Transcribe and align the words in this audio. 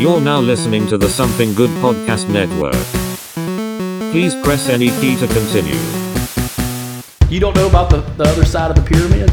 You're 0.00 0.18
now 0.18 0.40
listening 0.40 0.86
to 0.86 0.96
the 0.96 1.10
Something 1.10 1.52
Good 1.52 1.68
Podcast 1.82 2.26
Network. 2.30 2.72
Please 4.10 4.34
press 4.36 4.70
any 4.70 4.88
key 4.98 5.14
to 5.16 5.26
continue. 5.26 5.76
You 7.28 7.38
don't 7.38 7.54
know 7.54 7.66
about 7.66 7.90
the, 7.90 7.98
the 8.16 8.24
other 8.24 8.46
side 8.46 8.70
of 8.70 8.76
the 8.76 8.82
pyramid? 8.82 9.28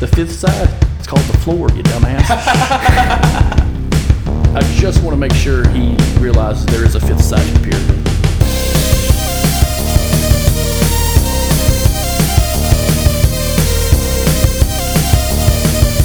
The 0.00 0.06
fifth 0.06 0.32
side? 0.32 0.70
It's 0.98 1.06
called 1.06 1.20
the 1.26 1.36
floor, 1.40 1.68
you 1.72 1.82
dumbass. 1.82 2.24
I 4.56 4.60
just 4.76 5.02
want 5.04 5.12
to 5.12 5.18
make 5.18 5.34
sure 5.34 5.68
he 5.68 5.94
realizes 6.18 6.64
there 6.64 6.86
is 6.86 6.94
a 6.94 7.00
fifth 7.00 7.20
side 7.22 7.46
to 7.46 7.52
the 7.52 7.68
pyramid. 7.68 7.98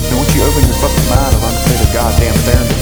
And 0.04 0.18
once 0.20 0.36
you 0.36 0.44
open 0.44 0.64
your 0.68 0.76
fucking 0.84 1.08
mind, 1.08 1.32
learn 1.40 1.56
to 1.56 1.62
play 1.64 1.78
the 1.80 1.92
goddamn 1.94 2.36
theremin. 2.44 2.81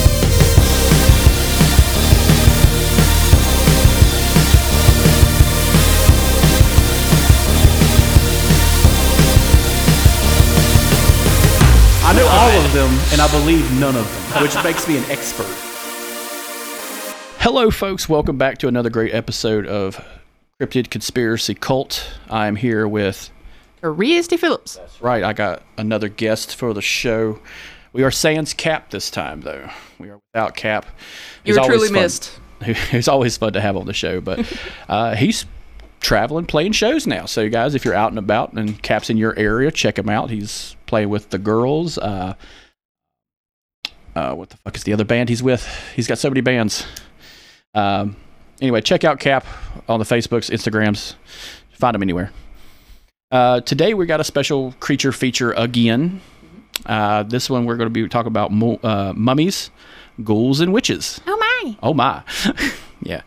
All 12.40 12.50
of 12.52 12.72
them, 12.72 12.90
and 13.12 13.20
I 13.20 13.30
believe 13.32 13.70
none 13.82 13.98
of 13.98 14.32
them, 14.34 14.44
which 14.44 14.56
makes 14.64 14.88
me 14.88 14.96
an 14.98 15.04
expert. 15.12 15.44
Hello, 17.40 17.70
folks. 17.70 18.08
Welcome 18.08 18.38
back 18.38 18.60
to 18.60 18.70
another 18.70 18.90
great 18.90 19.14
episode 19.14 19.68
of 19.68 20.02
Cryptid 20.58 20.90
Conspiracy 20.90 21.54
Cult. 21.54 22.10
I 22.30 22.48
am 22.48 22.56
here 22.56 22.88
with 22.88 23.30
Cristy 23.84 24.40
Phillips. 24.40 24.80
Right, 25.02 25.22
I 25.22 25.34
got 25.34 25.64
another 25.78 26.08
guest 26.08 26.56
for 26.56 26.74
the 26.74 26.82
show. 26.82 27.40
We 27.92 28.04
are 28.04 28.12
sans 28.12 28.54
Cap 28.54 28.90
this 28.92 29.12
time, 29.12 29.42
though. 29.42 29.70
We 30.00 30.10
are 30.10 30.22
without 30.34 30.56
Cap. 30.56 30.86
You 31.44 31.56
He's 31.56 31.60
were 31.60 31.66
truly 31.66 31.88
fun- 31.90 32.02
missed. 32.02 32.40
He's 32.90 33.10
always 33.10 33.36
fun 33.36 33.52
to 33.52 33.60
have 33.60 33.76
on 33.76 33.86
the 33.86 33.94
show, 33.94 34.22
but 34.22 34.50
uh, 34.88 35.14
he's 35.16 35.46
traveling, 36.00 36.46
playing 36.46 36.72
shows 36.72 37.06
now. 37.06 37.26
So, 37.26 37.50
guys, 37.50 37.76
if 37.76 37.84
you're 37.84 37.94
out 37.94 38.12
and 38.14 38.20
about 38.20 38.54
and 38.54 38.82
Cap's 38.82 39.10
in 39.10 39.18
your 39.18 39.38
area, 39.38 39.72
check 39.72 40.00
him 40.00 40.08
out. 40.08 40.30
He's 40.30 40.78
playing 40.90 41.10
with 41.10 41.30
the 41.30 41.38
girls. 41.38 41.98
Uh, 41.98 42.34
uh, 44.16 44.34
what 44.34 44.50
the 44.50 44.58
fuck 44.58 44.76
is 44.76 44.84
the 44.84 44.92
other 44.92 45.06
band 45.06 45.30
he's 45.30 45.44
with? 45.44 45.66
He's 45.96 46.08
got 46.08 46.18
so 46.18 46.30
many 46.30 46.42
bands. 46.42 46.86
Um, 47.74 48.16
anyway, 48.60 48.82
check 48.82 49.04
out 49.04 49.20
Cap 49.20 49.46
on 49.88 50.00
the 50.00 50.06
Facebooks, 50.06 50.50
Instagrams. 50.50 51.14
Find 51.72 51.96
him 51.96 52.02
anywhere. 52.02 52.32
Uh, 53.32 53.62
today 53.62 53.94
we 53.94 54.08
got 54.08 54.20
a 54.20 54.24
special 54.24 54.74
creature 54.80 55.12
feature 55.12 55.52
again. 55.52 56.20
Uh, 56.88 57.22
this 57.24 57.50
one 57.50 57.66
we're 57.66 57.78
going 57.78 57.86
to 57.86 57.92
be 57.92 58.08
talking 58.10 58.28
about 58.28 58.52
mo- 58.52 58.80
uh, 58.82 59.14
mummies, 59.16 59.70
ghouls, 60.24 60.60
and 60.60 60.74
witches. 60.74 61.22
Oh 61.28 61.38
my! 61.38 61.78
Oh 61.84 61.94
my, 61.94 62.24
yeah. 63.04 63.22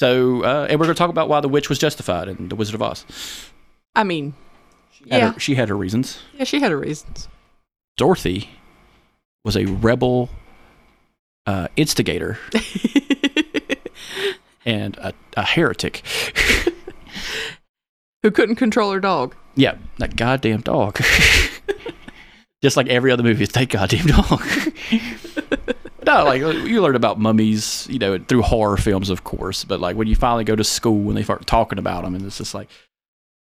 So, 0.00 0.42
uh, 0.42 0.66
and 0.68 0.80
we're 0.80 0.86
going 0.86 0.96
to 0.96 0.98
talk 0.98 1.10
about 1.10 1.28
why 1.28 1.40
the 1.40 1.48
witch 1.48 1.68
was 1.68 1.78
justified 1.78 2.26
in 2.26 2.48
The 2.48 2.56
Wizard 2.56 2.74
of 2.74 2.82
Oz. 2.82 3.04
I 3.94 4.02
mean, 4.02 4.34
She 5.04 5.10
had 5.10 5.18
Yeah. 5.18 5.32
her, 5.32 5.40
she 5.40 5.54
had 5.54 5.68
her 5.68 5.76
reasons. 5.76 6.18
yeah, 6.36 6.44
she 6.44 6.60
had 6.60 6.70
her 6.70 6.78
reasons. 6.78 7.28
Dorothy 7.96 8.50
was 9.44 9.56
a 9.56 9.66
rebel 9.66 10.30
uh, 11.46 11.68
instigator 11.76 12.38
and 14.64 14.96
a, 14.96 15.12
a 15.36 15.44
heretic. 15.44 16.02
Who 18.22 18.30
couldn't 18.30 18.56
control 18.56 18.90
her 18.92 19.00
dog? 19.00 19.34
Yeah, 19.54 19.76
that 19.98 20.16
goddamn 20.16 20.62
dog. 20.62 20.98
Just 22.62 22.76
like 22.78 22.88
every 22.88 23.10
other 23.12 23.22
movie, 23.22 23.44
it's 23.44 23.52
that 23.52 23.68
goddamn 23.68 24.06
dog. 24.06 24.42
no, 26.06 26.24
like 26.24 26.40
you 26.40 26.80
learn 26.80 26.96
about 26.96 27.20
mummies, 27.20 27.86
you 27.90 27.98
know, 27.98 28.18
through 28.18 28.40
horror 28.42 28.78
films, 28.78 29.10
of 29.10 29.24
course. 29.24 29.64
But 29.64 29.80
like 29.80 29.96
when 29.96 30.08
you 30.08 30.16
finally 30.16 30.44
go 30.44 30.56
to 30.56 30.64
school 30.64 31.08
and 31.08 31.16
they 31.18 31.22
start 31.22 31.46
talking 31.46 31.78
about 31.78 32.04
them, 32.04 32.14
and 32.14 32.24
it's 32.24 32.38
just 32.38 32.54
like 32.54 32.70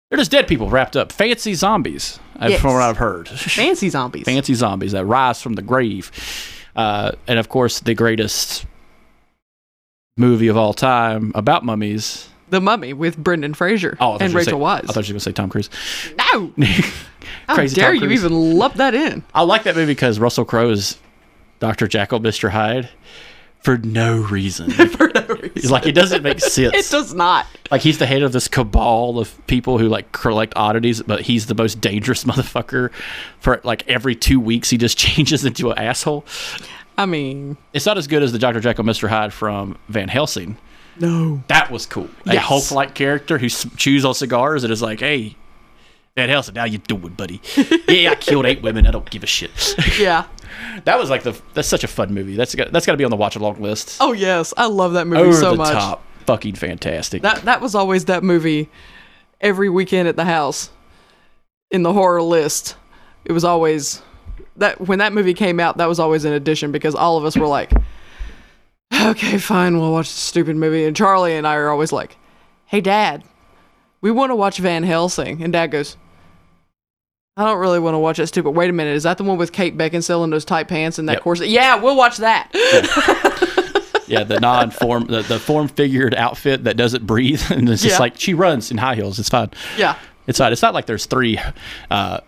they're 0.10 0.18
just 0.18 0.32
dead 0.32 0.48
people 0.48 0.70
wrapped 0.70 0.96
up, 0.96 1.12
fancy 1.12 1.54
zombies, 1.54 2.20
uh, 2.40 2.48
Yes. 2.50 2.62
from 2.62 2.74
what 2.74 2.82
I've 2.84 2.98
heard. 2.98 3.28
Fancy 3.30 3.90
zombies. 3.90 4.26
fancy 4.26 4.54
zombies 4.54 4.92
that 4.92 5.06
rise 5.06 5.42
from 5.42 5.54
the 5.54 5.62
grave. 5.62 6.12
Uh, 6.76 7.12
and 7.28 7.40
of 7.40 7.50
course, 7.50 7.80
the 7.80 7.94
greatest 7.94 8.66
movie 10.18 10.48
of 10.48 10.58
all 10.58 10.74
time 10.74 11.32
about 11.36 11.64
mummies. 11.66 12.30
The 12.50 12.62
Mummy 12.62 12.94
with 12.94 13.18
Brendan 13.18 13.56
Fraser 13.56 13.98
Oh, 14.00 14.18
and 14.20 14.32
Rachel 14.34 14.60
say- 14.60 14.64
Weisz. 14.64 14.90
I 14.90 14.94
thought 14.94 15.08
you 15.08 15.14
were 15.14 15.14
going 15.14 15.14
to 15.16 15.20
say 15.22 15.32
Tom 15.32 15.50
Cruise. 15.50 15.70
no! 16.18 16.54
How 17.48 17.56
Crazy 17.56 17.76
dare 17.76 17.94
Tom 17.96 18.04
you 18.04 18.10
even 18.12 18.32
lump 18.58 18.76
that 18.76 18.94
in? 18.94 19.24
I 19.34 19.42
like 19.42 19.64
that 19.64 19.76
movie 19.76 19.92
because 19.94 20.20
Russell 20.20 20.46
Crowe 20.46 20.70
is 20.70 20.98
Dr. 21.60 21.88
Jekyll, 21.88 22.20
Mr. 22.20 22.50
Hyde 22.50 22.90
for 23.64 23.78
no 23.78 24.18
reason. 24.22 24.70
For 24.72 25.10
no 25.16 25.26
reason. 25.26 25.52
He's 25.56 25.72
like, 25.72 25.86
it 25.86 25.94
doesn't 25.94 26.22
make 26.22 26.40
sense. 26.42 26.76
It 26.76 26.92
does 26.92 27.14
not. 27.14 27.48
Like, 27.72 27.82
he's 27.82 27.98
the 27.98 28.06
head 28.06 28.22
of 28.22 28.32
this 28.34 28.48
cabal 28.48 29.18
of 29.20 29.48
people 29.48 29.78
who 29.80 29.88
like 29.88 30.12
collect 30.12 30.54
oddities, 30.56 31.02
but 31.02 31.22
he's 31.22 31.46
the 31.48 31.56
most 31.56 31.80
dangerous 31.82 32.24
motherfucker. 32.26 32.92
For 33.40 33.62
like 33.64 33.88
every 33.90 34.16
two 34.16 34.40
weeks, 34.40 34.70
he 34.70 34.78
just 34.78 34.98
changes 34.98 35.46
into 35.46 35.72
an 35.72 35.78
asshole. 35.78 36.26
I 36.98 37.06
mean, 37.08 37.58
It's 37.74 37.86
not 37.88 37.98
as 37.98 38.06
good 38.08 38.22
as 38.22 38.32
the 38.34 38.38
Dr. 38.40 38.60
Jekyll, 38.60 38.84
Mr. 38.84 39.10
Hyde 39.10 39.34
from 39.34 39.78
Van 39.90 40.10
Helsing. 40.10 40.58
no. 41.00 41.42
That 41.48 41.72
was 41.72 41.86
cool. 41.88 42.10
A 42.28 42.34
Yes. 42.34 42.44
Hulk-like 42.46 42.94
character 42.94 43.38
who 43.40 43.50
chews 43.50 44.06
on 44.06 44.14
cigars 44.14 44.64
and 44.64 44.72
is 44.72 44.82
like, 44.82 45.00
"Hey, 45.00 45.36
Van 46.16 46.30
Helsing, 46.30 46.54
how 46.56 46.66
you 46.66 46.78
doing, 46.78 47.14
buddy? 47.14 47.42
yeah, 47.88 48.12
I 48.12 48.16
killed 48.16 48.46
eight 48.46 48.62
women. 48.62 48.86
I 48.86 48.92
don't 48.92 49.10
give 49.10 49.24
a 49.24 49.28
shit." 49.28 49.76
Yeah. 50.00 50.26
That 50.86 50.98
was 51.00 51.10
like 51.10 51.24
the 51.24 51.40
that's 51.54 51.68
such 51.68 51.84
a 51.84 51.88
fun 51.88 52.14
movie. 52.14 52.36
That's 52.36 52.54
got, 52.56 52.72
that's 52.72 52.86
got 52.86 52.94
to 52.94 52.98
be 52.98 53.04
on 53.04 53.12
the 53.12 53.18
watch 53.18 53.36
along 53.36 53.62
list. 53.62 53.98
Oh 54.00 54.12
yes, 54.14 54.54
I 54.58 54.66
love 54.68 54.94
that 54.94 55.08
movie 55.08 55.22
Over 55.22 55.34
so 55.34 55.52
the 55.52 55.58
much. 55.58 55.74
top, 55.74 56.04
fucking 56.26 56.56
fantastic. 56.56 57.22
That 57.22 57.44
that 57.44 57.62
was 57.62 57.76
always 57.76 58.06
that 58.06 58.24
movie. 58.24 58.70
Every 59.42 59.70
weekend 59.70 60.08
at 60.08 60.16
the 60.16 60.24
house, 60.26 60.70
in 61.70 61.84
the 61.84 61.92
horror 61.92 62.22
list, 62.22 62.78
it 63.26 63.34
was 63.34 63.44
always 63.44 64.02
that 64.58 64.80
when 64.80 65.00
that 65.00 65.12
movie 65.14 65.34
came 65.34 65.60
out. 65.60 65.78
That 65.78 65.88
was 65.90 66.00
always 66.00 66.24
an 66.26 66.34
addition 66.34 66.72
because 66.72 66.96
all 66.96 67.18
of 67.18 67.26
us 67.26 67.36
were 67.36 67.48
like, 67.48 67.72
"Okay, 69.02 69.38
fine, 69.38 69.80
we'll 69.80 69.92
watch 69.92 70.08
the 70.10 70.20
stupid 70.20 70.56
movie." 70.56 70.86
And 70.86 70.96
Charlie 70.96 71.36
and 71.36 71.46
I 71.46 71.56
are 71.56 71.70
always 71.70 71.92
like, 71.92 72.16
"Hey, 72.66 72.80
Dad, 72.80 73.24
we 74.02 74.12
want 74.12 74.30
to 74.32 74.36
watch 74.36 74.60
Van 74.60 74.84
Helsing," 74.84 75.44
and 75.44 75.52
Dad 75.52 75.68
goes. 75.72 75.98
I 77.36 77.46
don't 77.46 77.58
really 77.58 77.80
want 77.80 77.96
to 77.96 78.00
watch 78.00 78.18
that 78.18 78.28
stupid. 78.28 78.52
Wait 78.52 78.70
a 78.70 78.74
minute, 78.74 78.96
is 78.96 79.04
that 79.04 79.18
the 79.18 79.24
one 79.24 79.38
with 79.40 79.52
Kate 79.52 79.76
Beckinsale 79.76 80.24
in 80.24 80.30
those 80.30 80.46
tight 80.46 80.68
pants 80.68 81.00
and 81.00 81.10
that 81.10 81.14
Yep. 81.14 81.22
corset? 81.24 81.50
Yeah, 81.50 81.76
we'll 81.78 81.96
watch 81.96 82.18
that. 82.18 82.50
yeah, 84.08 84.24
the 84.24 84.40
non-form, 84.40 85.06
the, 85.08 85.24
the 85.24 85.40
form-figured 85.40 86.14
outfit 86.14 86.66
that 86.66 86.78
doesn't 86.78 87.08
breathe, 87.08 87.42
and 87.50 87.68
it's 87.70 87.82
just 87.82 87.96
Yeah. 87.96 88.00
like 88.00 88.20
she 88.20 88.36
runs 88.36 88.70
in 88.70 88.78
high 88.78 88.94
heels. 88.96 89.18
It's 89.18 89.30
fine. 89.30 89.50
yeah, 89.78 89.98
It's 90.28 90.38
fine. 90.38 90.52
It's 90.54 90.62
not 90.62 90.76
like 90.76 90.86
there's 90.86 91.08
three 91.08 91.40
uh, 91.90 92.20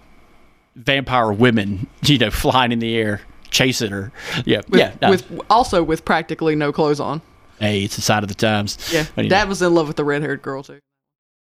vampire 0.75 1.31
women, 1.31 1.85
you 2.03 2.17
know, 2.17 2.31
flying 2.31 2.71
in 2.71 2.79
the 2.79 2.95
air 2.97 3.21
chasing 3.51 3.91
her. 3.91 4.11
Yeah, 4.43 4.61
with, 4.69 4.79
yeah. 4.79 4.95
no. 5.03 5.11
with 5.11 5.39
also 5.51 5.83
with 5.83 6.03
practically 6.03 6.55
no 6.55 6.71
clothes 6.71 6.99
on. 6.99 7.21
hey, 7.59 7.83
it's 7.83 7.95
the 7.95 8.01
sign 8.01 8.23
of 8.23 8.27
the 8.29 8.33
times. 8.35 8.91
Yeah. 8.91 9.05
Dad 9.27 9.47
was 9.49 9.61
in 9.61 9.71
love 9.75 9.87
with 9.87 9.97
the 9.97 10.03
red-haired 10.03 10.41
girl 10.41 10.63
too. 10.63 10.79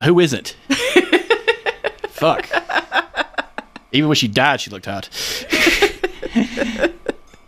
Who 0.05 0.19
isn't? 0.19 0.57
Fuck. 2.09 2.49
Even 3.93 4.09
when 4.09 4.17
she 4.17 4.29
died, 4.29 4.61
she 4.61 4.71
looked 4.71 4.87
hot. 4.87 5.09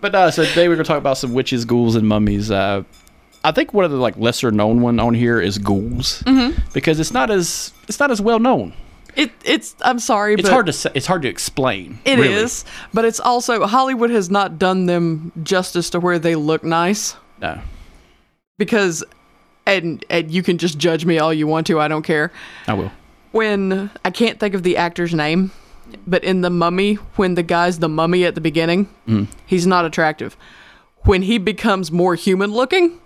but 0.00 0.12
no, 0.12 0.30
so 0.30 0.44
today 0.44 0.68
we're 0.68 0.74
gonna 0.76 0.84
talk 0.84 0.98
about 0.98 1.18
some 1.18 1.32
witches, 1.34 1.64
ghouls, 1.64 1.94
and 1.94 2.06
mummies. 2.06 2.50
Uh, 2.50 2.82
I 3.44 3.52
think 3.52 3.72
one 3.74 3.84
of 3.84 3.90
the 3.90 3.96
like 3.96 4.16
lesser 4.16 4.50
known 4.50 4.80
one 4.82 4.98
on 5.00 5.14
here 5.14 5.40
is 5.40 5.58
ghouls 5.58 6.22
Mm-hmm. 6.24 6.60
because 6.72 7.00
it's 7.00 7.12
not 7.12 7.30
as 7.30 7.72
it's 7.88 8.00
not 8.00 8.10
as 8.10 8.20
well 8.20 8.38
known. 8.38 8.72
It 9.14 9.30
it's 9.44 9.76
I'm 9.82 9.98
sorry, 9.98 10.34
It's 10.34 10.42
but 10.42 10.52
hard 10.52 10.66
to 10.66 10.72
say, 10.72 10.90
it's 10.94 11.06
hard 11.06 11.22
to 11.22 11.28
explain. 11.28 11.98
It 12.04 12.18
really. 12.18 12.32
is, 12.32 12.64
but 12.94 13.04
it's 13.04 13.20
also 13.20 13.66
Hollywood 13.66 14.10
has 14.10 14.30
not 14.30 14.58
done 14.58 14.86
them 14.86 15.32
justice 15.42 15.90
to 15.90 16.00
where 16.00 16.18
they 16.18 16.34
look 16.34 16.64
nice 16.64 17.14
No. 17.40 17.60
because 18.58 19.04
and 19.66 20.04
and 20.08 20.30
you 20.30 20.42
can 20.42 20.56
just 20.58 20.78
judge 20.78 21.04
me 21.04 21.18
all 21.18 21.32
you 21.32 21.46
want 21.46 21.66
to, 21.68 21.78
I 21.78 21.88
don't 21.88 22.02
care. 22.02 22.32
I 22.66 22.74
will. 22.74 22.90
When 23.32 23.90
I 24.04 24.10
can't 24.10 24.40
think 24.40 24.54
of 24.54 24.62
the 24.62 24.76
actor's 24.78 25.14
name, 25.14 25.50
but 26.06 26.22
in 26.24 26.40
The 26.40 26.50
Mummy, 26.50 26.94
when 27.16 27.34
the 27.34 27.42
guy's 27.42 27.78
the 27.78 27.88
mummy 27.88 28.24
at 28.24 28.34
the 28.34 28.40
beginning, 28.40 28.88
he's 29.46 29.66
not 29.66 29.84
attractive. 29.84 30.36
When 31.04 31.22
he 31.22 31.38
becomes 31.38 31.90
more 31.90 32.14
human 32.14 32.52
looking, 32.52 33.00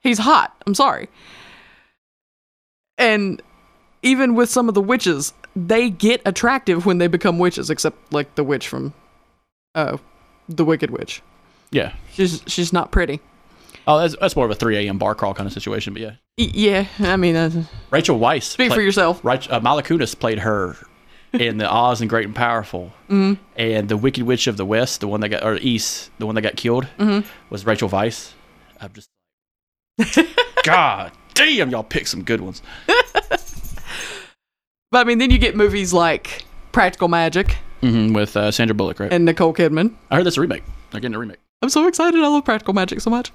he's 0.00 0.18
hot. 0.18 0.54
I'm 0.66 0.74
sorry. 0.74 1.08
And 2.98 3.42
even 4.02 4.34
with 4.34 4.50
some 4.50 4.68
of 4.68 4.74
the 4.74 4.80
witches, 4.82 5.32
they 5.56 5.90
get 5.90 6.20
attractive 6.26 6.84
when 6.86 6.98
they 6.98 7.06
become 7.06 7.38
witches, 7.38 7.70
except 7.70 8.12
like 8.12 8.34
the 8.34 8.44
witch 8.44 8.68
from 8.68 8.92
uh 9.74 9.96
the 10.48 10.64
Wicked 10.64 10.90
Witch. 10.90 11.22
Yeah. 11.70 11.94
She's 12.12 12.42
she's 12.46 12.72
not 12.72 12.90
pretty. 12.90 13.20
Oh, 13.86 13.98
that's, 13.98 14.16
that's 14.20 14.36
more 14.36 14.44
of 14.46 14.50
a 14.50 14.54
3 14.54 14.76
a.m. 14.78 14.96
bar 14.98 15.14
crawl 15.14 15.34
kind 15.34 15.46
of 15.46 15.52
situation, 15.52 15.92
but 15.92 16.00
yeah. 16.02 16.12
Yeah, 16.38 16.86
I 17.00 17.16
mean, 17.16 17.36
uh, 17.36 17.64
Rachel 17.90 18.18
Weisz. 18.18 18.44
speak 18.44 18.72
for 18.72 18.80
yourself. 18.80 19.20
Right, 19.22 19.48
uh, 19.50 19.60
Mila 19.60 19.82
Kunis 19.82 20.18
played 20.18 20.38
her 20.38 20.76
in 21.34 21.58
the 21.58 21.70
Oz 21.70 22.00
and 22.00 22.08
Great 22.08 22.26
and 22.26 22.34
Powerful, 22.34 22.92
mm-hmm. 23.08 23.34
and 23.56 23.88
the 23.88 23.96
Wicked 23.96 24.22
Witch 24.24 24.46
of 24.46 24.56
the 24.56 24.64
West, 24.64 25.00
the 25.00 25.08
one 25.08 25.20
that 25.20 25.28
got 25.30 25.44
or 25.44 25.56
East, 25.56 26.10
the 26.18 26.26
one 26.26 26.34
that 26.36 26.42
got 26.42 26.56
killed, 26.56 26.86
Mm-hmm. 26.98 27.26
was 27.50 27.66
Rachel 27.66 27.88
Weisz. 27.88 28.32
I'm 28.80 28.92
just 28.92 29.08
God 30.64 31.12
damn, 31.34 31.70
y'all 31.70 31.82
pick 31.84 32.06
some 32.06 32.22
good 32.22 32.40
ones. 32.40 32.62
But 34.90 34.98
I 35.00 35.04
mean, 35.08 35.18
then 35.18 35.30
you 35.32 35.38
get 35.38 35.56
movies 35.56 35.92
like 35.92 36.44
Practical 36.70 37.08
Magic 37.08 37.56
hmm 37.80 38.12
with 38.12 38.36
uh, 38.36 38.52
Sandra 38.52 38.74
Bullock, 38.76 39.00
right? 39.00 39.12
and 39.12 39.24
Nicole 39.24 39.52
Kidman. 39.52 39.92
I 40.10 40.16
heard 40.16 40.24
that's 40.26 40.36
a 40.36 40.40
remake. 40.40 40.62
They're 40.92 41.00
getting 41.00 41.16
a 41.16 41.18
remake. 41.18 41.38
I'm 41.62 41.68
so 41.68 41.88
excited. 41.88 42.22
I 42.22 42.28
love 42.28 42.44
Practical 42.44 42.74
Magic 42.74 43.00
so 43.00 43.10
much. 43.10 43.32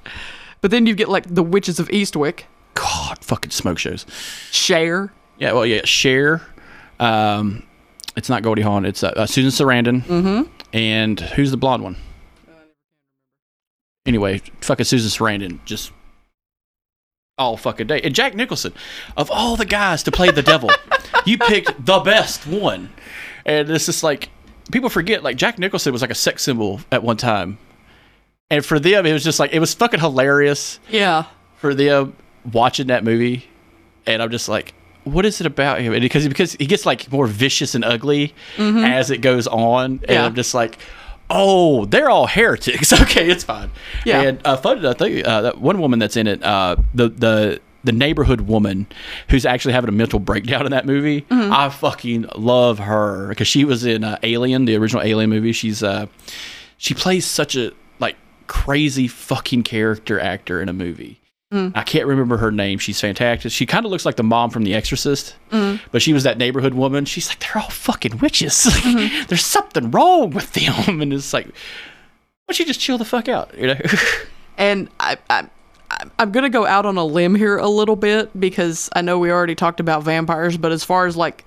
But 0.61 0.71
then 0.71 0.85
you 0.85 0.95
get 0.95 1.09
like 1.09 1.25
The 1.33 1.43
Witches 1.43 1.77
of 1.79 1.89
Eastwick, 1.89 2.43
God, 2.75 3.17
fucking 3.23 3.51
smoke 3.51 3.77
shows. 3.77 4.05
Cher. 4.51 5.11
Yeah, 5.37 5.51
well, 5.51 5.65
yeah, 5.65 5.81
Cher. 5.83 6.41
Um, 6.99 7.63
it's 8.19 8.29
not 8.29 8.43
Goldie 8.43 8.61
Hawn. 8.61 8.85
It's 8.85 9.03
uh, 9.03 9.13
uh, 9.15 9.25
Susan 9.25 9.49
Sarandon. 9.49 10.03
Mm-hmm. 10.03 10.51
And 10.73 11.19
who's 11.19 11.49
the 11.51 11.57
blonde 11.57 11.83
one? 11.83 11.95
Anyway, 14.05 14.41
fucking 14.61 14.85
Susan 14.85 15.09
Sarandon 15.09 15.63
just 15.65 15.91
all 17.37 17.57
fucking 17.57 17.87
day. 17.87 18.01
And 18.01 18.13
Jack 18.13 18.35
Nicholson, 18.35 18.73
of 19.17 19.31
all 19.31 19.55
the 19.55 19.65
guys 19.65 20.03
to 20.03 20.11
play 20.11 20.31
the 20.31 20.41
devil, 20.41 20.69
you 21.25 21.37
picked 21.37 21.85
the 21.85 21.99
best 21.99 22.45
one. 22.47 22.89
And 23.45 23.69
it's 23.69 23.85
just 23.85 24.03
like 24.03 24.29
people 24.71 24.89
forget, 24.89 25.23
like 25.23 25.37
Jack 25.37 25.57
Nicholson 25.59 25.93
was 25.93 26.01
like 26.01 26.11
a 26.11 26.15
sex 26.15 26.43
symbol 26.43 26.81
at 26.91 27.03
one 27.03 27.17
time. 27.17 27.57
And 28.51 28.65
for 28.65 28.79
them, 28.79 29.05
it 29.05 29.13
was 29.13 29.23
just 29.23 29.39
like 29.39 29.53
it 29.53 29.59
was 29.59 29.73
fucking 29.73 29.99
hilarious 29.99 30.79
Yeah. 30.89 31.25
for 31.57 31.73
them 31.73 32.15
watching 32.51 32.87
that 32.87 33.03
movie. 33.03 33.47
And 34.05 34.21
I'm 34.23 34.31
just 34.31 34.49
like, 34.49 34.73
what 35.03 35.25
is 35.25 35.39
it 35.41 35.47
about 35.47 35.81
him? 35.81 35.93
And 35.93 36.01
because 36.01 36.27
because 36.27 36.53
he 36.53 36.65
gets 36.65 36.85
like 36.85 37.11
more 37.11 37.27
vicious 37.27 37.75
and 37.75 37.83
ugly 37.85 38.33
as 38.57 39.09
it 39.11 39.19
goes 39.19 39.47
on, 39.47 39.91
and 40.03 40.05
Yeah. 40.09 40.25
I'm 40.25 40.35
just 40.35 40.53
like, 40.53 40.77
oh, 41.29 41.85
they're 41.85 42.09
all 42.09 42.27
heretics. 42.27 42.91
okay, 43.01 43.29
it's 43.29 43.43
fine. 43.43 43.71
Yeah. 44.05 44.21
And 44.21 44.41
uh, 44.45 44.57
fun, 44.57 44.85
I 44.85 44.93
think 44.93 45.25
uh, 45.27 45.41
that 45.41 45.59
one 45.59 45.79
woman 45.79 45.99
that's 45.99 46.17
in 46.17 46.27
it, 46.27 46.43
uh, 46.43 46.75
the 46.93 47.09
the 47.09 47.61
the 47.83 47.91
neighborhood 47.93 48.41
woman 48.41 48.85
who's 49.29 49.45
actually 49.45 49.73
having 49.73 49.87
a 49.87 49.93
mental 49.93 50.19
breakdown 50.19 50.65
in 50.65 50.71
that 50.71 50.85
movie. 50.85 51.25
I 51.31 51.69
fucking 51.69 52.25
love 52.35 52.79
her 52.79 53.29
because 53.29 53.47
she 53.47 53.63
was 53.63 53.85
in 53.85 54.03
uh, 54.03 54.17
Alien, 54.21 54.65
the 54.65 54.75
original 54.75 55.01
Alien 55.01 55.29
movie. 55.29 55.53
She's 55.53 55.81
uh, 55.81 56.07
she 56.77 56.93
plays 56.93 57.25
such 57.25 57.55
a 57.55 57.71
like 57.99 58.17
crazy 58.47 59.07
fucking 59.07 59.63
character 59.63 60.19
actor 60.19 60.61
in 60.61 60.67
a 60.67 60.73
movie. 60.73 61.21
Mm. 61.51 61.71
I 61.75 61.83
can't 61.83 62.05
remember 62.05 62.37
her 62.37 62.51
name. 62.51 62.77
She's 62.77 63.01
fantastic. 63.01 63.51
She 63.51 63.65
kind 63.65 63.83
of 63.83 63.91
looks 63.91 64.05
like 64.05 64.17
the 64.17 64.23
mom 64.23 64.51
from 64.51 64.63
The 64.63 64.75
Exorcist, 64.75 65.35
mm. 65.51 65.79
but 65.91 66.01
she 66.01 66.13
was 66.13 66.23
that 66.23 66.37
neighborhood 66.37 66.75
woman. 66.75 67.05
She's 67.05 67.27
like, 67.27 67.39
they're 67.39 67.61
all 67.61 67.69
fucking 67.69 68.19
witches. 68.19 68.65
Like, 68.69 68.83
mm-hmm. 68.83 69.25
There's 69.27 69.45
something 69.45 69.89
wrong 69.89 70.29
with 70.29 70.53
them, 70.53 71.01
and 71.01 71.11
it's 71.11 71.33
like, 71.33 71.47
why 71.47 71.53
don't 72.47 72.59
you 72.59 72.65
just 72.65 72.79
chill 72.79 72.97
the 72.97 73.05
fuck 73.05 73.27
out? 73.27 73.57
You 73.57 73.67
know? 73.67 73.79
And 74.59 74.89
I, 74.99 75.17
I, 75.29 75.47
I'm 76.19 76.33
gonna 76.33 76.49
go 76.49 76.65
out 76.65 76.85
on 76.85 76.97
a 76.97 77.05
limb 77.05 77.33
here 77.33 77.57
a 77.57 77.69
little 77.69 77.95
bit 77.95 78.37
because 78.37 78.89
I 78.91 79.01
know 79.01 79.17
we 79.17 79.31
already 79.31 79.55
talked 79.55 79.79
about 79.79 80.03
vampires, 80.03 80.57
but 80.57 80.73
as 80.73 80.83
far 80.83 81.05
as 81.05 81.15
like 81.15 81.45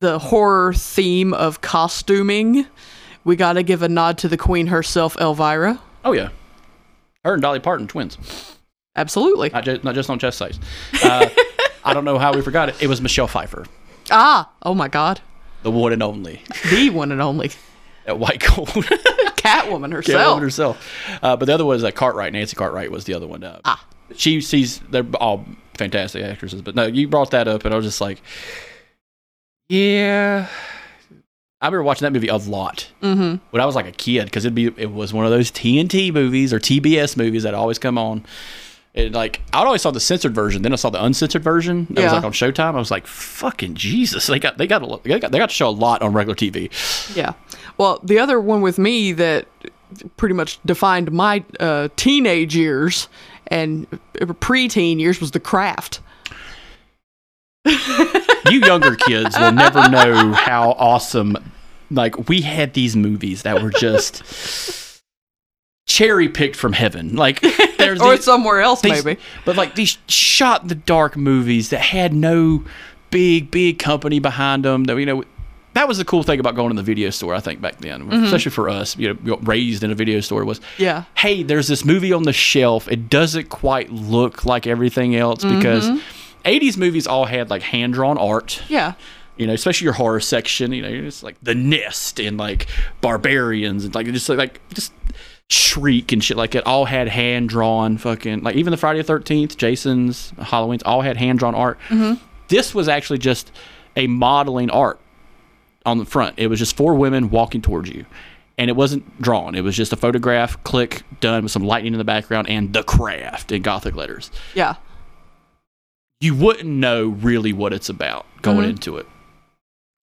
the 0.00 0.20
horror 0.20 0.72
theme 0.74 1.34
of 1.34 1.60
costuming, 1.60 2.66
we 3.24 3.34
got 3.34 3.54
to 3.54 3.64
give 3.64 3.82
a 3.82 3.88
nod 3.88 4.16
to 4.18 4.28
the 4.28 4.36
queen 4.36 4.68
herself, 4.68 5.16
Elvira. 5.16 5.80
oh 6.04 6.12
yeah, 6.12 6.28
her 7.26 7.34
and 7.34 7.42
Dolly 7.42 7.60
Parton 7.60 7.86
twins, 7.86 8.16
Absolutely. 8.96 9.50
not 9.50 9.64
just 9.64 9.84
not 9.84 9.94
just 9.94 10.08
on 10.10 10.18
chest 10.18 10.38
size. 10.38 10.58
Uh, 11.02 11.28
I 11.84 11.92
don't 11.94 12.04
know 12.04 12.18
how 12.18 12.32
we 12.32 12.40
forgot 12.42 12.68
it. 12.70 12.82
It 12.82 12.86
was 12.88 13.00
Michelle 13.00 13.28
Pfeiffer, 13.28 13.66
Ah, 14.10 14.50
oh 14.62 14.74
my 14.74 14.88
God, 14.88 15.20
the 15.62 15.70
one 15.70 15.92
and 15.92 16.02
only 16.02 16.40
the 16.70 16.90
one 16.90 17.12
and 17.12 17.20
only 17.20 17.50
at 18.06 18.18
White 18.18 18.40
Gold. 18.40 18.68
Catwoman 19.36 19.92
herself. 19.92 20.38
Catwoman 20.38 20.40
herself. 20.42 20.90
Uh, 21.22 21.36
but 21.36 21.44
the 21.46 21.54
other 21.54 21.64
one 21.64 21.74
was 21.76 21.84
uh, 21.84 21.90
Cartwright. 21.92 22.32
Nancy 22.32 22.56
Cartwright 22.56 22.90
was 22.90 23.04
the 23.04 23.14
other 23.14 23.26
one. 23.26 23.44
Uh, 23.44 23.60
Ah. 23.64 23.84
She 24.16 24.40
sees 24.40 24.78
they're 24.90 25.04
all 25.20 25.44
fantastic 25.74 26.22
actresses, 26.24 26.62
but 26.62 26.74
no, 26.76 26.86
you 26.86 27.06
brought 27.08 27.32
that 27.32 27.48
up, 27.48 27.64
and 27.64 27.74
I 27.74 27.76
was 27.76 27.84
just 27.86 28.00
like, 28.00 28.22
yeah. 29.68 30.48
I 31.60 31.66
remember 31.66 31.84
watching 31.84 32.04
that 32.06 32.12
movie 32.12 32.28
a 32.28 32.36
lot 32.36 32.90
Mm-hmm. 33.02 33.36
when 33.50 33.62
I 33.62 33.66
was 33.66 33.74
like 33.74 33.86
a 33.86 33.92
kid 33.92 34.26
because 34.26 34.44
it'd 34.44 34.54
be 34.54 34.66
it 34.76 34.92
was 34.92 35.12
one 35.14 35.24
of 35.24 35.30
those 35.30 35.50
TNT 35.50 36.12
movies 36.12 36.52
or 36.52 36.58
TBS 36.60 37.16
movies 37.16 37.44
that 37.44 37.54
always 37.54 37.78
come 37.78 37.96
on. 37.98 38.24
And 38.94 39.14
like 39.14 39.40
I 39.52 39.62
always 39.64 39.82
saw 39.82 39.90
the 39.90 40.00
censored 40.00 40.34
version, 40.34 40.62
then 40.62 40.72
I 40.72 40.76
saw 40.76 40.88
the 40.90 41.02
uncensored 41.04 41.42
version 41.42 41.86
that 41.90 42.02
was 42.04 42.12
like 42.12 42.24
on 42.24 42.32
Showtime. 42.32 42.74
I 42.74 42.78
was 42.78 42.90
like, 42.90 43.06
"Fucking 43.06 43.74
Jesus!" 43.74 44.26
They 44.26 44.38
got 44.38 44.56
they 44.58 44.66
got 44.66 44.82
a, 44.82 45.00
they 45.06 45.18
got 45.18 45.32
they 45.32 45.38
got 45.38 45.50
to 45.50 45.54
show 45.54 45.68
a 45.68 45.70
lot 45.70 46.00
on 46.02 46.12
regular 46.14 46.34
TV. 46.34 46.70
Yeah. 47.14 47.32
Well, 47.78 48.00
the 48.02 48.18
other 48.18 48.40
one 48.40 48.62
with 48.62 48.78
me 48.78 49.12
that 49.12 49.46
pretty 50.16 50.34
much 50.34 50.58
defined 50.64 51.12
my 51.12 51.44
uh, 51.60 51.88
teenage 51.96 52.56
years 52.56 53.08
and 53.48 53.86
preteen 54.14 54.98
years 54.98 55.20
was 55.20 55.30
The 55.32 55.40
Craft. 55.40 56.00
you 58.50 58.60
younger 58.60 58.94
kids 58.96 59.38
will 59.38 59.52
never 59.52 59.88
know 59.88 60.32
how 60.32 60.72
awesome 60.72 61.36
like 61.90 62.28
we 62.28 62.40
had 62.42 62.74
these 62.74 62.96
movies 62.96 63.42
that 63.42 63.62
were 63.62 63.70
just 63.70 64.22
cherry 65.86 66.28
picked 66.28 66.56
from 66.56 66.72
heaven 66.72 67.14
like 67.14 67.40
there's 67.78 68.00
Or 68.00 68.16
somewhere 68.16 68.60
else, 68.60 68.80
these- 68.80 69.04
maybe. 69.04 69.20
but 69.44 69.56
like 69.56 69.74
these 69.76 69.98
shot 70.08 70.62
in 70.62 70.68
the 70.68 70.74
dark 70.74 71.16
movies 71.16 71.70
that 71.70 71.78
had 71.80 72.12
no 72.12 72.64
big 73.10 73.50
big 73.52 73.78
company 73.78 74.18
behind 74.18 74.64
them 74.64 74.84
that 74.84 74.96
you 74.98 75.06
know 75.06 75.22
that 75.74 75.86
was 75.86 75.98
the 75.98 76.04
cool 76.04 76.24
thing 76.24 76.40
about 76.40 76.56
going 76.56 76.70
to 76.70 76.74
the 76.74 76.82
video 76.82 77.08
store 77.10 77.34
i 77.34 77.40
think 77.40 77.60
back 77.60 77.78
then 77.78 78.00
mm-hmm. 78.02 78.24
especially 78.24 78.50
for 78.50 78.68
us 78.68 78.96
you 78.98 79.16
know 79.22 79.36
raised 79.42 79.84
in 79.84 79.92
a 79.92 79.94
video 79.94 80.18
store 80.20 80.44
was 80.44 80.60
Yeah. 80.76 81.04
hey, 81.14 81.44
there's 81.44 81.68
this 81.68 81.84
movie 81.84 82.12
on 82.12 82.24
the 82.24 82.32
shelf. 82.32 82.90
It 82.90 83.08
doesn't 83.08 83.48
quite 83.48 83.90
look 83.90 84.44
like 84.44 84.66
everything 84.66 85.14
else 85.14 85.44
because 85.44 85.88
mm-hmm. 85.88 86.00
80s 86.44 86.76
movies 86.76 87.06
all 87.06 87.24
had 87.24 87.50
like 87.50 87.62
hand 87.62 87.94
drawn 87.94 88.18
art, 88.18 88.62
Yeah. 88.68 88.94
you 89.36 89.46
know, 89.46 89.52
especially 89.52 89.84
your 89.86 89.94
horror 89.94 90.20
section, 90.20 90.72
you 90.72 90.82
know, 90.82 90.88
it's 90.88 91.22
like 91.22 91.36
The 91.42 91.54
Nest 91.54 92.20
and 92.20 92.36
like 92.38 92.66
Barbarians 93.00 93.84
and 93.84 93.94
like 93.94 94.06
just 94.06 94.28
like 94.28 94.60
just 94.74 94.92
Shriek 95.48 96.10
and 96.12 96.22
shit 96.24 96.36
like 96.36 96.50
that 96.52 96.66
all 96.66 96.86
had 96.86 97.06
hand 97.08 97.48
drawn 97.48 97.98
fucking 97.98 98.42
like 98.42 98.56
even 98.56 98.70
the 98.72 98.76
Friday 98.76 99.00
the 99.02 99.12
13th, 99.12 99.56
Jason's, 99.56 100.32
Halloween's 100.40 100.82
all 100.82 101.02
had 101.02 101.16
hand 101.16 101.38
drawn 101.38 101.54
art. 101.54 101.78
Mm-hmm. 101.88 102.14
This 102.48 102.74
was 102.74 102.88
actually 102.88 103.18
just 103.18 103.52
a 103.96 104.06
modeling 104.08 104.70
art 104.70 104.98
on 105.84 105.98
the 105.98 106.04
front. 106.04 106.34
It 106.38 106.48
was 106.48 106.58
just 106.58 106.76
four 106.76 106.94
women 106.94 107.30
walking 107.30 107.62
towards 107.62 107.88
you. 107.90 108.06
And 108.58 108.70
it 108.70 108.72
wasn't 108.74 109.20
drawn. 109.20 109.54
It 109.54 109.60
was 109.60 109.76
just 109.76 109.92
a 109.92 109.96
photograph, 109.96 110.62
click, 110.64 111.02
done 111.20 111.42
with 111.42 111.52
some 111.52 111.62
lightning 111.64 111.92
in 111.92 111.98
the 111.98 112.04
background 112.04 112.48
and 112.48 112.72
the 112.72 112.82
craft 112.82 113.52
in 113.52 113.60
Gothic 113.62 113.94
letters. 113.94 114.30
Yeah. 114.54 114.76
You 116.20 116.34
wouldn't 116.34 116.66
know 116.66 117.08
really 117.08 117.52
what 117.52 117.72
it's 117.72 117.88
about 117.88 118.26
going 118.42 118.66
Mhm. 118.66 118.70
into 118.70 118.96
it. 118.96 119.06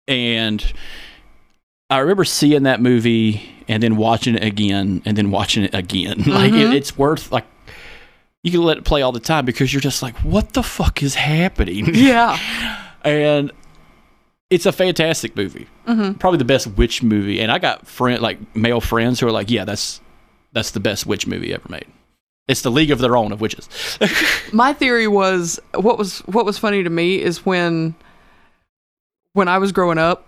And 0.06 0.64
I 1.90 1.98
remember 1.98 2.24
seeing 2.24 2.64
that 2.64 2.80
movie 2.82 3.42
and 3.68 3.82
then 3.82 3.96
watching 3.96 4.34
it 4.34 4.44
again 4.44 5.02
and 5.04 5.16
then 5.16 5.30
watching 5.30 5.64
it 5.64 5.74
again. 5.74 6.18
like 6.26 6.52
it, 6.52 6.68
Mhm. 6.68 6.74
it's 6.74 6.98
worth 6.98 7.32
like 7.32 7.46
you 8.42 8.50
can 8.50 8.62
let 8.62 8.76
it 8.76 8.84
play 8.84 9.00
all 9.00 9.12
the 9.12 9.20
time 9.20 9.46
because 9.46 9.72
you're 9.72 9.80
just 9.80 10.02
like, 10.02 10.14
what 10.18 10.52
the 10.52 10.62
fuck 10.62 11.02
is 11.02 11.14
happening? 11.14 11.86
Yeah. 11.94 12.38
and 13.02 13.50
it's 14.50 14.66
a 14.66 14.72
fantastic 14.72 15.34
movie. 15.36 15.66
Mhm. 15.88 16.18
Probably 16.18 16.38
the 16.38 16.44
best 16.44 16.66
witch 16.66 17.02
movie. 17.02 17.40
And 17.40 17.50
I 17.50 17.58
got 17.58 17.86
friend 17.86 18.20
like 18.20 18.54
male 18.54 18.80
friends 18.80 19.20
who 19.20 19.26
are 19.26 19.32
like, 19.32 19.50
yeah, 19.50 19.64
that's 19.64 20.00
that's 20.52 20.70
the 20.72 20.80
best 20.80 21.06
witch 21.06 21.26
movie 21.26 21.52
ever 21.54 21.66
made. 21.68 21.86
It's 22.46 22.60
the 22.60 22.70
League 22.70 22.90
of 22.90 22.98
Their 22.98 23.16
Own 23.16 23.32
of 23.32 23.40
witches. 23.40 23.68
My 24.52 24.72
theory 24.72 25.08
was 25.08 25.58
what 25.74 25.98
was 25.98 26.20
what 26.20 26.44
was 26.44 26.58
funny 26.58 26.82
to 26.82 26.90
me 26.90 27.20
is 27.20 27.46
when 27.46 27.94
when 29.32 29.48
I 29.48 29.58
was 29.58 29.72
growing 29.72 29.98
up, 29.98 30.26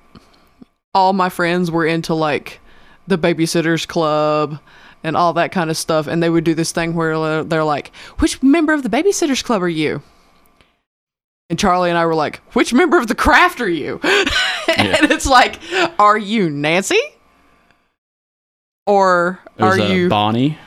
all 0.95 1.13
my 1.13 1.29
friends 1.29 1.71
were 1.71 1.85
into 1.87 2.15
like 2.15 2.61
the 3.07 3.19
babysitters 3.19 3.87
club 3.87 4.59
and 5.05 5.17
all 5.17 5.35
that 5.35 5.53
kind 5.53 5.71
of 5.71 5.77
stuff 5.77 6.07
and 6.07 6.23
they 6.23 6.31
would 6.31 6.43
do 6.43 6.55
this 6.55 6.73
thing 6.73 6.95
where 6.95 7.45
they're 7.45 7.65
like, 7.65 7.95
"Which 8.19 8.43
member 8.43 8.73
of 8.73 8.83
the 8.83 8.89
babysitters 8.89 9.45
club 9.45 9.63
are 9.63 9.69
you?" 9.69 10.03
And 11.51 11.59
Charlie 11.59 11.91
and 11.91 11.99
I 11.99 12.07
were 12.07 12.15
like, 12.15 12.39
"Which 12.55 12.73
member 12.73 12.99
of 12.99 13.09
the 13.09 13.15
craft 13.15 13.61
are 13.61 13.69
you?" 13.69 14.01
and 14.03 15.11
it's 15.11 15.27
like, 15.27 15.61
"Are 15.99 16.19
you 16.19 16.49
Nancy?" 16.49 17.01
Or 18.87 19.41
are 19.59 19.79
uh, 19.81 19.89
you 19.89 20.09
Bonnie? 20.09 20.59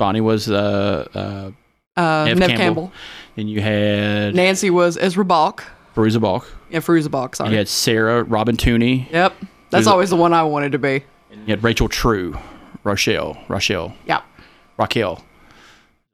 Bonnie 0.00 0.22
was 0.22 0.50
uh, 0.50 1.06
uh, 1.14 2.00
uh, 2.00 2.24
Neve 2.24 2.38
Neve, 2.38 2.48
Campbell. 2.48 2.56
Campbell? 2.56 2.92
and 3.36 3.50
you 3.50 3.60
had 3.60 4.34
Nancy 4.34 4.70
was 4.70 4.96
Ezra 4.96 5.26
Balk. 5.26 5.62
Fairuza 5.94 6.18
Balk. 6.18 6.50
Yeah, 6.70 6.80
Fairuza 6.80 7.10
Balk, 7.10 7.36
sorry. 7.36 7.50
You 7.50 7.58
had 7.58 7.68
Sarah 7.68 8.22
Robin 8.22 8.56
Tunney. 8.56 9.10
Yep. 9.12 9.34
That's 9.68 9.86
always 9.86 10.08
the 10.08 10.16
one 10.16 10.32
I 10.32 10.42
wanted 10.42 10.72
to 10.72 10.78
be. 10.78 11.04
And 11.30 11.40
you 11.42 11.46
had 11.48 11.62
Rachel 11.62 11.86
True. 11.88 12.38
Rochelle. 12.82 13.36
Rochelle. 13.48 13.94
Yeah. 14.06 14.22
Raquel. 14.78 15.22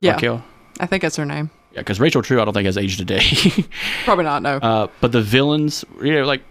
Yeah. 0.00 0.14
Raquel. 0.14 0.44
I 0.80 0.86
think 0.86 1.02
that's 1.02 1.16
her 1.16 1.24
name. 1.24 1.50
Yeah, 1.72 1.80
because 1.82 2.00
Rachel 2.00 2.22
True, 2.22 2.42
I 2.42 2.44
don't 2.44 2.54
think 2.54 2.66
has 2.66 2.76
aged 2.76 3.00
a 3.00 3.04
day. 3.04 3.20
Probably 4.04 4.24
not, 4.24 4.42
no. 4.42 4.56
Uh, 4.56 4.88
but 5.00 5.12
the 5.12 5.22
villains, 5.22 5.84
you 6.02 6.12
know, 6.12 6.24
like 6.24 6.42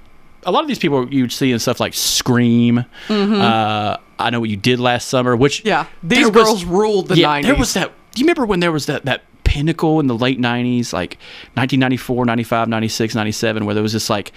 a 0.45 0.51
lot 0.51 0.61
of 0.61 0.67
these 0.67 0.79
people 0.79 1.11
you'd 1.13 1.31
see 1.31 1.51
in 1.51 1.59
stuff 1.59 1.79
like 1.79 1.93
Scream. 1.93 2.85
Uh, 3.09 3.97
I 4.17 4.29
know 4.29 4.39
what 4.39 4.49
you 4.49 4.57
did 4.57 4.79
last 4.79 5.09
summer, 5.09 5.35
which 5.35 5.59
Mm-hmm. 5.59 5.67
Yeah, 5.67 5.85
these 6.03 6.19
there 6.19 6.29
was- 6.29 6.43
girls 6.47 6.65
ruled 6.65 7.07
the 7.09 7.17
yeah, 7.17 7.39
90s. 7.39 7.43
there 7.43 7.55
was 7.55 7.73
that. 7.73 7.91
Do 8.13 8.21
you 8.21 8.25
remember 8.25 8.45
when 8.45 8.59
there 8.61 8.71
was 8.71 8.85
that 8.85 9.05
that 9.05 9.23
pinnacle 9.43 9.99
in 9.99 10.07
the 10.07 10.17
late 10.17 10.39
90s, 10.39 10.93
like 10.93 11.17
1994, 11.55 12.25
95, 12.25 12.67
96, 12.69 13.15
97, 13.15 13.65
where 13.65 13.73
there 13.73 13.83
was 13.83 13.93
this 13.93 14.09
like 14.09 14.31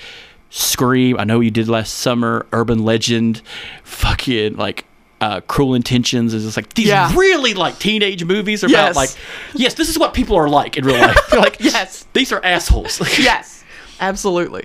Scream, 0.50 1.19
I 1.19 1.25
know 1.25 1.37
what 1.38 1.43
you 1.43 1.50
did 1.50 1.69
last 1.69 1.95
summer, 1.95 2.47
Urban 2.53 2.83
Legend, 2.85 3.43
fucking 3.85 4.57
like 4.57 4.85
uh, 5.21 5.41
Cruel 5.43 5.75
Intentions 5.75 6.33
is 6.33 6.45
just 6.45 6.57
like 6.57 6.73
these 6.75 6.87
Yeah. 6.88 7.12
really 7.17 7.53
like 7.55 7.79
teenage 7.79 8.25
movies 8.25 8.62
about 8.62 8.71
Yes. 8.73 8.97
like 8.97 9.11
yes, 9.55 9.75
this 9.75 9.88
is 9.88 9.99
what 9.99 10.15
people 10.15 10.37
are 10.37 10.49
like 10.49 10.77
in 10.77 10.85
real 10.85 10.99
life. 10.99 11.17
Like 11.33 11.57
Yes. 11.61 12.07
these 12.15 12.33
are 12.33 12.43
assholes. 12.45 13.00
yes, 13.19 13.62
absolutely. 14.00 14.65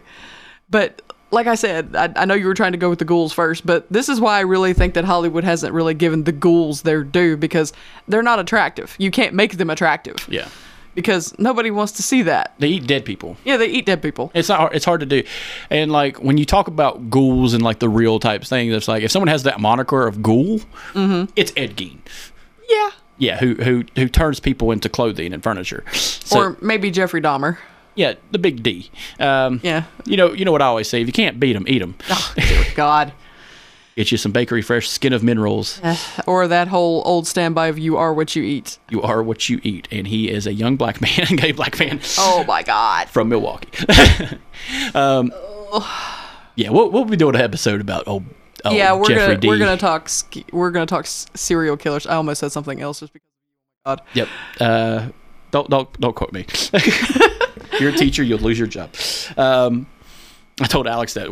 But 0.69 1.01
like 1.33 1.47
I 1.47 1.55
said, 1.55 1.95
I, 1.95 2.13
I 2.15 2.25
know 2.25 2.33
you 2.35 2.45
were 2.45 2.53
trying 2.53 2.71
to 2.73 2.77
go 2.77 2.89
with 2.89 2.99
the 2.99 3.05
ghouls 3.05 3.33
first, 3.33 3.65
but 3.65 3.85
this 3.91 4.07
is 4.07 4.21
why 4.21 4.37
I 4.37 4.41
really 4.41 4.73
think 4.73 4.93
that 4.93 5.03
Hollywood 5.03 5.43
hasn't 5.43 5.73
really 5.73 5.93
given 5.93 6.23
the 6.23 6.31
ghouls 6.31 6.83
their 6.83 7.03
due 7.03 7.35
because 7.35 7.73
they're 8.07 8.23
not 8.23 8.39
attractive. 8.39 8.95
You 8.99 9.11
can't 9.11 9.33
make 9.33 9.57
them 9.57 9.69
attractive 9.69 10.15
yeah, 10.29 10.47
because 10.95 11.37
nobody 11.39 11.71
wants 11.71 11.93
to 11.93 12.03
see 12.03 12.21
that. 12.21 12.53
they 12.59 12.67
eat 12.67 12.87
dead 12.87 13.03
people. 13.03 13.35
Yeah, 13.43 13.57
they 13.57 13.67
eat 13.67 13.85
dead 13.85 14.01
people. 14.01 14.31
It's 14.33 14.49
not. 14.49 14.59
hard- 14.59 14.75
It's 14.75 14.85
hard 14.85 14.99
to 15.01 15.05
do, 15.05 15.23
and 15.69 15.91
like 15.91 16.21
when 16.21 16.37
you 16.37 16.45
talk 16.45 16.67
about 16.67 17.09
ghouls 17.09 17.53
and 17.53 17.63
like 17.63 17.79
the 17.79 17.89
real 17.89 18.19
types 18.19 18.47
thing, 18.49 18.71
it's 18.71 18.87
like 18.87 19.03
if 19.03 19.11
someone 19.11 19.27
has 19.29 19.43
that 19.43 19.59
moniker 19.59 20.07
of 20.07 20.21
ghoul, 20.21 20.59
mm-hmm. 20.93 21.31
it's 21.35 21.51
Ed 21.57 21.75
Gein. 21.75 21.97
Yeah. 22.69 22.91
Yeah, 23.17 23.37
who 23.37 23.55
who 23.55 23.83
who 23.95 24.07
turns 24.09 24.39
people 24.39 24.71
into 24.71 24.89
clothing 24.89 25.33
and 25.33 25.43
furniture. 25.43 25.83
So, 25.93 26.39
or 26.39 26.57
maybe 26.61 26.89
Jeffrey 26.91 27.21
Dahmer. 27.21 27.57
Yeah, 27.95 28.13
the 28.31 28.39
big 28.39 28.63
D. 28.63 28.89
Um, 29.19 29.59
Yeah. 29.63 29.83
You 30.05 30.17
know, 30.17 30.33
you 30.33 30.45
know 30.45 30.51
what 30.51 30.61
I 30.61 30.65
always 30.65 30.89
say: 30.89 31.01
if 31.01 31.07
you 31.07 31.13
can't 31.13 31.39
beat 31.39 31.53
them, 31.53 31.65
eat 31.67 31.79
them. 31.79 31.95
Oh, 32.09 32.33
God. 32.75 33.13
Get 33.95 34.11
you 34.11 34.17
some 34.17 34.31
bakery 34.31 34.63
fresh 34.63 34.89
skin 34.89 35.13
of 35.13 35.21
minerals. 35.21 35.79
Or 36.25 36.47
that 36.47 36.67
whole 36.67 37.03
old 37.05 37.27
standby 37.27 37.67
of 37.67 37.77
you 37.77 37.95
are 37.95 38.11
what 38.11 38.35
you 38.35 38.41
eat. 38.41 38.79
You 38.89 39.03
are 39.03 39.21
what 39.21 39.49
you 39.49 39.59
eat, 39.61 39.87
and 39.91 40.07
he 40.07 40.31
is 40.31 40.47
a 40.47 40.53
young 40.53 40.77
black 40.77 40.99
man, 40.99 41.27
gay 41.35 41.51
black 41.51 41.77
man. 41.77 41.99
Oh 42.17 42.43
my 42.47 42.63
God. 42.63 43.07
from 43.09 43.29
Milwaukee. 43.29 43.69
um, 44.95 45.31
yeah, 46.55 46.71
we'll, 46.71 46.89
we'll 46.89 47.05
be 47.05 47.15
doing 47.17 47.35
an 47.35 47.41
episode 47.41 47.81
about 47.81 48.07
old, 48.07 48.23
old 48.65 48.75
yeah, 48.75 48.93
we're 48.95 49.05
Jeffrey 49.05 49.35
gonna 49.35 49.37
D. 49.37 49.47
we're 49.47 49.59
gonna 49.59 49.77
talk 49.77 50.09
we're 50.51 50.71
gonna 50.71 50.87
talk 50.87 51.05
serial 51.05 51.77
killers. 51.77 52.07
I 52.07 52.15
almost 52.15 52.39
said 52.39 52.51
something 52.51 52.81
else 52.81 52.99
just 53.01 53.13
because. 53.13 53.27
God. 53.85 54.01
Yep. 54.15 54.27
Uh, 54.59 55.09
don't 55.51 55.69
don't 55.69 55.99
don't 55.99 56.15
quote 56.15 56.33
me. 56.33 56.47
You're 57.79 57.89
a 57.89 57.97
teacher, 57.97 58.23
you'll 58.23 58.39
lose 58.39 58.57
your 58.59 58.67
job. 58.67 58.93
Um, 59.37 59.87
I 60.61 60.67
told 60.67 60.87
Alex 60.87 61.13
that 61.15 61.29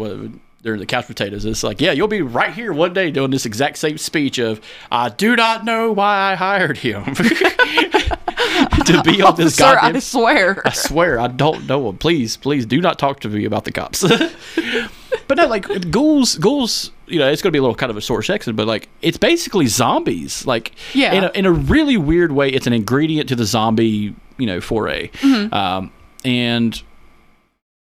during 0.61 0.79
the 0.79 0.85
couch 0.85 1.07
potatoes. 1.07 1.45
It's 1.45 1.63
like, 1.63 1.81
yeah, 1.81 1.91
you'll 1.91 2.07
be 2.07 2.21
right 2.21 2.53
here 2.53 2.71
one 2.73 2.93
day 2.93 3.11
doing 3.11 3.31
this 3.31 3.45
exact 3.45 3.77
same 3.77 3.97
speech 3.97 4.37
of, 4.37 4.61
I 4.91 5.09
do 5.09 5.35
not 5.35 5.65
know 5.65 5.91
why 5.91 6.31
I 6.31 6.35
hired 6.35 6.77
him 6.77 7.03
to 7.15 9.01
be 9.03 9.21
on 9.21 9.35
this 9.35 9.55
Sir, 9.57 9.75
goddamn 9.75 9.95
I 9.95 9.99
swear. 9.99 10.61
I 10.65 10.71
swear, 10.71 11.19
I 11.19 11.27
don't 11.27 11.67
know 11.67 11.89
him. 11.89 11.97
Please, 11.97 12.37
please 12.37 12.65
do 12.65 12.79
not 12.81 12.99
talk 12.99 13.21
to 13.21 13.29
me 13.29 13.45
about 13.45 13.65
the 13.65 13.71
cops. 13.71 14.03
but 15.27 15.37
no, 15.37 15.47
like 15.47 15.89
ghouls, 15.91 16.35
ghouls. 16.37 16.91
You 17.07 17.19
know, 17.19 17.29
it's 17.29 17.41
going 17.41 17.49
to 17.49 17.55
be 17.55 17.59
a 17.59 17.61
little 17.61 17.75
kind 17.75 17.89
of 17.89 17.97
a 17.97 18.01
short 18.01 18.25
section, 18.25 18.55
but 18.55 18.67
like 18.67 18.87
it's 19.01 19.17
basically 19.17 19.65
zombies. 19.67 20.45
Like, 20.45 20.73
Yeah. 20.93 21.13
in 21.13 21.23
a, 21.23 21.29
in 21.31 21.45
a 21.45 21.51
really 21.51 21.97
weird 21.97 22.31
way, 22.31 22.49
it's 22.49 22.67
an 22.67 22.73
ingredient 22.73 23.29
to 23.29 23.35
the 23.35 23.45
zombie, 23.45 24.15
you 24.37 24.45
know, 24.45 24.61
foray. 24.61 25.09
Um, 25.51 25.91
and 26.25 26.81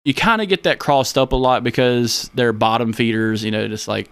you 0.05 0.15
kind 0.15 0.41
of 0.41 0.49
get 0.49 0.63
that 0.65 0.79
crossed 0.79 1.19
up 1.19 1.33
a 1.33 1.37
lot 1.37 1.65
because 1.65 2.31
they're 2.35 2.53
bottom 2.53 2.93
feeders. 2.93 3.43
You 3.45 3.51
know, 3.51 3.67
just 3.69 3.89
like 3.89 4.09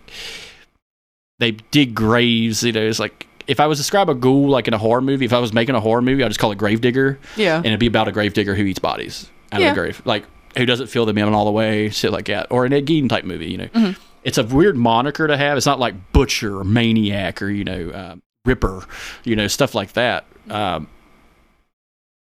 they 1.39 1.53
dig 1.53 1.95
graves. 1.95 2.63
You 2.63 2.73
know, 2.73 2.83
it's 2.83 2.99
like. 2.99 3.27
If 3.47 3.61
I 3.61 3.67
was 3.67 3.77
to 3.77 3.81
describe 3.83 4.09
a 4.09 4.15
ghoul 4.15 4.49
like 4.49 4.69
in 4.69 4.73
a 4.73 4.79
horror 4.79 5.03
movie, 5.03 5.27
if 5.27 5.35
I 5.35 5.39
was 5.39 5.53
making 5.53 5.75
a 5.75 5.81
horror 5.81 6.01
movie, 6.01 6.25
I'd 6.25 6.29
just 6.29 6.41
call 6.41 6.51
it 6.53 6.57
Gravedigger 6.57 7.19
Yeah. 7.37 7.59
and 7.59 7.67
it'd 7.67 7.79
be 7.79 7.87
about 7.87 8.09
a 8.09 8.13
gravedigger 8.13 8.55
who 8.55 8.63
eats 8.65 8.79
bodies 8.79 9.29
out 9.53 9.61
Yeah. 9.61 9.69
of 9.69 9.75
the 9.75 9.81
grave, 9.83 10.01
like 10.07 10.25
who 10.57 10.65
doesn't 10.65 10.87
feel 10.87 11.05
them 11.05 11.19
in 11.19 11.29
all 11.35 11.45
the 11.45 11.51
way, 11.51 11.91
shit 11.91 12.11
like 12.11 12.25
that, 12.29 12.47
or 12.49 12.65
an 12.65 12.73
Ed 12.73 12.87
Gein 12.87 13.07
type 13.07 13.25
movie. 13.27 13.51
You 13.51 13.59
know, 13.59 13.67
Mm-hmm. 13.67 14.01
it's 14.23 14.39
a 14.39 14.45
weird 14.45 14.79
moniker 14.79 15.27
to 15.27 15.37
have. 15.37 15.59
It's 15.59 15.67
not 15.67 15.79
like 15.79 15.95
butcher 16.15 16.59
or 16.59 16.65
maniac 16.65 17.43
or 17.43 17.51
you 17.51 17.65
know 17.65 17.91
uh, 17.91 18.15
ripper, 18.47 18.87
you 19.25 19.37
know 19.37 19.47
stuff 19.47 19.75
like 19.75 19.93
that. 19.93 20.25
Um, 20.49 20.89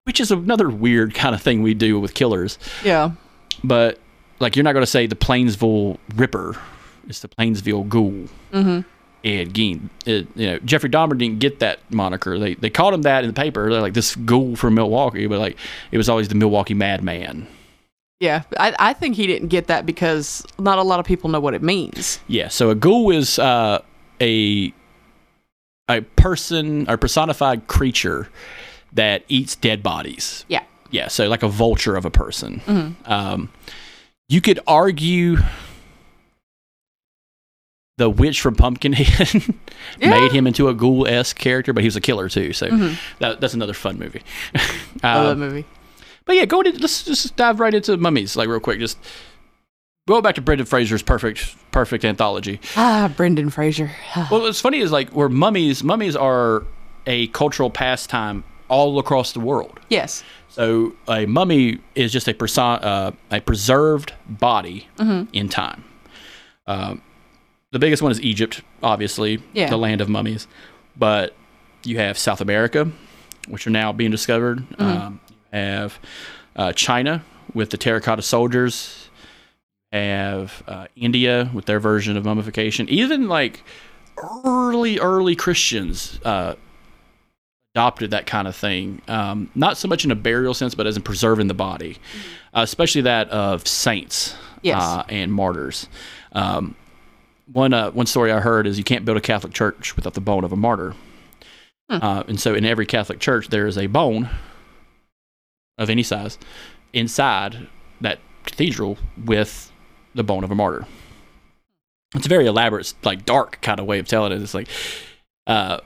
which 0.08 0.22
is 0.22 0.32
another 0.32 0.70
weird 0.70 1.14
kind 1.14 1.36
of 1.36 1.42
thing 1.42 1.62
we 1.62 1.74
do 1.74 2.00
with 2.00 2.14
killers, 2.14 2.58
yeah. 2.82 3.12
but 3.62 4.00
like 4.40 4.56
you're 4.56 4.64
not 4.64 4.72
going 4.72 4.84
to 4.84 4.90
say 4.90 5.06
the 5.06 5.18
Plainfield 5.18 6.00
Ripper. 6.16 6.56
It's 7.10 7.20
the 7.20 7.28
Plainfield 7.28 7.90
Ghoul. 7.90 8.28
Mm-hmm. 8.54 8.80
Ed 9.24 9.54
Gein. 9.54 9.90
It, 10.06 10.28
you 10.36 10.48
know, 10.48 10.60
Jeffrey 10.60 10.90
Dahmer 10.90 11.18
didn't 11.18 11.40
get 11.40 11.60
that 11.60 11.80
moniker. 11.92 12.40
They 12.40 12.54
they 12.54 12.70
called 12.70 12.94
him 12.94 13.02
that 13.02 13.26
in 13.26 13.30
the 13.30 13.34
paper. 13.34 13.70
They're 13.70 13.82
like 13.82 13.94
this 13.94 14.16
ghoul 14.16 14.56
from 14.56 14.76
Milwaukee, 14.76 15.28
but 15.28 15.40
like 15.40 15.58
it 15.92 15.98
was 15.98 16.08
always 16.08 16.30
the 16.30 16.36
Milwaukee 16.36 16.74
Madman. 16.74 17.46
Yeah. 18.22 18.44
I, 18.58 18.76
I 18.80 18.94
think 18.94 19.16
he 19.16 19.28
didn't 19.28 19.50
get 19.50 19.68
that 19.68 19.86
because 19.86 20.46
not 20.58 20.78
a 20.78 20.84
lot 20.84 21.00
of 21.00 21.06
people 21.06 21.30
know 21.30 21.40
what 21.40 21.54
it 21.54 21.62
means. 21.62 22.20
Yeah. 22.28 22.48
So 22.48 22.70
a 22.70 22.76
ghoul 22.76 23.12
is 23.12 23.38
uh, 23.38 23.82
a 24.22 24.74
a 25.90 26.02
person 26.16 26.90
or 26.90 26.98
personified 26.98 27.68
creature 27.68 28.30
that 28.94 29.24
eats 29.27 29.56
dead 29.56 29.84
bodies. 29.84 30.46
Yeah. 30.48 30.63
Yeah. 30.91 31.08
So 31.10 31.27
like 31.27 31.44
a 31.44 31.48
vulture 31.48 31.96
of 31.96 32.06
a 32.06 32.12
person. 32.12 32.96
Um, 33.06 33.50
you 34.29 34.41
could 34.41 34.60
argue. 34.67 35.38
The 37.98 38.10
witch 38.12 38.41
from 38.41 38.56
Pumpkinhead 38.56 39.34
Yeah. 40.00 40.10
made 40.12 40.32
him 40.32 40.46
into 40.46 40.67
a 40.70 40.74
ghoul 40.75 41.08
esque 41.08 41.36
character, 41.38 41.74
but 41.74 41.82
he 41.84 41.88
was 41.88 41.96
a 41.96 42.01
killer 42.01 42.29
too. 42.29 42.53
So 42.53 42.67
that, 43.20 43.41
that's 43.41 43.56
another 43.56 43.74
fun 43.74 43.98
movie. 43.98 44.22
of 44.53 44.62
the 45.01 45.08
Um, 45.32 45.39
movie. 45.39 45.65
But 46.25 46.36
yeah, 46.36 46.46
go 46.46 46.62
into 46.62 46.77
let's 46.79 47.03
just 47.06 47.36
dive 47.38 47.60
right 47.60 47.74
into 47.74 47.98
mummies, 47.98 48.36
like 48.36 48.50
real 48.50 48.60
quick. 48.60 48.77
Just 48.79 49.00
go 50.08 50.22
back 50.22 50.36
to 50.36 50.41
Brendan 50.41 50.67
Fraser's 50.67 51.01
perfect 51.01 51.56
perfect 51.72 52.06
anthology. 52.06 52.60
Ah, 52.75 53.12
Brendan 53.17 53.50
Fraser. 53.50 53.89
Well, 54.29 54.41
what's 54.41 54.62
funny 54.62 54.77
is 54.79 54.91
like 54.91 55.10
where 55.10 55.29
mummies 55.29 55.84
mummies 55.84 56.15
are 56.15 56.65
a 57.08 57.27
cultural 57.29 57.72
pastime 57.72 58.44
all 58.69 59.00
across 59.00 59.31
the 59.33 59.39
world. 59.39 59.79
yes. 59.89 60.24
So 60.50 60.93
a 61.07 61.27
mummy 61.27 61.77
is 61.93 62.12
just 62.12 62.27
a 62.27 62.33
person, 62.33 62.63
uh, 62.63 63.12
a 63.29 63.39
preserved 63.41 64.13
body 64.27 64.88
in 65.31 65.50
time. 65.50 65.83
Um, 66.65 67.01
the 67.71 67.77
biggest 67.77 68.01
one 68.01 68.12
is 68.12 68.19
Egypt, 68.21 68.62
obviously, 68.81 69.39
Yeah. 69.53 69.69
the 69.69 69.77
land 69.77 70.01
of 70.01 70.09
mummies. 70.09 70.47
But 70.97 71.36
you 71.83 72.00
have 72.00 72.17
South 72.17 72.41
America, 72.41 72.89
which 73.47 73.67
are 73.67 73.69
now 73.69 73.93
being 73.93 74.09
discovered. 74.09 74.65
Um, 74.79 75.19
you 75.29 75.59
have 75.59 76.00
uh, 76.55 76.74
China 76.74 77.24
with 77.53 77.69
the 77.69 77.77
terracotta 77.77 78.24
soldiers. 78.24 79.09
You 79.93 80.00
Have 80.00 80.63
uh, 80.67 80.88
India 80.95 81.51
with 81.53 81.65
their 81.65 81.79
version 81.79 82.17
of 82.17 82.25
mummification. 82.25 82.89
Even 82.89 83.27
like 83.27 83.63
early, 84.43 84.97
early 85.00 85.36
Christians 85.36 86.19
uh, 86.25 86.55
adopted 87.77 88.10
that 88.10 88.25
kind 88.25 88.48
of 88.48 88.55
thing. 88.55 89.00
Um, 89.07 89.51
not 89.53 89.77
so 89.77 89.88
much 89.88 90.03
in 90.03 90.10
a 90.10 90.15
burial 90.15 90.55
sense, 90.55 90.74
but 90.74 90.88
as 90.88 90.98
in 90.98 91.03
preserving 91.03 91.46
the 91.48 91.53
body, 91.53 91.98
uh, 92.55 92.62
especially 92.62 93.01
that 93.01 93.29
of 93.29 93.67
saints 93.67 94.36
Yes. 94.63 94.81
uh, 94.81 95.03
and 95.10 95.31
martyrs. 95.31 95.88
Um, 96.31 96.75
one 97.53 97.74
uh, 97.74 97.91
one 97.91 98.07
story 98.07 98.31
I 98.31 98.39
heard 98.39 98.65
is 98.65 98.79
you 98.79 98.84
can't 98.84 99.05
build 99.05 99.15
a 99.17 99.22
Catholic 99.22 99.53
church 99.53 99.96
without 99.96 100.15
the 100.15 100.22
bone 100.22 100.43
of 100.43 100.51
a 100.51 100.55
martyr, 100.55 100.96
uh, 101.88 102.24
and 102.27 102.39
so 102.39 102.55
in 102.55 102.65
every 102.65 102.88
Catholic 102.88 103.19
church 103.19 103.50
there 103.50 103.67
is 103.67 103.77
a 103.77 103.86
bone 103.86 104.27
of 105.77 105.91
any 105.91 106.01
size 106.03 106.39
inside 106.93 107.67
that 108.01 108.17
cathedral 108.43 108.98
with 109.24 109.72
the 110.15 110.24
bone 110.24 110.43
of 110.43 110.50
a 110.50 110.55
martyr. 110.55 110.88
It's 112.15 112.25
a 112.25 112.29
very 112.29 112.48
elaborate, 112.48 112.91
like 113.03 113.24
dark 113.24 113.60
kind 113.62 113.79
of 113.79 113.86
way 113.86 114.00
of 114.00 114.07
telling 114.07 114.31
it. 114.31 114.41
It's 114.41 114.55
like, 114.55 114.67
uh, 115.46 115.81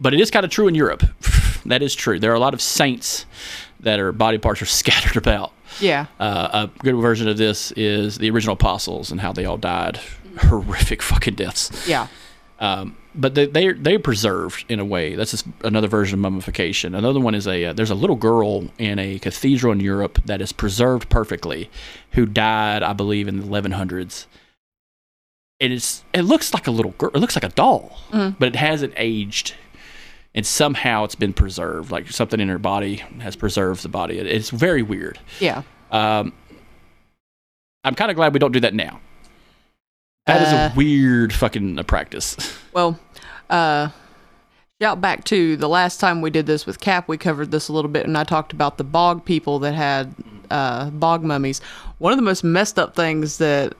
but 0.00 0.14
it 0.14 0.20
is 0.20 0.30
kind 0.30 0.44
of 0.44 0.50
true 0.50 0.68
in 0.68 0.74
Europe. 0.74 1.02
that 1.66 1.82
is 1.82 1.94
true. 1.94 2.18
There 2.18 2.30
are 2.32 2.36
a 2.36 2.40
lot 2.40 2.54
of 2.54 2.60
saints 2.60 3.26
that 3.80 4.00
are 4.00 4.12
body 4.12 4.38
parts 4.38 4.62
are 4.62 4.66
scattered 4.82 5.16
about. 5.16 5.52
Yeah. 5.80 6.06
Uh, 6.18 6.66
a 6.68 6.78
good 6.78 6.96
version 6.96 7.28
of 7.28 7.36
this 7.36 7.72
is 7.72 8.18
the 8.18 8.30
original 8.30 8.54
apostles 8.54 9.10
and 9.10 9.20
how 9.20 9.32
they 9.32 9.44
all 9.44 9.58
died 9.58 10.00
horrific 10.38 11.02
fucking 11.10 11.34
deaths. 11.34 11.86
Yeah. 11.86 12.08
Um, 12.60 12.96
but 13.14 13.34
they 13.34 13.46
they 13.46 13.72
they're 13.72 13.98
preserved 13.98 14.64
in 14.68 14.80
a 14.80 14.84
way. 14.84 15.14
That's 15.14 15.30
just 15.32 15.46
another 15.62 15.88
version 15.88 16.18
of 16.18 16.20
mummification. 16.20 16.94
Another 16.94 17.20
one 17.20 17.34
is 17.34 17.46
a 17.46 17.66
uh, 17.66 17.72
there's 17.72 17.90
a 17.90 17.94
little 17.94 18.16
girl 18.16 18.68
in 18.78 18.98
a 18.98 19.18
cathedral 19.18 19.72
in 19.72 19.80
Europe 19.80 20.20
that 20.24 20.40
is 20.40 20.52
preserved 20.52 21.08
perfectly, 21.08 21.70
who 22.12 22.26
died, 22.26 22.82
I 22.82 22.92
believe, 22.92 23.28
in 23.28 23.40
the 23.40 23.46
1100s. 23.46 24.26
And 25.60 25.72
it's 25.72 26.04
it 26.12 26.22
looks 26.22 26.54
like 26.54 26.66
a 26.66 26.70
little 26.70 26.92
girl. 26.92 27.10
It 27.14 27.18
looks 27.18 27.34
like 27.36 27.44
a 27.44 27.48
doll, 27.48 27.98
but 28.38 28.48
it 28.48 28.56
hasn't 28.56 28.94
aged, 28.96 29.54
and 30.34 30.46
somehow 30.46 31.04
it's 31.04 31.14
been 31.14 31.32
preserved. 31.32 31.90
Like 31.90 32.10
something 32.10 32.40
in 32.40 32.48
her 32.48 32.58
body 32.58 32.96
has 33.20 33.36
preserved 33.36 33.82
the 33.82 33.88
body. 33.88 34.18
It's 34.18 34.50
very 34.50 34.82
weird. 34.82 35.18
Yeah. 35.40 35.62
Um, 35.90 36.32
I'm 37.84 37.94
kind 37.94 38.10
of 38.10 38.16
glad 38.16 38.32
we 38.32 38.38
don't 38.38 38.52
do 38.52 38.60
that 38.60 38.74
now. 38.74 39.00
That 40.26 40.42
is 40.42 40.52
a 40.52 40.76
weird 40.76 41.32
fucking 41.32 41.78
uh, 41.78 41.82
practice. 41.82 42.36
Well, 42.74 43.00
uh, 43.50 43.88
shout 44.80 45.00
back 45.00 45.24
to 45.24 45.56
the 45.56 45.68
last 45.68 45.98
time 45.98 46.20
we 46.20 46.30
did 46.30 46.46
this 46.46 46.64
with 46.64 46.78
Cap, 46.78 47.08
we 47.08 47.18
covered 47.18 47.50
this 47.50 47.68
a 47.68 47.72
little 47.72 47.90
bit, 47.90 48.06
and 48.06 48.16
I 48.16 48.22
talked 48.22 48.52
about 48.52 48.78
the 48.78 48.84
bog 48.84 49.24
people 49.24 49.58
that 49.60 49.74
had 49.74 50.14
uh, 50.48 50.90
bog 50.90 51.24
mummies. 51.24 51.60
One 51.96 52.12
of 52.12 52.18
the 52.18 52.22
most 52.22 52.44
messed 52.44 52.78
up 52.78 52.94
things 52.94 53.38
that 53.38 53.74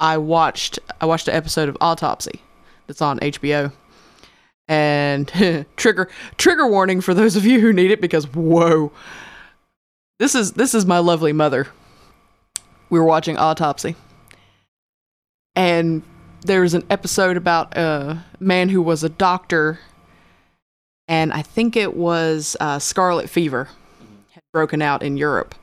I 0.00 0.18
watched, 0.18 0.80
I 1.00 1.06
watched 1.06 1.28
an 1.28 1.34
episode 1.36 1.68
of 1.68 1.76
Autopsy 1.80 2.40
that's 2.88 3.00
on 3.00 3.20
HBO. 3.20 3.70
And 4.68 5.28
trigger 5.76 6.08
trigger 6.36 6.66
warning 6.66 7.00
for 7.00 7.14
those 7.14 7.36
of 7.36 7.44
you 7.44 7.60
who 7.60 7.72
need 7.72 7.90
it 7.90 8.00
because 8.00 8.26
whoa. 8.32 8.92
This 10.18 10.34
is 10.34 10.52
this 10.52 10.74
is 10.74 10.86
my 10.86 10.98
lovely 10.98 11.32
mother. 11.32 11.68
We 12.88 12.98
were 12.98 13.04
watching 13.04 13.36
Autopsy. 13.36 13.96
And 15.54 16.02
there 16.42 16.60
was 16.60 16.74
an 16.74 16.84
episode 16.90 17.36
about 17.36 17.76
a 17.76 18.24
man 18.38 18.68
who 18.68 18.80
was 18.80 19.02
a 19.02 19.08
doctor, 19.08 19.80
and 21.08 21.32
I 21.32 21.42
think 21.42 21.76
it 21.76 21.96
was 21.96 22.56
uh, 22.60 22.78
scarlet 22.78 23.28
fever 23.28 23.68
had 24.32 24.42
broken 24.52 24.82
out 24.82 25.02
in 25.02 25.16
Europe, 25.16 25.54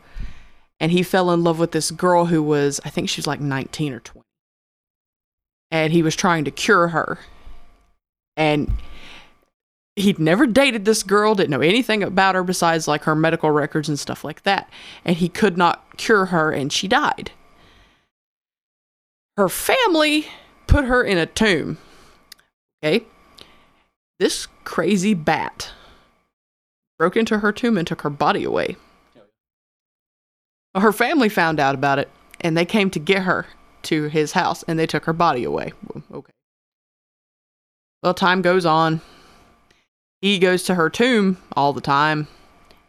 and 0.79 0.91
he 0.91 1.03
fell 1.03 1.31
in 1.31 1.43
love 1.43 1.59
with 1.59 1.71
this 1.71 1.91
girl 1.91 2.25
who 2.25 2.43
was 2.43 2.79
I 2.83 2.89
think 2.89 3.09
she 3.09 3.19
was 3.19 3.27
like 3.27 3.39
19 3.39 3.93
or 3.93 3.99
20, 3.99 4.25
and 5.71 5.93
he 5.93 6.03
was 6.03 6.15
trying 6.15 6.43
to 6.45 6.51
cure 6.51 6.89
her, 6.89 7.19
and 8.35 8.71
he'd 9.95 10.19
never 10.19 10.45
dated 10.47 10.85
this 10.85 11.03
girl, 11.03 11.35
didn't 11.35 11.51
know 11.51 11.61
anything 11.61 12.03
about 12.03 12.35
her 12.35 12.43
besides 12.43 12.87
like 12.87 13.03
her 13.03 13.15
medical 13.15 13.51
records 13.51 13.89
and 13.89 13.99
stuff 13.99 14.23
like 14.23 14.43
that, 14.43 14.69
and 15.05 15.17
he 15.17 15.29
could 15.29 15.57
not 15.57 15.97
cure 15.97 16.25
her, 16.25 16.51
and 16.51 16.71
she 16.71 16.87
died. 16.87 17.31
Her 19.37 19.49
family 19.49 20.27
put 20.67 20.85
her 20.85 21.03
in 21.03 21.17
a 21.17 21.25
tomb. 21.25 21.77
Okay? 22.83 23.05
This 24.19 24.47
crazy 24.63 25.13
bat 25.13 25.71
broke 26.97 27.17
into 27.17 27.39
her 27.39 27.51
tomb 27.51 27.77
and 27.77 27.87
took 27.87 28.01
her 28.01 28.09
body 28.09 28.43
away. 28.43 28.75
Her 30.75 30.93
family 30.93 31.29
found 31.29 31.59
out 31.59 31.75
about 31.75 31.99
it 31.99 32.09
and 32.41 32.57
they 32.57 32.65
came 32.65 32.89
to 32.91 32.99
get 32.99 33.23
her 33.23 33.47
to 33.83 34.07
his 34.07 34.33
house 34.33 34.63
and 34.63 34.77
they 34.77 34.87
took 34.87 35.05
her 35.05 35.13
body 35.13 35.43
away. 35.43 35.73
Okay. 36.11 36.31
Well, 38.01 38.13
time 38.13 38.41
goes 38.41 38.65
on. 38.65 39.01
He 40.23 40.39
goes 40.39 40.63
to 40.63 40.75
her 40.75 40.89
tomb 40.89 41.37
all 41.55 41.73
the 41.73 41.81
time 41.81 42.27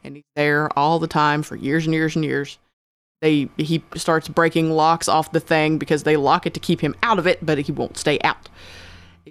and 0.03 0.17
he's 0.17 0.25
there 0.37 0.71
all 0.79 0.99
the 0.99 1.09
time 1.09 1.43
for 1.43 1.57
years 1.57 1.85
and 1.85 1.93
years 1.93 2.15
and 2.15 2.25
years 2.25 2.59
they 3.25 3.49
he 3.57 3.83
starts 3.97 4.29
breaking 4.29 4.71
locks 4.71 5.09
off 5.09 5.33
the 5.33 5.41
thing 5.41 5.79
because 5.79 6.03
they 6.03 6.15
lock 6.15 6.47
it 6.47 6.53
to 6.53 6.61
keep 6.61 6.81
him 6.81 6.95
out 7.03 7.19
of 7.19 7.27
it, 7.27 7.45
but 7.45 7.57
he 7.57 7.73
won't 7.73 7.97
stay 7.97 8.19
out. 8.23 8.51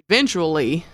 Eventually, 0.08 0.84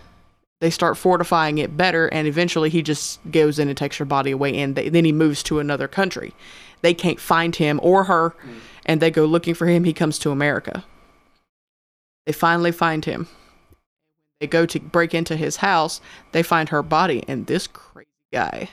they 0.61 0.69
start 0.69 0.99
fortifying 0.99 1.57
it 1.57 1.79
better, 1.79 2.09
and 2.09 2.29
eventually 2.29 2.69
he 2.69 2.83
just 2.83 3.19
goes 3.31 3.59
in 3.59 3.69
and 3.69 3.76
takes 3.79 3.97
her 3.97 4.05
body 4.05 4.33
away, 4.33 4.55
and 4.59 4.76
they, 4.76 4.90
then 4.90 5.07
he 5.07 5.12
moves 5.12 5.43
to 5.45 5.61
another 5.61 5.88
country. 5.88 6.35
They 6.83 6.93
can't 6.93 7.19
find 7.19 7.57
him 7.57 7.81
or 7.83 8.05
her, 8.05 8.31
mm. 8.31 8.61
and 8.85 9.00
they 9.00 9.11
go 9.11 9.25
looking 9.25 9.55
for 9.55 9.67
him. 9.67 9.85
He 9.85 9.95
comes 9.95 10.19
to 10.19 10.31
America. 10.31 10.85
They 12.26 12.33
finally 12.33 12.73
find 12.73 13.07
him. 13.07 13.29
They 14.40 14.47
go 14.47 14.64
to 14.66 14.80
break 14.80 15.14
into 15.14 15.37
his 15.37 15.56
house. 15.56 16.00
They 16.32 16.42
find 16.42 16.70
her 16.70 16.82
body, 16.82 17.23
and 17.28 17.47
this 17.47 17.66
crazy 17.66 18.09
guy 18.32 18.70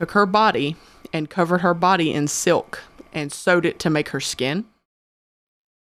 took 0.00 0.12
her 0.12 0.26
body 0.26 0.76
and 1.12 1.28
covered 1.28 1.58
her 1.60 1.74
body 1.74 2.12
in 2.12 2.28
silk 2.28 2.80
and 3.12 3.32
sewed 3.32 3.66
it 3.66 3.78
to 3.80 3.90
make 3.90 4.10
her 4.10 4.20
skin. 4.20 4.64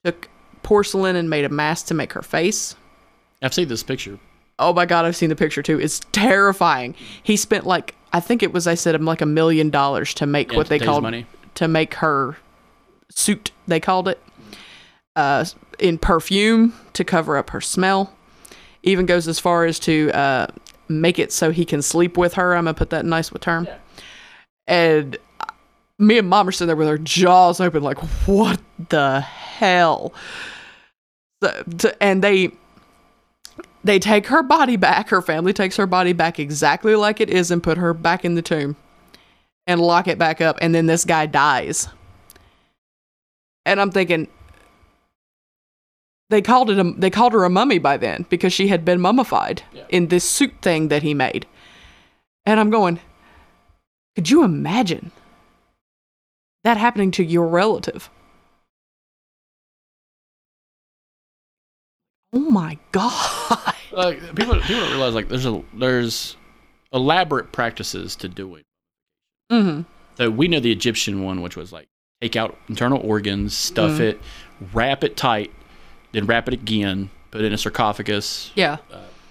Took 0.05 0.29
porcelain 0.63 1.17
and 1.17 1.29
made 1.31 1.45
a 1.45 1.49
mask 1.49 1.87
to 1.87 1.95
make 1.95 2.13
her 2.15 2.23
face. 2.23 2.75
I've 3.43 3.55
seen 3.55 3.69
this 3.69 3.83
picture. 3.83 4.19
Oh 4.59 4.73
my 4.73 4.87
god, 4.87 5.05
I've 5.05 5.17
seen 5.17 5.29
the 5.29 5.37
picture 5.37 5.63
too. 5.63 5.81
It's 5.81 6.01
terrifying. 6.13 6.95
He 7.23 7.37
spent 7.37 7.67
like 7.67 7.95
I 8.13 8.21
think 8.21 8.43
it 8.43 8.53
was 8.53 8.67
I 8.67 8.75
said 8.75 9.01
like 9.03 9.21
a 9.21 9.27
million 9.27 9.71
dollars 9.71 10.15
to 10.15 10.27
make 10.27 10.53
Yeah, 10.53 10.59
what 10.59 10.69
they 10.69 10.79
called 10.79 11.03
money. 11.03 11.27
to 11.55 11.69
make 11.69 11.95
her 11.95 12.37
suit. 13.11 13.51
They 13.67 13.81
called 13.81 14.09
it 14.09 14.21
uh, 15.17 15.45
in 15.83 15.99
perfume 15.99 16.73
to 16.95 17.05
cover 17.05 17.37
up 17.37 17.51
her 17.51 17.61
smell. 17.61 18.15
Even 18.83 19.07
goes 19.07 19.29
as 19.29 19.39
far 19.39 19.65
as 19.65 19.79
to 19.81 20.11
uh, 20.13 20.47
make 20.89 21.19
it 21.19 21.33
so 21.33 21.51
he 21.51 21.65
can 21.65 21.83
sleep 21.83 22.17
with 22.17 22.35
her. 22.35 22.55
I'm 22.55 22.65
gonna 22.65 22.75
put 22.75 22.91
that 22.91 23.05
in 23.05 23.11
nice 23.11 23.33
with 23.33 23.43
term. 23.43 23.69
And 24.67 25.17
me 25.99 26.19
and 26.19 26.29
mom 26.29 26.49
are 26.49 26.53
sitting 26.53 26.69
there 26.69 26.77
with 26.77 26.89
our 26.89 26.99
jaws 26.99 27.61
open, 27.61 27.83
like, 27.83 27.99
what 28.27 28.61
the 28.89 29.21
hell? 29.21 30.15
And 32.01 32.23
they 32.23 32.53
they 33.85 33.99
take 33.99 34.29
her 34.29 34.43
body 34.43 34.77
back. 34.77 35.09
Her 35.09 35.21
family 35.21 35.53
takes 35.53 35.77
her 35.77 35.87
body 35.87 36.13
back 36.13 36.39
exactly 36.39 36.95
like 36.95 37.21
it 37.21 37.29
is 37.29 37.51
and 37.51 37.63
put 37.63 37.79
her 37.79 37.93
back 37.93 38.25
in 38.25 38.37
the 38.37 38.43
tomb 38.43 38.77
and 39.67 39.81
lock 39.81 40.07
it 40.07 40.19
back 40.19 40.41
up. 40.41 40.59
And 40.61 40.75
then 40.75 40.87
this 40.87 41.05
guy 41.05 41.27
dies. 41.27 41.89
And 43.67 43.81
I'm 43.81 43.91
thinking 43.91 44.29
they 46.33 46.43
called 46.43 46.71
it 46.71 46.79
a, 46.79 46.85
they 46.97 47.11
called 47.11 47.33
her 47.35 47.45
a 47.45 47.51
mummy 47.51 47.79
by 47.79 47.97
then 47.97 48.27
because 48.29 48.53
she 48.53 48.67
had 48.69 48.85
been 48.85 49.01
mummified 49.01 49.63
in 49.89 50.09
this 50.09 50.25
suit 50.29 50.55
thing 50.63 50.89
that 50.89 51.03
he 51.03 51.15
made. 51.15 51.47
And 52.45 52.59
I'm 52.59 52.71
going, 52.71 52.99
could 54.17 54.29
you 54.31 54.43
imagine 54.43 55.13
that 56.65 56.77
happening 56.77 57.11
to 57.13 57.25
your 57.25 57.47
relative? 57.47 58.11
Oh 62.33 62.51
my 62.51 62.79
god. 62.93 63.75
Like 63.95 64.21
people, 64.35 64.55
people 64.63 64.81
don't 64.81 64.91
realize 64.93 65.15
like 65.15 65.29
there's 65.29 65.45
a 65.45 65.63
there's 65.75 66.39
elaborate 66.95 67.53
practices 67.53 68.17
to 68.17 68.27
do 68.29 68.55
it. 68.55 68.65
Mhm. 69.53 69.85
So 70.17 70.31
we 70.31 70.49
know 70.49 70.61
the 70.61 70.73
Egyptian 70.73 71.23
one, 71.23 71.43
which 71.43 71.59
was 71.59 71.75
like 71.75 71.89
take 72.23 72.35
out 72.35 72.57
internal 72.71 73.03
organs, 73.05 73.55
stuff 73.55 73.91
Mhm. 73.93 74.01
it, 74.01 74.21
wrap 74.73 75.05
it 75.05 75.15
tight, 75.15 75.53
then 76.13 76.27
wrap 76.27 76.49
it 76.49 76.55
again, 76.55 77.11
put 77.31 77.41
it 77.41 77.45
in 77.47 77.53
a 77.53 77.59
sarcophagus, 77.59 78.51
Yeah. 78.55 78.77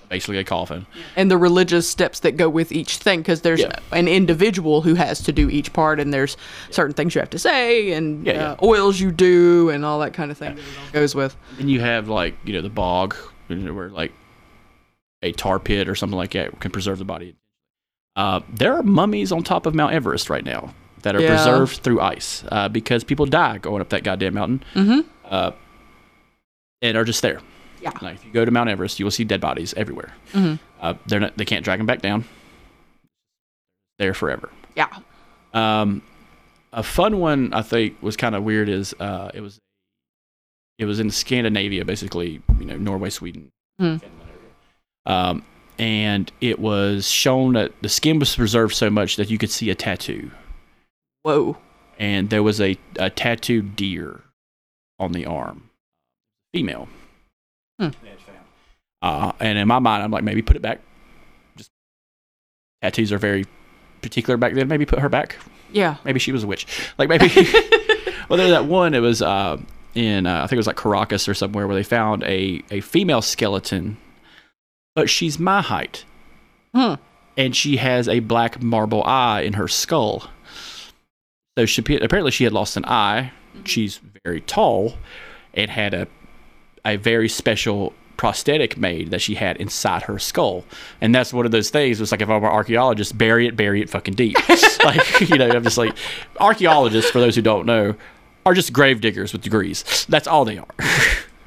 basically 0.09 0.37
a 0.39 0.43
coffin. 0.43 0.85
and 1.15 1.31
the 1.31 1.37
religious 1.37 1.87
steps 1.89 2.19
that 2.21 2.35
go 2.35 2.49
with 2.49 2.71
each 2.71 2.97
thing 2.97 3.21
because 3.21 3.41
there's 3.41 3.61
Yeah. 3.61 3.75
an 3.93 4.07
individual 4.09 4.81
who 4.81 4.95
has 4.95 5.21
to 5.23 5.31
do 5.31 5.49
each 5.49 5.71
part 5.71 5.99
and 6.01 6.13
there's 6.13 6.35
certain 6.69 6.93
things 6.93 7.15
you 7.15 7.21
have 7.21 7.29
to 7.29 7.39
say 7.39 7.91
and 7.93 8.25
Yeah, 8.25 8.51
uh, 8.51 8.55
oils 8.61 8.99
you 8.99 9.11
do 9.11 9.69
and 9.69 9.85
all 9.85 9.99
that 9.99 10.13
kind 10.13 10.29
of 10.31 10.37
thing 10.37 10.55
that 10.55 10.91
goes 10.93 11.15
with 11.15 11.37
And 11.59 11.69
you 11.69 11.79
have 11.79 12.09
like 12.09 12.35
you 12.43 12.51
know 12.53 12.61
the 12.61 12.69
bog, 12.69 13.15
where 13.47 13.89
like 13.89 14.11
a 15.23 15.31
tar 15.31 15.59
pit 15.59 15.87
or 15.87 15.95
something 15.95 16.17
like 16.17 16.31
that 16.31 16.59
can 16.59 16.71
preserve 16.71 16.97
the 16.97 17.05
body. 17.05 17.35
Uh, 18.15 18.41
there 18.51 18.73
are 18.73 18.83
mummies 18.83 19.31
on 19.31 19.43
top 19.43 19.65
of 19.65 19.73
Mount 19.75 19.93
Everest 19.93 20.29
right 20.29 20.43
now 20.43 20.73
that 21.03 21.15
are 21.15 21.21
Yeah. 21.21 21.35
preserved 21.35 21.77
through 21.83 22.01
ice 22.01 22.43
uh, 22.51 22.67
because 22.67 23.03
people 23.05 23.25
die 23.27 23.59
going 23.59 23.81
up 23.81 23.89
that 23.89 24.03
goddamn 24.03 24.33
mountain. 24.33 24.63
Mhm. 24.75 25.05
And 26.81 26.97
are 26.97 27.03
just 27.05 27.21
there. 27.21 27.39
Yeah. 27.81 27.91
Like 28.01 28.15
if 28.15 28.25
you 28.25 28.31
go 28.31 28.45
to 28.45 28.51
Mount 28.51 28.69
Everest, 28.69 28.99
you 28.99 29.05
will 29.05 29.11
see 29.11 29.23
dead 29.23 29.41
bodies 29.41 29.73
everywhere. 29.75 30.13
Mhm. 30.33 30.59
Uh, 30.79 30.93
they're 31.07 31.19
not. 31.19 31.37
They 31.37 31.45
can't 31.45 31.63
drag 31.65 31.79
them 31.79 31.85
back 31.85 32.01
down. 32.01 32.25
There 33.99 34.13
forever. 34.13 34.49
yeah 34.75 34.87
Um, 35.53 36.01
a 36.73 36.81
fun 36.83 37.19
one 37.19 37.53
I 37.53 37.61
think 37.61 38.01
was 38.01 38.15
kind 38.17 38.33
of 38.35 38.43
weird 38.43 38.67
is 38.69 38.95
uh, 38.99 39.29
it 39.33 39.41
was 39.41 39.59
it 40.79 40.85
was 40.85 40.99
in 40.99 41.11
Scandinavia, 41.11 41.85
basically, 41.85 42.41
you 42.59 42.65
know, 42.65 42.77
Norway, 42.77 43.09
Sweden, 43.11 43.49
Hmm. 43.79 43.97
Um, 45.05 45.45
and 45.77 46.31
it 46.41 46.59
was 46.59 47.07
shown 47.09 47.53
that 47.53 47.71
the 47.81 47.89
skin 47.89 48.17
was 48.19 48.35
preserved 48.35 48.73
so 48.75 48.89
much 48.89 49.15
that 49.17 49.29
you 49.29 49.37
could 49.37 49.49
see 49.51 49.69
a 49.69 49.75
tattoo, 49.75 50.31
whoa 51.23 51.57
and 51.99 52.29
there 52.31 52.41
was 52.43 52.59
a, 52.61 52.77
a 52.97 53.09
tattooed 53.11 53.75
deer 53.75 54.21
on 54.99 55.11
the 55.11 55.25
arm, 55.25 55.69
female. 56.53 56.87
Hmm. 57.79 57.89
Uh, 59.01 59.31
and 59.39 59.57
in 59.57 59.67
my 59.67 59.79
mind, 59.79 60.03
I'm 60.03 60.11
like, 60.11 60.23
maybe 60.23 60.41
put 60.41 60.55
it 60.55 60.61
back. 60.61 60.79
Just 61.57 61.71
tattoos 62.81 63.11
are 63.11 63.17
very 63.17 63.45
particular 64.01 64.37
back 64.37 64.53
then. 64.53 64.67
Maybe 64.67 64.85
put 64.85 64.99
her 64.99 65.09
back 65.09 65.37
yeah 65.73 65.97
maybe 66.03 66.19
she 66.19 66.31
was 66.31 66.43
a 66.43 66.47
witch. 66.47 66.67
Like 66.97 67.09
maybe. 67.09 67.27
well, 68.29 68.37
there's 68.37 68.51
that 68.51 68.65
one. 68.65 68.93
It 68.93 68.99
was 68.99 69.21
uh, 69.21 69.57
in 69.95 70.25
uh, 70.25 70.39
I 70.43 70.47
think 70.47 70.53
it 70.53 70.57
was 70.57 70.67
like 70.67 70.75
Caracas 70.77 71.27
or 71.27 71.33
somewhere 71.33 71.67
where 71.67 71.75
they 71.75 71.83
found 71.83 72.23
a 72.23 72.61
a 72.71 72.81
female 72.81 73.21
skeleton, 73.21 73.97
but 74.95 75.09
she's 75.09 75.39
my 75.39 75.61
height, 75.61 76.05
Hmm. 76.73 76.95
and 77.37 77.55
she 77.55 77.77
has 77.77 78.07
a 78.07 78.19
black 78.19 78.61
marble 78.61 79.03
eye 79.03 79.41
in 79.41 79.53
her 79.53 79.67
skull. 79.67 80.29
So 81.57 81.65
she 81.65 81.81
apparently 81.81 82.31
she 82.31 82.43
had 82.43 82.53
lost 82.53 82.77
an 82.77 82.85
eye. 82.85 83.31
She's 83.65 83.99
very 84.23 84.41
tall, 84.41 84.95
and 85.53 85.69
had 85.69 85.93
a 85.93 86.07
a 86.85 86.95
very 86.97 87.29
special 87.29 87.93
prosthetic 88.17 88.77
made 88.77 89.09
that 89.09 89.19
she 89.21 89.33
had 89.35 89.57
inside 89.57 90.03
her 90.03 90.19
skull. 90.19 90.63
And 91.01 91.13
that's 91.13 91.33
one 91.33 91.45
of 91.45 91.51
those 91.51 91.69
things. 91.71 91.99
It's 91.99 92.11
like 92.11 92.21
if 92.21 92.29
I'm 92.29 92.43
an 92.43 92.49
archaeologist, 92.49 93.17
bury 93.17 93.47
it, 93.47 93.55
bury 93.55 93.81
it 93.81 93.89
fucking 93.89 94.13
deep. 94.13 94.37
like, 94.83 95.21
you 95.21 95.37
know, 95.37 95.49
I'm 95.49 95.63
just 95.63 95.77
like, 95.77 95.95
archaeologists, 96.39 97.09
for 97.09 97.19
those 97.19 97.35
who 97.35 97.41
don't 97.41 97.65
know, 97.65 97.95
are 98.45 98.53
just 98.53 98.73
grave 98.73 99.01
diggers 99.01 99.33
with 99.33 99.41
degrees. 99.41 100.05
That's 100.07 100.27
all 100.27 100.45
they 100.45 100.57
are. 100.57 100.67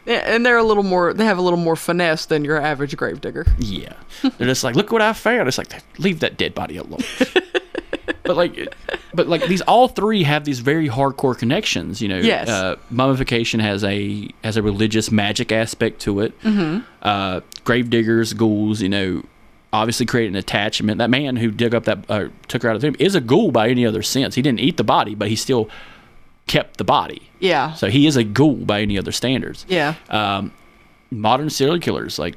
Yeah, 0.07 0.23
and 0.27 0.44
they're 0.44 0.59
a 0.59 0.62
little 0.62 0.83
more. 0.83 1.14
They 1.14 1.25
have 1.25 1.38
a 1.38 1.40
little 1.40 1.59
more 1.59 1.77
finesse 1.77 2.27
than 2.27 2.44
your 2.44 2.61
average 2.61 2.94
gravedigger. 2.94 3.47
yeah, 3.59 3.94
they're 4.37 4.49
just 4.49 4.62
like, 4.62 4.77
look 4.77 4.92
what 4.92 5.01
I 5.01 5.14
found. 5.14 5.49
It's 5.49 5.57
like 5.57 5.73
leave 5.99 6.20
that 6.20 6.37
dead 6.37 6.55
body 6.55 6.77
alone. 6.77 7.01
but 8.25 8.37
like, 8.37 8.75
but 9.15 9.29
like 9.29 9.47
these 9.47 9.61
all 9.63 9.87
three 9.89 10.23
have 10.25 10.45
these 10.45 10.61
very 10.61 10.89
hardcore 10.89 11.37
connections. 11.39 12.01
You 12.03 12.09
know, 12.09 12.19
Yes. 12.19 12.49
uh, 12.49 12.77
mummification 12.91 13.61
has 13.61 13.85
a 13.85 14.29
has 14.43 14.57
a 14.57 14.63
religious 14.63 15.11
magic 15.13 15.53
aspect 15.53 16.01
to 16.03 16.21
it. 16.21 16.39
Mm-hmm. 16.43 16.81
Uh, 17.03 17.41
grave 17.65 17.91
diggers, 17.91 18.33
ghouls, 18.33 18.81
you 18.83 18.89
know. 18.89 19.23
Obviously, 19.73 20.07
create 20.07 20.29
an 20.29 20.37
attachment. 20.37 20.99
That 20.99 21.11
man 21.11 21.35
who 21.35 21.51
dug 21.51 21.75
up 21.75 21.85
that, 21.85 22.05
uh, 22.09 22.29
took 22.47 22.63
her 22.63 22.69
out 22.71 22.77
of 22.77 22.81
the 22.81 22.87
tomb, 22.89 22.97
is 23.01 23.17
a 23.17 23.21
ghoul 23.21 23.51
by 23.51 23.69
any 23.69 23.85
other 23.85 24.03
sense. 24.03 24.37
He 24.37 24.43
didn't 24.43 24.61
eat 24.61 24.77
the 24.77 24.85
body, 24.85 25.17
but 25.17 25.29
he 25.29 25.35
still 25.35 25.69
kept 26.47 26.77
the 26.77 26.85
body. 26.85 27.29
Yeah. 27.41 27.73
So 27.75 27.89
he 27.89 28.07
is 28.07 28.17
a 28.17 28.23
ghoul 28.23 28.55
by 28.55 28.83
any 28.83 28.97
other 28.97 29.11
standards. 29.11 29.67
Yeah. 29.69 29.95
Um, 30.11 30.53
modern 31.11 31.51
serial 31.51 31.79
killers 31.81 32.19
like 32.21 32.37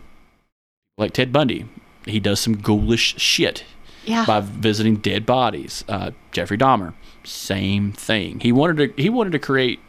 like 0.97 1.13
Ted 1.13 1.31
Bundy, 1.31 1.65
he 2.07 2.19
does 2.19 2.39
some 2.39 2.57
ghoulish 2.57 3.19
shit 3.19 3.63
Yeah. 4.07 4.25
by 4.25 4.39
visiting 4.39 4.95
dead 4.97 5.25
bodies. 5.25 5.83
Uh, 5.87 6.11
Jeffrey 6.31 6.57
Dahmer, 6.57 6.93
same 7.23 7.91
thing. 7.91 8.39
He 8.39 8.51
wanted 8.51 8.95
to 8.95 9.01
he 9.01 9.09
wanted 9.09 9.31
to 9.33 9.39
create 9.39 9.79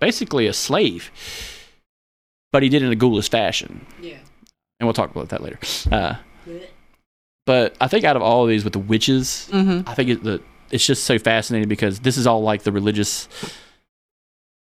basically 0.00 0.46
a 0.46 0.52
slave, 0.52 1.10
but 2.50 2.62
he 2.62 2.68
did 2.68 2.82
it 2.82 2.86
in 2.86 2.92
a 2.92 2.96
ghoulish 2.96 3.30
fashion. 3.30 3.86
Yeah. 4.00 4.18
And 4.80 4.86
we'll 4.86 4.94
talk 4.94 5.10
about 5.10 5.28
that 5.28 5.42
later. 5.42 5.58
Uh, 5.90 6.14
but 7.46 7.76
I 7.80 7.88
think 7.88 8.04
out 8.04 8.16
of 8.16 8.22
all 8.22 8.44
of 8.44 8.48
these 8.48 8.64
with 8.64 8.72
the 8.72 8.78
witches, 8.78 9.48
Mm-hmm. 9.52 9.88
I 9.88 9.94
think 9.94 10.08
it, 10.10 10.22
the 10.22 10.40
it's 10.70 10.86
just 10.86 11.04
so 11.04 11.18
fascinating 11.18 11.68
because 11.68 12.00
this 12.00 12.16
is 12.16 12.26
all 12.26 12.42
like 12.42 12.62
the 12.62 12.72
religious, 12.72 13.28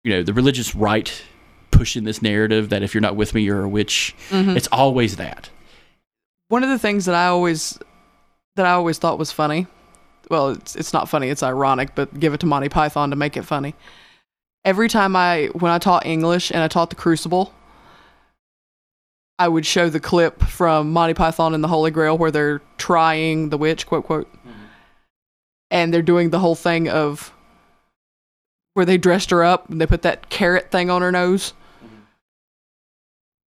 you 0.04 0.12
know, 0.12 0.22
the 0.22 0.32
religious 0.32 0.74
right 0.74 1.22
pushing 1.70 2.04
this 2.04 2.22
narrative 2.22 2.70
that 2.70 2.82
if 2.82 2.94
you're 2.94 3.02
not 3.02 3.14
with 3.16 3.34
me, 3.34 3.42
you're 3.42 3.62
a 3.64 3.68
witch. 3.68 4.14
Mm-hmm. 4.30 4.56
It's 4.56 4.68
always 4.68 5.16
that. 5.16 5.50
One 6.48 6.62
of 6.64 6.70
the 6.70 6.78
things 6.78 7.04
that 7.04 7.14
I 7.14 7.26
always 7.26 7.78
that 8.58 8.66
I 8.66 8.72
always 8.72 8.98
thought 8.98 9.18
was 9.18 9.32
funny. 9.32 9.66
Well, 10.30 10.50
it's 10.50 10.76
it's 10.76 10.92
not 10.92 11.08
funny. 11.08 11.28
It's 11.28 11.42
ironic, 11.42 11.94
but 11.94 12.18
give 12.18 12.34
it 12.34 12.40
to 12.40 12.46
Monty 12.46 12.68
Python 12.68 13.10
to 13.10 13.16
make 13.16 13.36
it 13.36 13.44
funny. 13.44 13.74
Every 14.64 14.88
time 14.88 15.16
I 15.16 15.46
when 15.54 15.72
I 15.72 15.78
taught 15.78 16.04
English 16.04 16.50
and 16.50 16.60
I 16.60 16.68
taught 16.68 16.90
the 16.90 16.96
Crucible, 16.96 17.54
I 19.38 19.48
would 19.48 19.64
show 19.64 19.88
the 19.88 20.00
clip 20.00 20.42
from 20.42 20.92
Monty 20.92 21.14
Python 21.14 21.54
and 21.54 21.62
the 21.62 21.68
Holy 21.68 21.92
Grail 21.92 22.18
where 22.18 22.32
they're 22.32 22.60
trying 22.76 23.50
the 23.50 23.58
witch, 23.58 23.86
quote 23.86 24.04
quote, 24.04 24.30
mm-hmm. 24.32 24.50
and 25.70 25.94
they're 25.94 26.02
doing 26.02 26.30
the 26.30 26.40
whole 26.40 26.56
thing 26.56 26.88
of 26.88 27.32
where 28.74 28.84
they 28.84 28.98
dressed 28.98 29.30
her 29.30 29.44
up 29.44 29.70
and 29.70 29.80
they 29.80 29.86
put 29.86 30.02
that 30.02 30.28
carrot 30.28 30.72
thing 30.72 30.90
on 30.90 31.00
her 31.02 31.12
nose. 31.12 31.54
Mm-hmm. 31.84 32.02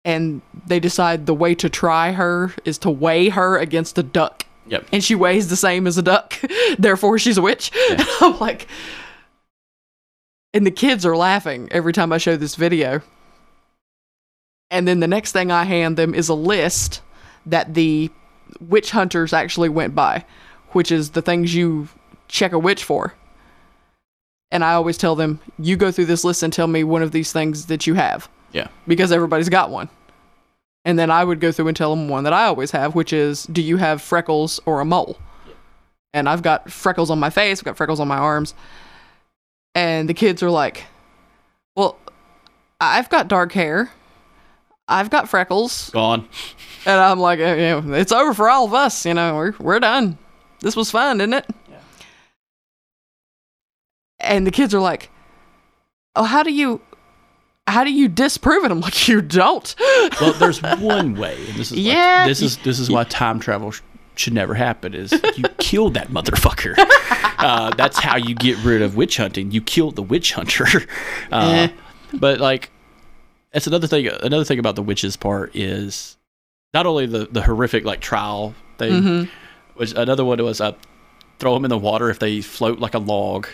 And 0.07 0.43
they 0.67 0.81
decide 0.81 1.27
the 1.27 1.35
way 1.35 1.55
to 1.57 1.69
try 1.69 2.13
her 2.13 2.53
is 2.65 2.79
to 2.79 2.91
weigh 2.91 3.29
her 3.29 3.59
against 3.59 3.99
a 3.99 4.03
duck. 4.03 4.47
Yep. 4.67 4.87
And 4.93 5.05
she 5.05 5.15
weighs 5.15 5.49
the 5.49 5.57
same 5.57 5.87
as 5.87 5.99
a 5.99 6.03
duck. 6.03 6.35
Therefore, 6.79 7.19
she's 7.19 7.37
a 7.39 7.43
witch. 7.43 7.71
I'm 8.21 8.39
like, 8.39 8.67
and 10.53 10.67
the 10.67 10.71
kids 10.71 11.05
are 11.05 11.17
laughing 11.17 11.69
every 11.71 11.93
time 11.93 12.13
I 12.13 12.19
show 12.19 12.37
this 12.37 12.55
video. 12.55 13.03
And 14.71 14.89
then 14.89 15.01
the 15.01 15.07
next 15.07 15.33
thing 15.33 15.51
I 15.51 15.65
hand 15.65 15.97
them 15.97 16.15
is 16.15 16.29
a 16.29 16.35
list 16.35 17.01
that 17.47 17.75
the 17.75 18.11
witch 18.61 18.91
hunters 18.93 19.33
actually 19.33 19.69
went 19.69 19.95
by, 19.95 20.25
which 20.71 20.91
is 20.91 21.11
the 21.11 21.23
things 21.23 21.55
you 21.55 21.89
check 22.29 22.53
a 22.53 22.59
witch 22.59 22.83
for. 22.85 23.15
And 24.51 24.65
I 24.65 24.75
always 24.75 24.97
tell 24.97 25.15
them, 25.17 25.41
you 25.59 25.77
go 25.77 25.91
through 25.91 26.07
this 26.07 26.25
list 26.25 26.43
and 26.43 26.53
tell 26.53 26.67
me 26.69 26.85
one 26.85 27.03
of 27.03 27.11
these 27.13 27.33
things 27.33 27.67
that 27.67 27.87
you 27.87 27.95
have 27.95 28.29
Yeah. 28.53 28.69
because 28.87 29.13
everybody's 29.13 29.49
got 29.49 29.71
one. 29.71 29.89
And 30.85 30.99
then 30.99 31.11
I 31.11 31.25
would 31.25 31.41
go 31.41 31.51
through 31.51 31.69
and 31.69 31.77
tell 31.77 31.95
them 31.95 32.09
one 32.09 32.25
that 32.25 32.33
I 32.33 32.45
always 32.45 32.71
have, 32.73 32.95
which 32.95 33.13
is, 33.13 33.45
do 33.45 33.63
you 33.63 33.79
have 33.79 34.03
freckles 34.03 34.61
or 34.67 34.81
a 34.81 34.85
mole? 34.85 35.19
And 36.13 36.29
I've 36.29 36.43
got 36.43 36.71
freckles 36.71 37.11
on 37.11 37.19
my 37.19 37.31
face, 37.31 37.61
I've 37.61 37.65
got 37.65 37.77
freckles 37.77 38.01
on 38.01 38.09
my 38.09 38.19
arms. 38.19 38.55
And 39.75 40.09
the 40.09 40.15
kids 40.15 40.43
are 40.43 40.51
like, 40.51 40.85
well, 41.75 41.99
I've 42.81 43.09
got 43.09 43.29
dark 43.29 43.53
hair. 43.53 43.91
I've 44.87 45.11
got 45.11 45.29
freckles. 45.29 45.91
Gone. 45.91 46.29
And 46.87 47.01
I'm 47.01 47.19
like, 47.19 47.39
it's 47.41 48.13
over 48.13 48.35
for 48.35 48.51
all 48.51 48.67
of 48.67 48.75
us. 48.75 49.07
You 49.07 49.15
know, 49.15 49.37
we're, 49.37 49.55
we're 49.59 49.81
done. 49.81 50.19
This 50.61 50.77
was 50.77 50.91
fun, 50.91 51.17
didn't 51.17 51.33
it? 51.33 51.47
Yeah. 51.71 51.79
And 54.21 54.47
the 54.47 54.51
kids 54.51 54.75
are 54.75 54.81
like, 54.81 55.09
oh, 56.15 56.25
how 56.25 56.43
do 56.43 56.53
you, 56.53 56.83
how 57.67 57.85
do 57.85 57.93
you 57.93 58.09
disprove 58.09 58.65
it? 58.65 58.71
I'm 58.71 58.81
like, 58.81 59.09
you 59.09 59.21
don't. 59.23 59.75
Well, 60.21 60.33
there's 60.39 60.61
one 60.63 61.15
way. 61.17 61.37
And 61.49 61.55
this 61.57 61.73
is 61.73 61.79
like- 61.79 61.87
Yeah. 61.87 62.27
this 62.27 62.43
is 62.43 62.57
this 62.59 62.79
is 62.79 62.91
why 62.91 63.05
time 63.05 63.41
travel 63.41 63.71
sh- 63.71 63.81
should 64.17 64.33
never 64.35 64.55
happen. 64.55 64.95
Is 64.95 65.13
you 65.37 65.45
kill 65.59 65.91
that 65.91 66.09
motherfucker. 66.09 66.75
Uh, 67.37 67.69
that's 67.75 67.99
how 67.99 68.17
you 68.17 68.35
get 68.35 68.57
rid 68.65 68.81
of 68.81 68.97
witch 68.97 69.19
hunting. 69.19 69.51
You 69.51 69.61
kill 69.61 69.91
the 69.91 70.01
witch 70.03 70.33
hunter. 70.33 70.65
Uh, 71.33 71.69
Eh. 71.69 71.69
But 72.15 72.41
like, 72.41 72.71
that's 73.53 73.67
another 73.67 73.87
thing. 73.87 74.07
Another 74.07 74.45
thing 74.45 74.59
about 74.59 74.77
the 74.77 74.83
witches 74.83 75.17
part 75.17 75.55
is 75.55 76.17
not 76.73 76.87
only 76.87 77.05
the 77.05 77.27
the 77.31 77.43
horrific 77.43 77.85
like 77.85 78.01
trial 78.01 78.55
thing, 78.79 78.93
Mhm. 79.03 79.29
which 79.75 79.93
another 79.95 80.25
one 80.25 80.43
was 80.43 80.61
uh, 80.61 80.73
throw 81.39 81.53
them 81.55 81.65
in 81.67 81.69
the 81.69 81.77
water 81.77 82.09
if 82.09 82.19
they 82.19 82.41
float 82.41 82.79
like 82.79 82.95
a 82.95 82.99
log. 82.99 83.47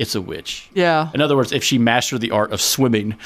It's 0.00 0.14
a 0.14 0.20
witch. 0.22 0.70
Yeah. 0.72 1.10
In 1.12 1.20
other 1.20 1.36
words, 1.36 1.52
if 1.52 1.62
she 1.62 1.76
mastered 1.76 2.22
the 2.22 2.30
art 2.30 2.52
of 2.52 2.62
swimming, 2.62 3.16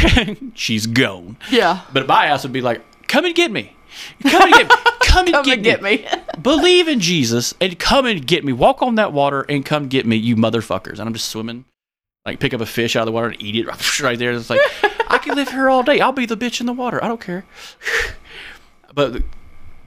she's 0.54 0.86
gone. 0.86 1.36
Yeah. 1.50 1.80
But 1.92 2.06
my 2.06 2.26
ass 2.26 2.44
would 2.44 2.52
be 2.52 2.60
like, 2.60 2.82
come 3.08 3.24
and 3.24 3.34
get 3.34 3.50
me. 3.50 3.76
Come 4.22 4.42
and 4.42 4.52
get 4.52 4.68
me. 4.68 4.74
Come 5.00 5.26
and, 5.26 5.34
Come 5.34 5.44
get, 5.44 5.54
and 5.54 5.64
get 5.64 5.82
me. 5.82 6.06
Believe 6.40 6.86
in 6.86 7.00
Jesus 7.00 7.52
and 7.60 7.76
come 7.80 8.06
and 8.06 8.24
get 8.24 8.44
me. 8.44 8.52
Walk 8.52 8.80
on 8.80 8.94
that 8.94 9.12
water 9.12 9.44
and 9.48 9.66
come 9.66 9.88
get 9.88 10.06
me, 10.06 10.14
you 10.14 10.36
motherfuckers. 10.36 11.00
And 11.00 11.00
I'm 11.00 11.12
just 11.14 11.30
swimming. 11.30 11.64
Like 12.24 12.38
pick 12.38 12.54
up 12.54 12.60
a 12.60 12.66
fish 12.66 12.94
out 12.94 13.00
of 13.00 13.06
the 13.06 13.12
water 13.12 13.26
and 13.26 13.42
eat 13.42 13.56
it 13.56 14.00
right 14.00 14.16
there. 14.16 14.30
It's 14.30 14.48
like, 14.48 14.60
I 15.08 15.18
can 15.18 15.34
live 15.34 15.48
here 15.48 15.68
all 15.68 15.82
day. 15.82 15.98
I'll 15.98 16.12
be 16.12 16.26
the 16.26 16.36
bitch 16.36 16.60
in 16.60 16.66
the 16.66 16.72
water. 16.72 17.02
I 17.02 17.08
don't 17.08 17.20
care. 17.20 17.44
but 18.94 19.24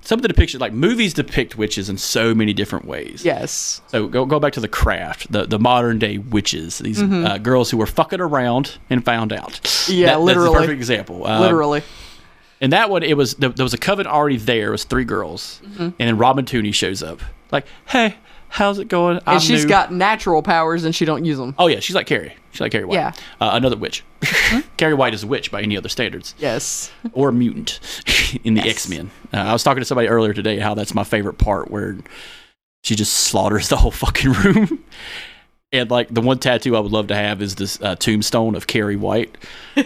some 0.04 0.20
of 0.20 0.24
the 0.24 0.28
depictions, 0.28 0.60
like 0.60 0.74
movies 0.74 1.14
depict 1.14 1.58
witches 1.58 1.90
in 1.90 1.98
so 1.98 2.36
many 2.36 2.54
different 2.54 2.86
ways. 2.86 3.24
yes. 3.26 3.82
So 3.88 4.08
go 4.08 4.26
go 4.26 4.40
back 4.40 4.54
to 4.54 4.60
the 4.60 4.68
craft, 4.68 5.32
the 5.32 5.46
the 5.46 5.60
modern 5.60 6.00
day 6.00 6.18
witches, 6.18 6.80
these 6.80 7.02
Mm-hmm. 7.02 7.26
uh, 7.26 7.38
girls 7.40 7.72
who 7.72 7.78
were 7.78 7.86
fucking 7.88 8.20
around 8.22 8.78
and 8.90 9.04
found 9.06 9.32
out. 9.34 9.60
Yeah, 9.90 10.08
That- 10.08 10.22
literally. 10.22 10.50
That's 10.50 10.58
a 10.58 10.62
perfect 10.62 10.78
example. 10.78 11.26
Um, 11.28 11.42
Literally. 11.42 11.82
And 12.62 12.72
that 12.72 12.90
one, 12.90 13.04
it 13.04 13.18
was 13.18 13.34
there, 13.36 13.50
there 13.50 13.66
was 13.66 13.74
a 13.74 13.78
coven 13.78 14.08
already 14.08 14.38
there. 14.38 14.70
It 14.70 14.72
was 14.72 14.84
three 14.86 15.04
girls, 15.06 15.60
Mm-hmm. 15.66 15.82
and 15.84 15.94
then 15.98 16.18
Robin 16.18 16.46
Tunney 16.46 16.74
shows 16.74 17.04
up. 17.04 17.20
Like, 17.52 17.66
hey, 17.88 18.16
how's 18.54 18.78
it 18.80 18.88
going? 18.88 19.18
I'm 19.26 19.36
And 19.36 19.42
she's 19.44 19.64
new." 19.66 19.70
got 19.70 19.92
natural 19.92 20.42
powers 20.44 20.84
and 20.86 20.94
she 20.96 21.06
don't 21.06 21.26
use 21.26 21.38
them. 21.38 21.56
Oh 21.58 21.68
yeah, 21.68 21.80
she's 21.80 21.96
like 21.96 22.08
Carrie. 22.08 22.36
She's 22.52 22.62
like 22.62 22.72
Carrie 22.72 22.86
White. 22.86 22.96
Yeah. 22.96 23.12
Mm-hmm. 23.12 23.44
Uh, 23.44 23.52
another 23.56 23.76
witch. 23.78 24.04
Carrie 24.78 24.94
White 24.94 25.14
is 25.16 25.24
a 25.24 25.28
witch 25.28 25.52
by 25.52 25.62
any 25.62 25.76
other 25.76 25.90
standards, 25.90 26.36
Yes. 26.38 26.92
or 27.14 27.30
a 27.30 27.34
mutant 27.34 27.80
in 28.44 28.54
the 28.54 28.62
Yes. 28.62 28.72
X 28.76 28.90
Men. 28.90 29.10
Uh, 29.34 29.38
I 29.38 29.54
was 29.54 29.64
talking 29.64 29.82
to 29.82 29.86
somebody 29.86 30.08
earlier 30.08 30.34
today 30.34 30.60
how 30.60 30.74
that's 30.76 30.94
my 30.94 31.04
favorite 31.04 31.40
part 31.40 31.72
where 31.72 31.98
she 32.84 32.96
just 32.96 33.14
slaughters 33.14 33.70
the 33.70 33.78
whole 33.78 33.92
fucking 33.92 34.32
room. 34.34 34.84
And 35.72 35.90
like 35.90 36.10
the 36.14 36.22
one 36.22 36.38
tattoo 36.38 36.76
I 36.76 36.80
would 36.82 36.92
love 36.92 37.08
to 37.08 37.16
have 37.16 37.42
is 37.42 37.56
this 37.56 37.82
uh, 37.82 37.96
tombstone 37.96 38.54
of 38.54 38.68
Carrie 38.68 38.96
White. 38.98 39.36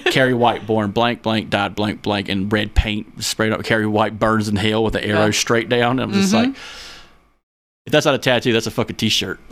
Carrie 0.07 0.33
White, 0.33 0.67
born 0.67 0.91
blank 0.91 1.21
blank, 1.21 1.49
died 1.49 1.75
blank 1.75 2.01
blank, 2.01 2.27
in 2.27 2.49
red 2.49 2.75
paint 2.75 3.23
sprayed 3.23 3.53
up. 3.53 3.63
Carrie 3.63 3.87
White 3.87 4.19
burns 4.19 4.49
in 4.49 4.57
hell 4.57 4.83
with 4.83 4.91
the 4.91 5.05
arrow 5.05 5.25
Yeah. 5.27 5.31
straight 5.31 5.69
down. 5.69 5.99
And 5.99 6.01
I'm 6.01 6.11
just 6.21 6.33
Mhm. 6.33 6.47
like, 6.47 6.55
if 7.87 7.91
that's 7.91 8.05
not 8.05 8.13
a 8.13 8.19
tattoo, 8.19 8.51
that's 8.53 8.67
a 8.67 8.71
fucking 8.71 8.97
t-shirt. 8.97 9.39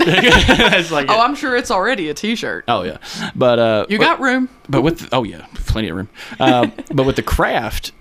Like, 0.92 1.10
Oh, 1.10 1.20
I'm 1.20 1.34
sure 1.36 1.56
it's 1.56 1.72
already 1.72 2.10
a 2.10 2.14
T-shirt. 2.14 2.66
oh 2.68 2.84
yeah, 2.84 2.98
but 3.36 3.58
uh, 3.58 3.86
You 3.90 3.98
but- 3.98 4.04
got 4.04 4.20
room. 4.20 4.50
but 4.70 4.82
with 4.84 5.10
oh 5.12 5.24
yeah, 5.24 5.48
plenty 5.56 5.90
of 5.90 5.96
room. 5.98 6.10
Um, 6.40 6.72
but 6.94 7.06
with 7.06 7.16
the 7.16 7.24
craft, 7.24 7.92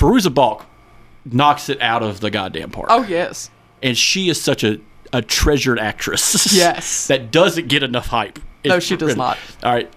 Fairuza 0.00 0.32
Balk 0.32 0.66
knocks 1.24 1.68
it 1.68 1.80
out 1.80 2.02
of 2.02 2.20
the 2.20 2.30
goddamn 2.30 2.70
park. 2.70 2.86
Oh 2.90 3.02
yes. 3.02 3.50
and 3.82 3.96
she 3.98 4.28
is 4.28 4.40
such 4.40 4.64
a 4.64 4.80
a 5.12 5.20
treasured 5.20 5.78
actress. 5.78 6.52
Yes. 6.56 7.06
that 7.08 7.30
doesn't 7.30 7.68
get 7.68 7.82
enough 7.82 8.06
hype. 8.06 8.38
No, 8.64 8.78
she 8.80 8.96
does 8.96 9.08
really- 9.08 9.18
not. 9.18 9.36
All 9.62 9.72
right. 9.72 9.92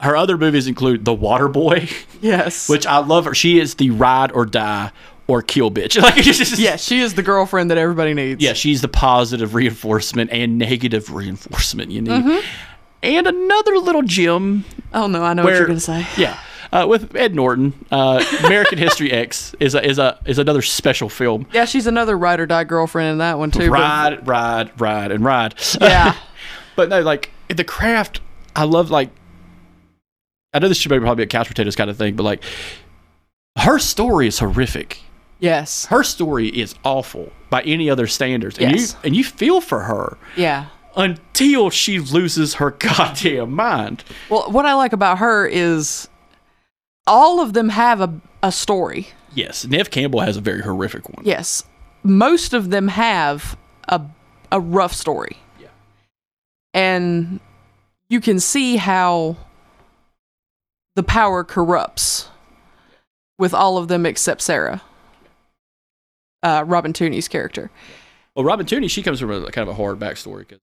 Her 0.00 0.16
other 0.16 0.38
movies 0.38 0.68
include 0.68 1.04
The 1.04 1.12
Water 1.14 1.48
Boy, 1.48 1.88
Yes. 2.20 2.68
which 2.68 2.86
I 2.86 2.98
love 2.98 3.24
her. 3.24 3.34
She 3.34 3.58
is 3.58 3.74
the 3.74 3.90
ride 3.90 4.30
or 4.30 4.44
die 4.46 4.92
or 5.28 5.42
kill 5.42 5.70
bitch. 5.70 6.00
Like, 6.02 6.16
just- 6.16 6.58
yeah, 6.58 6.76
she 6.76 7.00
is 7.00 7.14
the 7.14 7.22
girlfriend 7.22 7.70
that 7.70 7.78
everybody 7.78 8.14
needs. 8.14 8.42
yeah, 8.42 8.54
she's 8.54 8.80
the 8.80 8.88
positive 8.88 9.54
reinforcement 9.54 10.30
and 10.32 10.58
negative 10.58 11.14
reinforcement 11.14 11.90
you 11.92 12.00
need. 12.02 12.10
Mm-hmm. 12.10 12.46
And 13.02 13.26
another 13.28 13.78
little 13.78 14.02
gem 14.02 14.64
Oh 14.92 15.06
no, 15.06 15.22
I 15.22 15.34
know 15.34 15.44
what 15.44 15.54
you're 15.54 15.66
gonna 15.66 15.78
say. 15.78 16.04
yeah, 16.16 16.40
uh, 16.72 16.86
with 16.88 17.14
Ed 17.14 17.34
Norton, 17.34 17.72
uh, 17.92 18.24
American 18.44 18.78
History 18.78 19.12
X 19.12 19.54
is 19.60 19.74
a, 19.74 19.84
is 19.86 19.98
a 19.98 20.18
is 20.24 20.38
another 20.38 20.62
special 20.62 21.08
film. 21.08 21.46
Yeah, 21.52 21.64
she's 21.66 21.86
another 21.86 22.16
ride 22.18 22.40
or 22.40 22.46
die 22.46 22.64
girlfriend 22.64 23.12
in 23.12 23.18
that 23.18 23.38
one 23.38 23.50
too. 23.50 23.68
but- 23.70 23.78
Ride, 23.78 24.26
ride, 24.26 24.80
ride, 24.80 25.12
and 25.12 25.24
ride. 25.24 25.54
Yeah. 25.80 26.16
but 26.76 26.88
no, 26.88 27.02
like 27.02 27.30
the 27.48 27.64
craft. 27.64 28.20
I 28.56 28.64
love 28.64 28.90
like 28.90 29.10
I 30.54 30.58
know 30.58 30.68
this 30.68 30.78
should 30.78 30.88
be 30.88 30.98
probably 30.98 31.24
a 31.24 31.28
couch 31.28 31.46
potatoes 31.48 31.76
kind 31.76 31.90
of 31.90 31.96
thing, 31.98 32.16
but 32.16 32.22
like 32.24 32.42
her 33.58 33.78
story 33.78 34.26
is 34.28 34.38
horrific. 34.38 35.02
Yes. 35.40 35.86
Her 35.86 36.02
story 36.02 36.48
is 36.48 36.74
awful 36.84 37.32
by 37.50 37.62
any 37.62 37.88
other 37.88 38.06
standards, 38.06 38.58
and 38.58 38.72
Yes. 38.72 38.92
you 38.92 38.98
and 39.04 39.16
you 39.16 39.24
feel 39.24 39.60
for 39.60 39.80
her 39.80 40.18
Yeah. 40.36 40.66
until 40.96 41.70
she 41.70 41.98
loses 42.00 42.54
her 42.54 42.70
goddamn 42.78 43.52
mind. 43.54 44.04
Well, 44.28 44.50
what 44.50 44.66
I 44.66 44.74
like 44.74 44.92
about 44.92 45.18
her 45.18 45.46
is 45.46 46.08
all 47.06 47.40
of 47.40 47.52
them 47.52 47.68
have 47.70 48.00
a, 48.00 48.12
a 48.42 48.50
story. 48.52 49.08
Yes, 49.34 49.64
Neve 49.66 49.90
Campbell 49.90 50.20
has 50.20 50.36
a 50.36 50.40
very 50.40 50.60
horrific 50.62 51.08
one. 51.08 51.24
Yes. 51.24 51.64
Most 52.02 52.52
of 52.52 52.70
them 52.70 52.88
have 52.88 53.56
a 53.88 54.00
a 54.50 54.58
rough 54.60 54.92
story. 54.94 55.36
Yeah. 55.60 55.68
And 56.74 57.38
you 58.08 58.20
can 58.20 58.40
see 58.40 58.76
how 58.76 59.36
the 60.96 61.02
power 61.02 61.44
corrupts 61.44 62.28
with 63.38 63.52
all 63.54 63.76
of 63.78 63.88
them 63.88 64.04
except 64.06 64.40
Sarah. 64.40 64.82
Uh, 66.42 66.64
Robin 66.66 66.92
Tunney's 66.92 67.28
character. 67.28 67.70
Well, 68.34 68.44
Robin 68.44 68.66
Tunney, 68.66 68.88
she 68.88 69.02
comes 69.02 69.18
from 69.20 69.30
a 69.30 69.50
kind 69.50 69.68
of 69.68 69.74
a 69.74 69.74
hard 69.74 69.98
backstory 69.98 70.40
because 70.40 70.60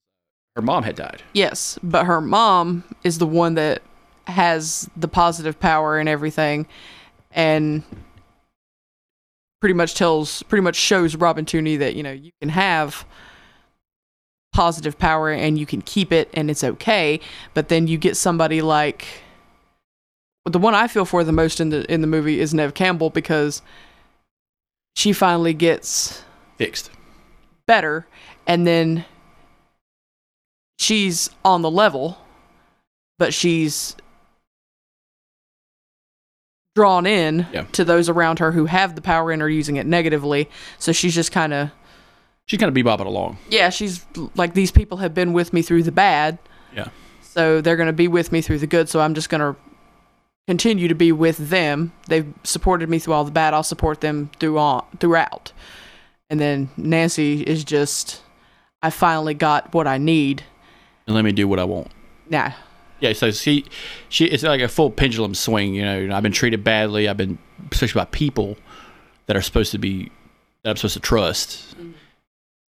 her 0.56 0.62
mom 0.62 0.84
had 0.84 0.96
died. 0.96 1.22
Yes, 1.34 1.78
but 1.84 2.06
her 2.06 2.22
mom 2.22 2.84
is 3.04 3.18
the 3.18 3.28
one 3.28 3.56
that 3.56 3.82
has 4.28 4.90
the 4.96 5.08
positive 5.08 5.60
power 5.60 5.98
and 5.98 6.08
everything, 6.08 6.68
and 7.32 7.84
pretty 9.60 9.74
much 9.74 9.96
tells, 9.96 10.44
pretty 10.44 10.62
much 10.62 10.76
shows 10.76 11.16
Robin 11.16 11.44
Tunney 11.44 11.78
that 11.80 11.96
you 11.96 12.04
know 12.04 12.12
you 12.12 12.32
can 12.40 12.50
have 12.50 13.06
positive 14.54 14.98
power 14.98 15.30
and 15.30 15.60
you 15.60 15.66
can 15.66 15.82
keep 15.82 16.14
it 16.14 16.30
and 16.34 16.50
it's 16.50 16.64
okay. 16.64 17.20
But 17.54 17.68
then 17.68 17.88
you 17.88 17.98
get 17.98 18.16
somebody 18.16 18.62
like 18.62 19.06
the 20.46 20.60
one 20.60 20.74
I 20.74 20.88
feel 20.88 21.04
for 21.04 21.26
the 21.26 21.34
most 21.34 21.60
in 21.60 21.70
the 21.70 21.92
in 21.92 22.00
the 22.00 22.08
movie 22.08 22.40
is 22.40 22.54
Neve 22.54 22.74
Campbell 22.74 23.10
because 23.10 23.62
she 24.96 25.14
finally 25.14 25.54
gets 25.54 26.24
Fixed. 26.58 26.90
better 27.68 28.08
and 28.48 28.66
then 28.66 29.06
she's 30.80 31.30
on 31.44 31.62
the 31.62 31.70
level 31.72 32.18
but 33.18 33.34
she's 33.34 33.96
drawn 36.76 37.06
in 37.06 37.48
Yeah. 37.54 37.64
to 37.74 37.86
those 37.86 38.10
around 38.10 38.40
her 38.40 38.52
who 38.52 38.66
have 38.66 38.96
the 38.96 39.02
power 39.02 39.32
and 39.32 39.42
are 39.42 39.50
using 39.50 39.78
it 39.78 39.86
negatively 39.86 40.50
so 40.78 40.92
she's 40.92 41.16
just 41.16 41.32
kind 41.32 41.54
of 41.54 41.72
She 42.46 42.58
kind 42.58 42.76
of 42.76 42.84
bebopping 42.86 43.06
along. 43.06 43.38
yeah 43.50 43.70
she's 43.70 44.06
like 44.36 44.54
these 44.54 44.72
people 44.72 44.98
have 44.98 45.14
been 45.14 45.32
with 45.34 45.54
me 45.54 45.62
through 45.62 45.84
the 45.84 45.92
bad 45.92 46.38
Yeah. 46.76 46.90
so 47.22 47.62
they're 47.62 47.78
going 47.78 47.88
to 47.88 47.94
be 47.94 48.08
with 48.08 48.32
me 48.32 48.42
through 48.42 48.60
the 48.60 48.68
good 48.68 48.90
so 48.90 49.00
i'm 49.00 49.14
just 49.14 49.30
going 49.30 49.42
to 49.42 49.60
continue 50.48 50.88
to 50.88 50.96
be 50.96 51.12
with 51.12 51.38
them 51.50 51.92
they've 52.08 52.32
supported 52.44 52.90
me 52.90 53.00
through 53.00 53.14
all 53.14 53.24
the 53.24 53.32
bad 53.32 53.54
i'll 53.54 53.64
support 53.64 54.02
them 54.02 54.30
through 54.40 54.58
on, 54.60 54.86
throughout 55.00 55.52
and 56.30 56.40
then 56.40 56.70
nancy 56.78 57.42
is 57.42 57.64
just 57.64 58.22
i 58.84 58.90
finally 58.90 59.34
got 59.34 59.74
what 59.74 59.88
i 59.88 59.98
need 59.98 60.44
And 61.08 61.16
let 61.16 61.24
me 61.26 61.32
do 61.32 61.48
what 61.48 61.60
I 61.60 61.64
want. 61.66 61.92
nah 62.30 62.52
Yeah, 63.00 63.14
so 63.14 63.30
she, 63.32 63.66
she, 64.10 64.26
it's 64.26 64.44
like 64.44 64.62
a 64.62 64.68
full 64.68 64.90
pendulum 64.90 65.36
swing. 65.36 65.76
You 65.76 65.84
know, 65.86 66.16
I've 66.16 66.24
been 66.24 66.32
treated 66.32 66.64
badly. 66.64 67.08
I've 67.10 67.18
been, 67.18 67.38
especially 67.72 68.00
by 68.00 68.06
people 68.06 68.56
that 69.28 69.36
are 69.36 69.42
supposed 69.42 69.72
to 69.74 69.78
be, 69.78 70.10
that 70.64 70.70
I'm 70.72 70.76
supposed 70.78 70.94
to 70.96 71.02
trust. 71.02 71.76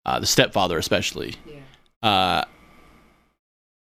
Uh, 0.05 0.19
the 0.19 0.27
stepfather, 0.27 0.77
especially. 0.77 1.35
Yeah. 1.45 2.07
Uh, 2.07 2.45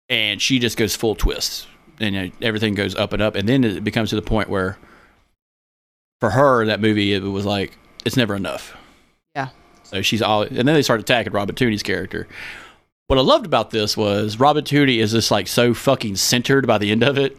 and 0.08 0.40
she 0.40 0.58
just 0.58 0.76
goes 0.78 0.96
full 0.96 1.14
twist, 1.14 1.66
and 2.00 2.14
you 2.14 2.22
know, 2.22 2.30
everything 2.42 2.74
goes 2.74 2.94
up 2.96 3.12
and 3.12 3.22
up, 3.22 3.34
and 3.34 3.48
then 3.48 3.62
it 3.62 3.84
becomes 3.84 4.10
to 4.10 4.16
the 4.16 4.22
point 4.22 4.48
where, 4.48 4.78
for 6.20 6.30
her, 6.30 6.64
that 6.66 6.80
movie 6.80 7.12
it 7.12 7.22
was 7.22 7.44
like 7.46 7.76
it's 8.04 8.16
never 8.16 8.34
enough. 8.34 8.76
Yeah. 9.36 9.50
So 9.84 10.02
she's 10.02 10.22
all, 10.22 10.42
and 10.42 10.56
then 10.56 10.66
they 10.66 10.82
start 10.82 11.00
attacking 11.00 11.32
Robert 11.32 11.56
Tunney's 11.56 11.82
character. 11.82 12.26
What 13.06 13.18
I 13.18 13.22
loved 13.22 13.44
about 13.44 13.70
this 13.70 13.96
was 13.96 14.38
Robert 14.38 14.64
Tunney 14.64 14.98
is 14.98 15.12
just 15.12 15.30
like 15.30 15.48
so 15.48 15.74
fucking 15.74 16.16
centered 16.16 16.66
by 16.66 16.78
the 16.78 16.90
end 16.90 17.02
of 17.02 17.18
it. 17.18 17.36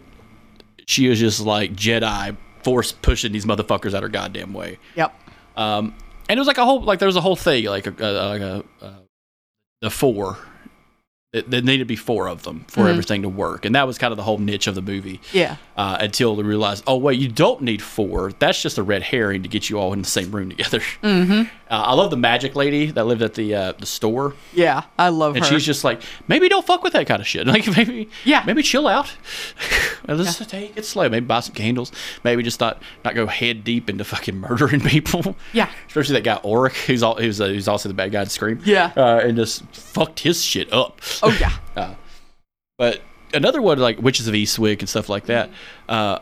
She 0.85 1.07
is 1.07 1.19
just 1.19 1.39
like 1.41 1.73
Jedi 1.73 2.35
force 2.63 2.91
pushing 2.91 3.31
these 3.31 3.45
motherfuckers 3.45 3.93
out 3.93 4.03
her 4.03 4.09
goddamn 4.09 4.53
way. 4.53 4.77
yep 4.95 5.13
Um, 5.55 5.95
and 6.29 6.37
it 6.37 6.41
was 6.41 6.47
like 6.47 6.57
a 6.57 6.65
whole 6.65 6.81
like 6.81 6.99
there 6.99 7.07
was 7.07 7.15
a 7.15 7.21
whole 7.21 7.35
thing 7.35 7.65
like 7.65 7.87
a, 7.87 7.91
a 7.99 8.09
like 8.29 8.41
a, 8.41 8.63
uh 8.81 8.93
the 9.81 9.89
four. 9.89 10.37
It, 11.33 11.49
there 11.49 11.61
needed 11.61 11.79
to 11.79 11.85
be 11.85 11.95
four 11.95 12.27
of 12.27 12.43
them 12.43 12.65
for 12.67 12.81
Mhm. 12.83 12.89
everything 12.89 13.21
to 13.21 13.29
work, 13.29 13.63
and 13.63 13.73
that 13.73 13.87
was 13.87 13.97
kind 13.97 14.11
of 14.11 14.17
the 14.17 14.23
whole 14.23 14.37
niche 14.37 14.67
of 14.67 14.75
the 14.75 14.81
movie. 14.81 15.21
yeah 15.31 15.55
Uh, 15.77 15.97
until 16.01 16.35
they 16.35 16.43
realized, 16.43 16.83
oh 16.85 16.97
wait, 16.97 17.17
you 17.17 17.27
don't 17.29 17.61
need 17.61 17.81
four. 17.81 18.33
That's 18.37 18.61
just 18.61 18.77
a 18.77 18.83
red 18.83 19.01
herring 19.01 19.41
to 19.41 19.47
get 19.49 19.67
you 19.69 19.79
all 19.79 19.93
in 19.93 20.01
the 20.01 20.07
same 20.07 20.29
room 20.31 20.49
together. 20.49 20.79
mm-hmm 21.03 21.43
Uh, 21.71 21.83
I 21.87 21.93
love 21.93 22.09
the 22.11 22.17
magic 22.17 22.53
lady 22.53 22.87
that 22.91 23.05
lived 23.07 23.21
at 23.21 23.35
the 23.35 23.55
uh, 23.55 23.71
the 23.79 23.85
store, 23.85 24.33
yeah 24.53 24.83
i 24.99 25.07
love 25.07 25.35
and 25.37 25.45
her 25.45 25.49
And 25.49 25.55
she's 25.61 25.65
just 25.65 25.85
like, 25.85 26.01
maybe 26.27 26.49
don't 26.49 26.67
fuck 26.67 26.83
with 26.83 26.91
that 26.93 27.07
kind 27.07 27.21
of 27.21 27.27
shit. 27.27 27.47
Like 27.51 27.65
maybe, 27.77 28.09
Yeah. 28.25 28.43
maybe 28.45 28.61
chill 28.61 28.89
out. 28.89 29.09
Let's 30.07 30.37
just 30.37 30.49
take 30.49 30.75
it 30.75 30.83
slow. 30.85 31.07
Maybe 31.07 31.25
buy 31.25 31.39
some 31.39 31.55
candles. 31.55 31.93
Maybe 32.25 32.43
just 32.43 32.59
not 32.59 32.81
not 33.05 33.15
go 33.15 33.25
head 33.25 33.63
deep 33.63 33.89
into 33.89 34.03
fucking 34.03 34.35
murdering 34.37 34.81
people. 34.81 35.37
yeah 35.53 35.69
Especially 35.87 36.15
that 36.15 36.23
guy 36.25 36.39
Oric, 36.43 36.73
who's 36.87 37.01
all 37.01 37.15
who's, 37.15 37.39
uh, 37.39 37.47
who's 37.47 37.69
also 37.69 37.87
the 37.87 37.95
bad 37.95 38.11
guy 38.11 38.21
in 38.23 38.27
Scream. 38.29 38.59
Yeah. 38.65 38.91
uh, 38.97 39.21
and 39.23 39.37
just 39.37 39.63
fucked 39.73 40.19
his 40.19 40.43
shit 40.43 40.71
up. 40.73 40.99
Oh 41.23 41.37
yeah 41.39 41.51
Uh, 41.75 41.93
but 42.77 43.01
another 43.33 43.61
one 43.61 43.77
like 43.79 43.99
Witches 44.01 44.27
of 44.27 44.33
Eastwick 44.33 44.79
and 44.79 44.89
stuff 44.89 45.07
like 45.07 45.25
that. 45.27 45.49
Uh, 45.87 46.19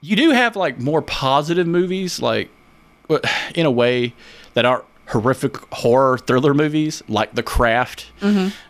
you 0.00 0.16
do 0.16 0.30
have 0.30 0.54
like 0.56 0.78
more 0.78 1.00
positive 1.02 1.66
movies, 1.66 2.20
like 2.20 2.50
in 3.54 3.64
a 3.66 3.70
way 3.70 4.12
that 4.54 4.64
aren't 4.64 4.84
horrific 5.08 5.56
horror 5.72 6.18
thriller 6.18 6.52
movies, 6.54 7.02
like 7.08 7.34
The 7.34 7.42
Craft. 7.42 8.06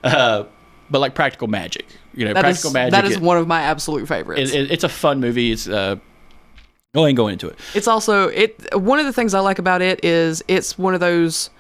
Uh, 0.05 0.45
but 0.91 0.99
like 1.01 1.15
Practical 1.15 1.49
Magic, 1.49 1.87
you 2.15 2.25
know, 2.25 2.33
Mm-hmm. 2.35 2.43
That 2.43 2.49
is 2.51 2.57
Practical 2.61 2.71
Magic. 2.73 2.93
that 2.93 3.05
is 3.07 3.13
it- 3.17 3.23
one 3.23 3.39
of 3.39 3.49
my 3.49 3.63
absolute 3.63 4.07
favorites 4.07 4.53
it- 4.53 4.61
it- 4.61 4.71
it's 4.71 4.85
a 4.85 4.89
fun 4.89 5.21
movie. 5.21 5.51
It's 5.53 5.67
uh, 5.67 5.97
go 6.95 7.01
ahead 7.01 7.09
and 7.11 7.17
go 7.17 7.27
into 7.29 7.49
it. 7.49 7.59
It's 7.75 7.89
also 7.89 8.29
it 8.29 8.63
one 8.81 8.99
of 9.01 9.07
the 9.07 9.13
things 9.13 9.35
I 9.35 9.41
like 9.41 9.59
about 9.59 9.83
it 9.83 10.05
is 10.05 10.45
it's 10.47 10.79
one 10.79 10.95
of 10.95 11.01
those 11.01 11.51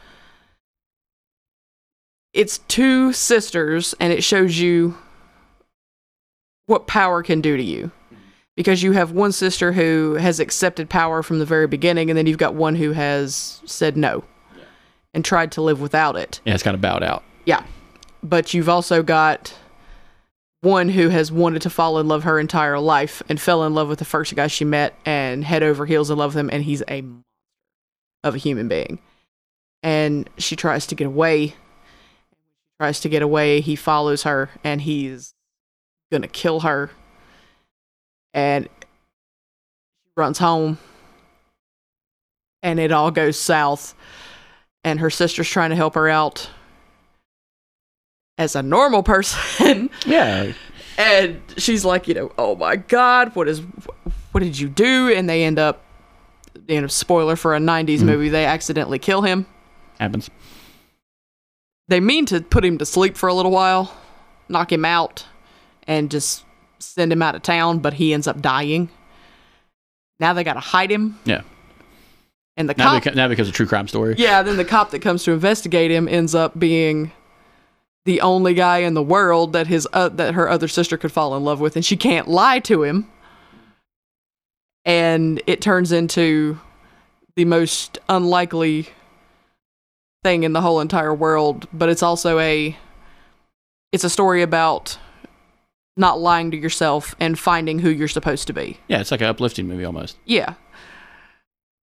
it's 2.37 2.59
two 2.59 3.15
sisters 3.15 3.95
and 3.99 4.13
it 4.13 4.23
shows 4.23 4.59
you 4.59 4.97
what 6.67 6.87
power 6.87 7.23
can 7.23 7.41
do 7.41 7.57
to 7.57 7.63
you. 7.63 7.91
Because 8.57 8.83
you 8.83 8.93
have 8.93 9.11
one 9.11 9.33
sister 9.33 9.73
who 9.73 10.15
has 10.15 10.39
accepted 10.39 10.89
power 10.89 11.23
from 11.23 11.39
the 11.39 11.45
very 11.45 11.67
beginning 11.67 12.11
and 12.11 12.17
then 12.17 12.27
you've 12.27 12.39
got 12.39 12.55
one 12.55 12.75
who 12.75 12.93
has 12.93 13.61
said 13.65 13.97
no 13.97 14.23
and 15.13 15.25
tried 15.25 15.53
to 15.53 15.63
live 15.63 15.81
without 15.81 16.17
it. 16.17 16.41
Yeah, 16.45 16.55
it's 16.55 16.63
kind 16.63 16.75
of 16.75 16.81
bowed 16.81 17.03
out. 17.03 17.23
Yeah. 17.47 17.65
But 18.23 18.53
you've 18.55 18.69
also 18.69 19.03
got 19.03 19.55
one 20.61 20.89
who 20.91 21.09
has 21.09 21.33
wanted 21.33 21.63
to 21.63 21.71
fall 21.71 21.99
in 21.99 22.09
love 22.09 22.25
her 22.25 22.39
entire 22.39 22.79
life 22.79 23.23
and 23.29 23.41
fell 23.41 23.65
in 23.65 23.75
love 23.75 23.89
with 23.89 23.99
the 23.99 24.05
first 24.05 24.35
guy 24.35 24.47
she 24.47 24.65
met 24.65 24.95
and 25.05 25.45
head 25.45 25.63
over 25.63 25.87
heels 25.87 26.11
in 26.11 26.19
love 26.19 26.35
with 26.35 26.41
him 26.41 26.51
and 26.53 26.65
he's 26.65 26.83
a 26.89 27.03
of 28.25 28.35
a 28.35 28.39
human 28.39 28.69
being. 28.69 28.99
And 29.83 30.29
she 30.37 30.57
tries 30.57 30.87
to 30.89 30.95
get 30.95 31.07
away. 31.07 31.55
Tries 32.81 33.01
to 33.01 33.09
get 33.09 33.23
away, 33.23 33.61
he 33.61 33.75
follows 33.77 34.25
her 34.25 34.51
and 34.63 34.83
he's 34.83 35.35
gonna 36.13 36.29
kill 36.29 36.61
her. 36.61 36.91
And 38.35 38.69
she 38.85 40.11
runs 40.17 40.39
home. 40.39 40.79
And 42.63 42.79
it 42.79 42.93
all 42.93 43.11
goes 43.11 43.39
south. 43.39 43.95
And 44.85 45.01
her 45.01 45.11
sister's 45.11 45.49
trying 45.49 45.71
to 45.71 45.77
help 45.77 45.95
her 45.95 46.09
out 46.09 46.51
as 48.39 48.57
a 48.57 48.63
normal 48.63 49.03
person. 49.03 49.91
Yeah, 50.07 50.53
and 50.99 51.43
she's 51.57 51.85
like, 51.85 52.09
you 52.09 52.15
know, 52.15 52.33
oh 52.39 52.57
my 52.57 52.77
god, 52.77 53.35
what 53.35 53.49
is, 53.49 53.61
what 54.33 54.43
did 54.43 54.59
you 54.59 54.69
do? 54.69 55.13
And 55.13 55.29
they 55.29 55.45
end 55.45 55.59
up, 55.59 55.83
you 56.69 56.81
know, 56.81 56.87
spoiler 56.87 57.37
for 57.37 57.55
a 57.55 57.59
'90s 57.59 57.97
mm-hmm. 57.97 58.07
movie, 58.07 58.29
they 58.29 58.47
accidentally 58.47 58.99
kill 58.99 59.23
him. 59.23 59.47
happens. 59.99 60.31
They 61.89 62.01
mean 62.01 62.27
to 62.27 62.41
put 62.41 62.65
him 62.65 62.79
to 62.79 62.87
sleep 62.87 63.17
for 63.17 63.29
a 63.29 63.35
little 63.35 63.53
while, 63.53 63.95
knock 64.49 64.73
him 64.73 64.85
out, 64.85 65.25
and 65.87 66.11
just 66.11 66.45
send 66.79 67.13
him 67.13 67.23
out 67.23 67.35
of 67.35 67.43
town, 67.43 67.79
but 67.79 67.95
he 67.95 68.13
ends 68.13 68.27
up 68.27 68.41
dying. 68.43 68.89
Now 70.19 70.33
they 70.33 70.43
gotta 70.45 70.61
hide 70.61 70.91
him, 70.91 71.19
Yeah. 71.25 71.43
and 72.57 72.69
the 72.69 72.75
Now, 72.77 72.93
cop, 72.99 73.03
beca- 73.05 73.15
now 73.15 73.29
because 73.29 73.49
of 73.49 73.55
true 73.55 73.67
crime 73.67 73.87
story. 73.87 74.15
yeah, 74.19 74.43
then 74.43 74.57
the 74.57 74.65
cop 74.65 74.91
that 74.91 75.01
comes 75.01 75.23
to 75.25 75.33
investigate 75.33 75.91
him 75.91 76.09
ends 76.09 76.35
up 76.35 76.59
being 76.59 77.13
the 78.05 78.21
only 78.21 78.55
guy 78.55 78.79
in 78.79 78.95
the 78.95 79.03
world 79.03 79.53
that 79.53 79.67
his 79.67 79.87
uh, 79.93 80.09
that 80.11 80.35
her 80.35 80.49
other 80.49 80.69
sister 80.69 80.97
could 80.97 81.13
fall 81.13 81.37
in 81.37 81.45
love 81.45 81.61
with, 81.61 81.77
and 81.77 81.85
she 81.85 81.97
can't 81.97 82.29
lie 82.29 82.59
to 82.61 82.83
him. 82.83 83.09
And 84.85 85.43
it 85.47 85.61
turns 85.61 85.93
into 85.93 86.59
the 87.35 87.45
most 87.45 87.99
unlikely 88.09 88.89
thing 90.27 90.43
in 90.43 90.53
the 90.53 90.61
whole 90.61 90.81
entire 90.81 91.15
world, 91.15 91.69
but 91.73 91.89
it's 91.89 92.03
also 92.03 92.41
a 92.41 92.77
it's 93.93 94.03
a 94.03 94.11
story 94.11 94.43
about 94.43 94.99
not 95.97 96.19
lying 96.19 96.51
to 96.51 96.57
yourself 96.57 97.15
and 97.21 97.39
finding 97.39 97.79
who 97.79 97.89
you're 97.89 98.09
supposed 98.09 98.49
to 98.49 98.53
be. 98.53 98.79
Yeah, 98.89 99.01
it's 99.01 99.13
like 99.13 99.21
an 99.21 99.29
uplifting 99.29 99.69
movie 99.69 99.85
almost 99.85 100.17
Yeah, 100.25 100.55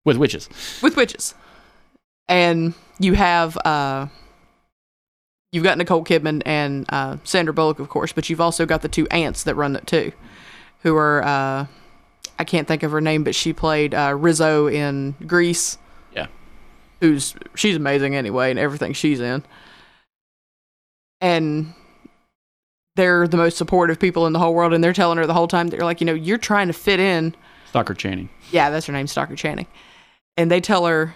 with 0.06 0.16
witches. 0.16 0.48
with 0.82 0.96
witches. 0.96 1.36
And 2.30 2.74
you 2.98 3.14
have 3.14 3.58
uh 3.66 4.08
you've 5.52 5.66
got 5.66 5.78
Nicole 5.78 6.06
Kidman 6.06 6.42
and 6.46 6.86
uh 6.90 7.18
Sandra 7.26 7.54
Bullock 7.54 7.80
of 7.80 7.90
course, 7.90 8.14
but 8.14 8.30
you've 8.30 8.40
also 8.42 8.66
got 8.66 8.82
the 8.84 8.88
two 8.88 9.06
aunts 9.10 9.44
that 9.44 9.56
run 9.56 9.76
it 9.76 9.86
too, 9.86 10.14
who 10.84 10.96
are 10.96 11.22
uh 11.24 11.66
I 12.40 12.46
can't 12.46 12.70
think 12.70 12.84
of 12.84 12.92
her 12.92 13.02
name, 13.02 13.26
but 13.26 13.36
she 13.36 13.52
played 13.52 13.94
uh 13.94 14.16
Rizzo 14.18 14.68
in 14.68 15.16
Grease. 15.28 15.78
Who's 17.00 17.36
she's 17.56 17.76
amazing 17.76 18.16
anyway 18.16 18.50
and 18.50 18.60
everything 18.60 18.94
she's 18.94 19.20
in. 19.20 19.44
And 21.22 21.74
they're 22.96 23.28
the 23.28 23.38
most 23.38 23.58
supportive 23.58 24.00
people 24.00 24.26
in 24.28 24.34
the 24.34 24.40
whole 24.40 24.54
world 24.54 24.74
and 24.74 24.84
they're 24.84 24.94
telling 24.94 25.18
her 25.18 25.26
the 25.26 25.34
whole 25.34 25.48
time 25.48 25.68
that 25.68 25.78
they're 25.78 25.86
like, 25.86 26.02
you 26.02 26.06
know, 26.06 26.14
you're 26.14 26.38
trying 26.38 26.68
to 26.68 26.74
fit 26.74 27.00
in 27.00 27.36
Stockard 27.70 27.98
Channing. 27.98 28.30
yeah, 28.52 28.70
that's 28.70 28.88
her 28.88 28.94
name, 28.94 29.08
Stalker 29.08 29.36
Channing. 29.36 29.68
And 30.38 30.50
they 30.50 30.60
tell 30.60 30.86
her 30.86 31.16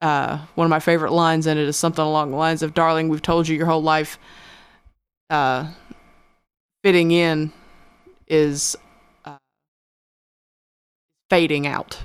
uh, 0.00 0.38
one 0.54 0.64
of 0.64 0.70
my 0.70 0.78
favorite 0.78 1.12
lines 1.12 1.46
in 1.46 1.58
it 1.58 1.66
is 1.66 1.76
something 1.76 2.04
along 2.04 2.30
the 2.30 2.36
lines 2.36 2.62
of, 2.62 2.74
"Darling, 2.74 3.08
we've 3.08 3.22
told 3.22 3.48
you 3.48 3.56
your 3.56 3.66
whole 3.66 3.82
life. 3.82 4.18
Uh, 5.30 5.70
fitting 6.84 7.10
in 7.10 7.52
is 8.28 8.76
uh, 9.24 9.38
fading 11.30 11.66
out. 11.66 11.98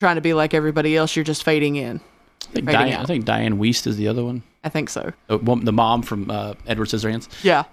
Trying 0.00 0.16
to 0.16 0.20
be 0.20 0.34
like 0.34 0.54
everybody 0.54 0.96
else. 0.96 1.14
You're 1.16 1.24
just 1.24 1.44
fading 1.44 1.76
in. 1.76 2.00
I 2.42 2.44
think, 2.46 2.66
Fading 2.66 2.80
Diane, 2.80 3.00
I 3.00 3.04
think 3.06 3.24
Diane 3.24 3.58
Wiest 3.58 3.86
is 3.86 3.96
the 3.96 4.06
other 4.08 4.22
one. 4.24 4.42
I 4.62 4.68
think 4.68 4.90
so. 4.90 5.12
The, 5.28 5.38
the 5.38 5.72
mom 5.72 6.02
from 6.02 6.30
uh, 6.30 6.54
Edward 6.66 6.88
Scissorhands. 6.88 7.28
Yeah. 7.42 7.64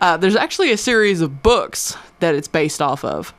Uh, 0.00 0.16
there's 0.16 0.36
actually 0.36 0.70
a 0.72 0.76
series 0.76 1.20
of 1.20 1.42
books 1.42 1.96
that 2.20 2.34
it's 2.34 2.48
based 2.48 2.80
off 2.82 3.04
of. 3.04 3.34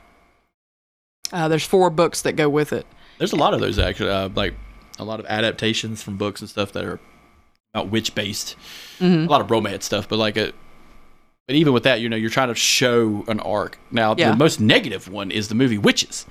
Uh, 1.32 1.48
there's 1.48 1.66
four 1.66 1.90
books 1.90 2.22
that 2.24 2.34
go 2.34 2.50
with 2.50 2.74
it. 2.74 2.86
There's 3.18 3.34
a 3.34 3.38
lot 3.38 3.54
of 3.54 3.60
those 3.60 3.78
actually, 3.80 4.10
uh, 4.10 4.30
like 4.36 4.56
a 4.98 5.04
lot 5.04 5.20
of 5.20 5.26
adaptations 5.28 6.02
from 6.02 6.18
books 6.18 6.42
and 6.42 6.50
stuff 6.50 6.72
that 6.74 6.86
are 6.86 7.00
about 7.74 7.90
witch 7.90 8.16
based. 8.16 8.56
Mhm. 9.00 9.26
A 9.28 9.30
lot 9.30 9.42
of 9.42 9.52
romance 9.52 9.86
stuff, 9.86 10.08
but 10.10 10.18
like 10.20 10.38
a. 10.38 10.52
But 11.50 11.56
even 11.56 11.74
with 11.74 11.82
that, 11.82 12.00
you 12.00 12.10
know, 12.10 12.16
you're 12.16 12.30
trying 12.30 12.50
to 12.50 12.54
show 12.54 13.26
an 13.28 13.40
arc. 13.40 13.80
Now, 13.90 14.14
Yeah. 14.16 14.30
the 14.30 14.38
most 14.38 14.60
negative 14.60 15.08
one 15.10 15.32
is 15.32 15.48
the 15.48 15.56
movie 15.56 15.80
Witches. 15.80 16.28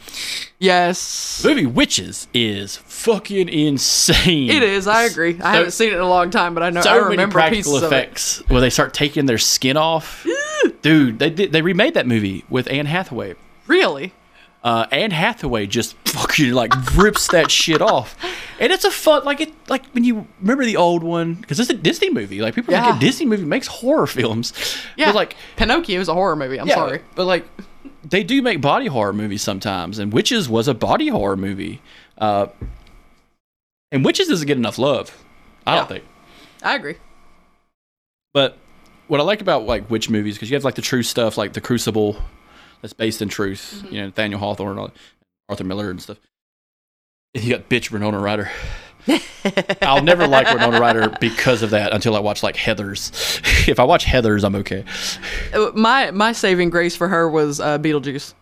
Yes. 0.61 1.41
The 1.43 1.49
movie 1.49 1.67
Witches 1.67 2.29
is 2.33 2.77
fucking 2.77 3.49
insane. 3.49 4.49
It 4.49 4.63
is. 4.63 4.87
I 4.87 5.03
agree. 5.07 5.37
I 5.43 5.57
haven't 5.57 5.73
seen 5.73 5.89
it 5.89 5.95
in 5.95 6.01
a 6.01 6.09
long 6.09 6.31
time, 6.31 6.55
but 6.55 6.63
I 6.63 6.71
know 6.71 6.83
so 6.83 6.91
I 6.91 6.95
many 7.01 7.09
remember 7.11 7.33
practical 7.33 7.79
effects 7.83 8.45
where 8.47 8.61
they 8.61 8.71
start 8.71 8.95
taking 8.95 9.27
their 9.27 9.39
skin 9.39 9.77
off. 9.77 10.25
Dude, 10.83 11.19
they 11.19 11.31
they 11.31 11.63
remade 11.63 11.95
that 11.95 12.07
movie 12.07 12.45
with 12.49 12.71
Anne 12.71 12.87
Hathaway. 12.87 13.35
Really? 13.67 14.13
Uh, 14.65 14.87
Anne 14.91 15.13
Hathaway 15.13 15.67
just 15.67 15.95
fucking 16.09 16.53
like 16.53 16.73
rips 16.97 17.29
that 17.29 17.49
shit 17.51 17.81
off, 17.81 18.17
and 18.59 18.73
it's 18.73 18.85
a 18.85 18.91
fun 18.91 19.25
like 19.25 19.41
it 19.41 19.53
like 19.69 19.87
when 19.93 20.03
you 20.03 20.27
remember 20.41 20.65
the 20.65 20.77
old 20.77 21.03
one 21.05 21.35
because 21.35 21.61
it's 21.61 21.71
a 21.71 21.75
Disney 21.75 22.11
movie. 22.11 22.41
Like 22.43 22.55
people 22.57 22.75
Yeah. 22.75 22.85
think 22.85 22.97
a 22.97 22.99
Disney 22.99 23.27
movie 23.27 23.45
makes 23.45 23.69
horror 23.69 24.07
films. 24.09 24.53
Yeah. 24.97 25.07
but 25.07 25.15
like 25.15 25.37
Pinocchio 25.57 26.01
is 26.01 26.09
a 26.09 26.15
horror 26.15 26.35
movie. 26.35 26.59
I'm 26.59 26.67
yeah, 26.67 26.75
sorry. 26.75 27.03
but 27.15 27.27
like 27.27 27.47
they 28.05 28.25
do 28.25 28.43
make 28.43 28.61
body 28.61 28.87
horror 28.87 29.13
movies 29.13 29.43
sometimes, 29.43 29.99
and 30.01 30.13
Witches 30.13 30.49
was 30.49 30.67
a 30.67 30.75
body 30.75 31.07
horror 31.09 31.37
movie. 31.37 31.81
Uh, 32.19 32.49
and 33.93 34.05
Witches 34.05 34.27
doesn't 34.29 34.47
get 34.47 34.57
enough 34.57 34.77
love. 34.79 35.17
I 35.67 35.73
Yeah. 35.75 35.79
don't 35.81 35.89
think. 35.89 36.05
I 36.65 36.75
agree. 36.75 36.97
But 38.35 38.59
what 39.07 39.21
I 39.21 39.23
like 39.23 39.41
about 39.41 39.65
like 39.67 39.89
witch 39.89 40.11
movies 40.11 40.35
because 40.35 40.51
you 40.51 40.57
have 40.57 40.65
like 40.65 40.75
the 40.75 40.83
true 40.83 41.03
stuff 41.05 41.39
like 41.39 41.53
the 41.53 41.61
Crucible, 41.61 42.17
that's 42.83 42.93
based 42.93 43.23
in 43.23 43.29
truth. 43.29 43.85
You 43.91 44.01
know 44.01 44.07
Nathaniel 44.07 44.41
Hawthorne, 44.41 44.93
Arthur 45.49 45.65
Miller, 45.65 45.91
and 45.91 46.01
stuff. 46.01 46.19
And 47.35 47.45
you 47.45 47.57
got 47.57 47.69
bitch 47.69 47.91
Winona 47.91 48.19
Ryder. 48.19 48.51
I'll 49.83 50.03
never 50.03 50.27
like 50.27 50.53
Winona 50.53 50.81
Ryder 50.81 51.17
because 51.21 51.63
of 51.63 51.71
that 51.71 51.93
until 51.93 52.15
I 52.17 52.21
watch 52.21 52.43
like 52.43 52.57
Heather's. 52.57 53.11
if 53.69 53.79
I 53.81 53.85
watch 53.85 54.05
Heather's, 54.05 54.45
I'm 54.45 54.55
okay. 54.57 54.85
Uh, 55.55 55.71
My 55.75 56.11
my 56.11 56.33
saving 56.33 56.71
grace 56.71 56.97
for 56.97 57.09
her 57.09 57.29
was 57.29 57.61
uh, 57.61 57.79
Beetlejuice. 57.79 58.35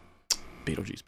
Beetlejuice. 0.64 1.02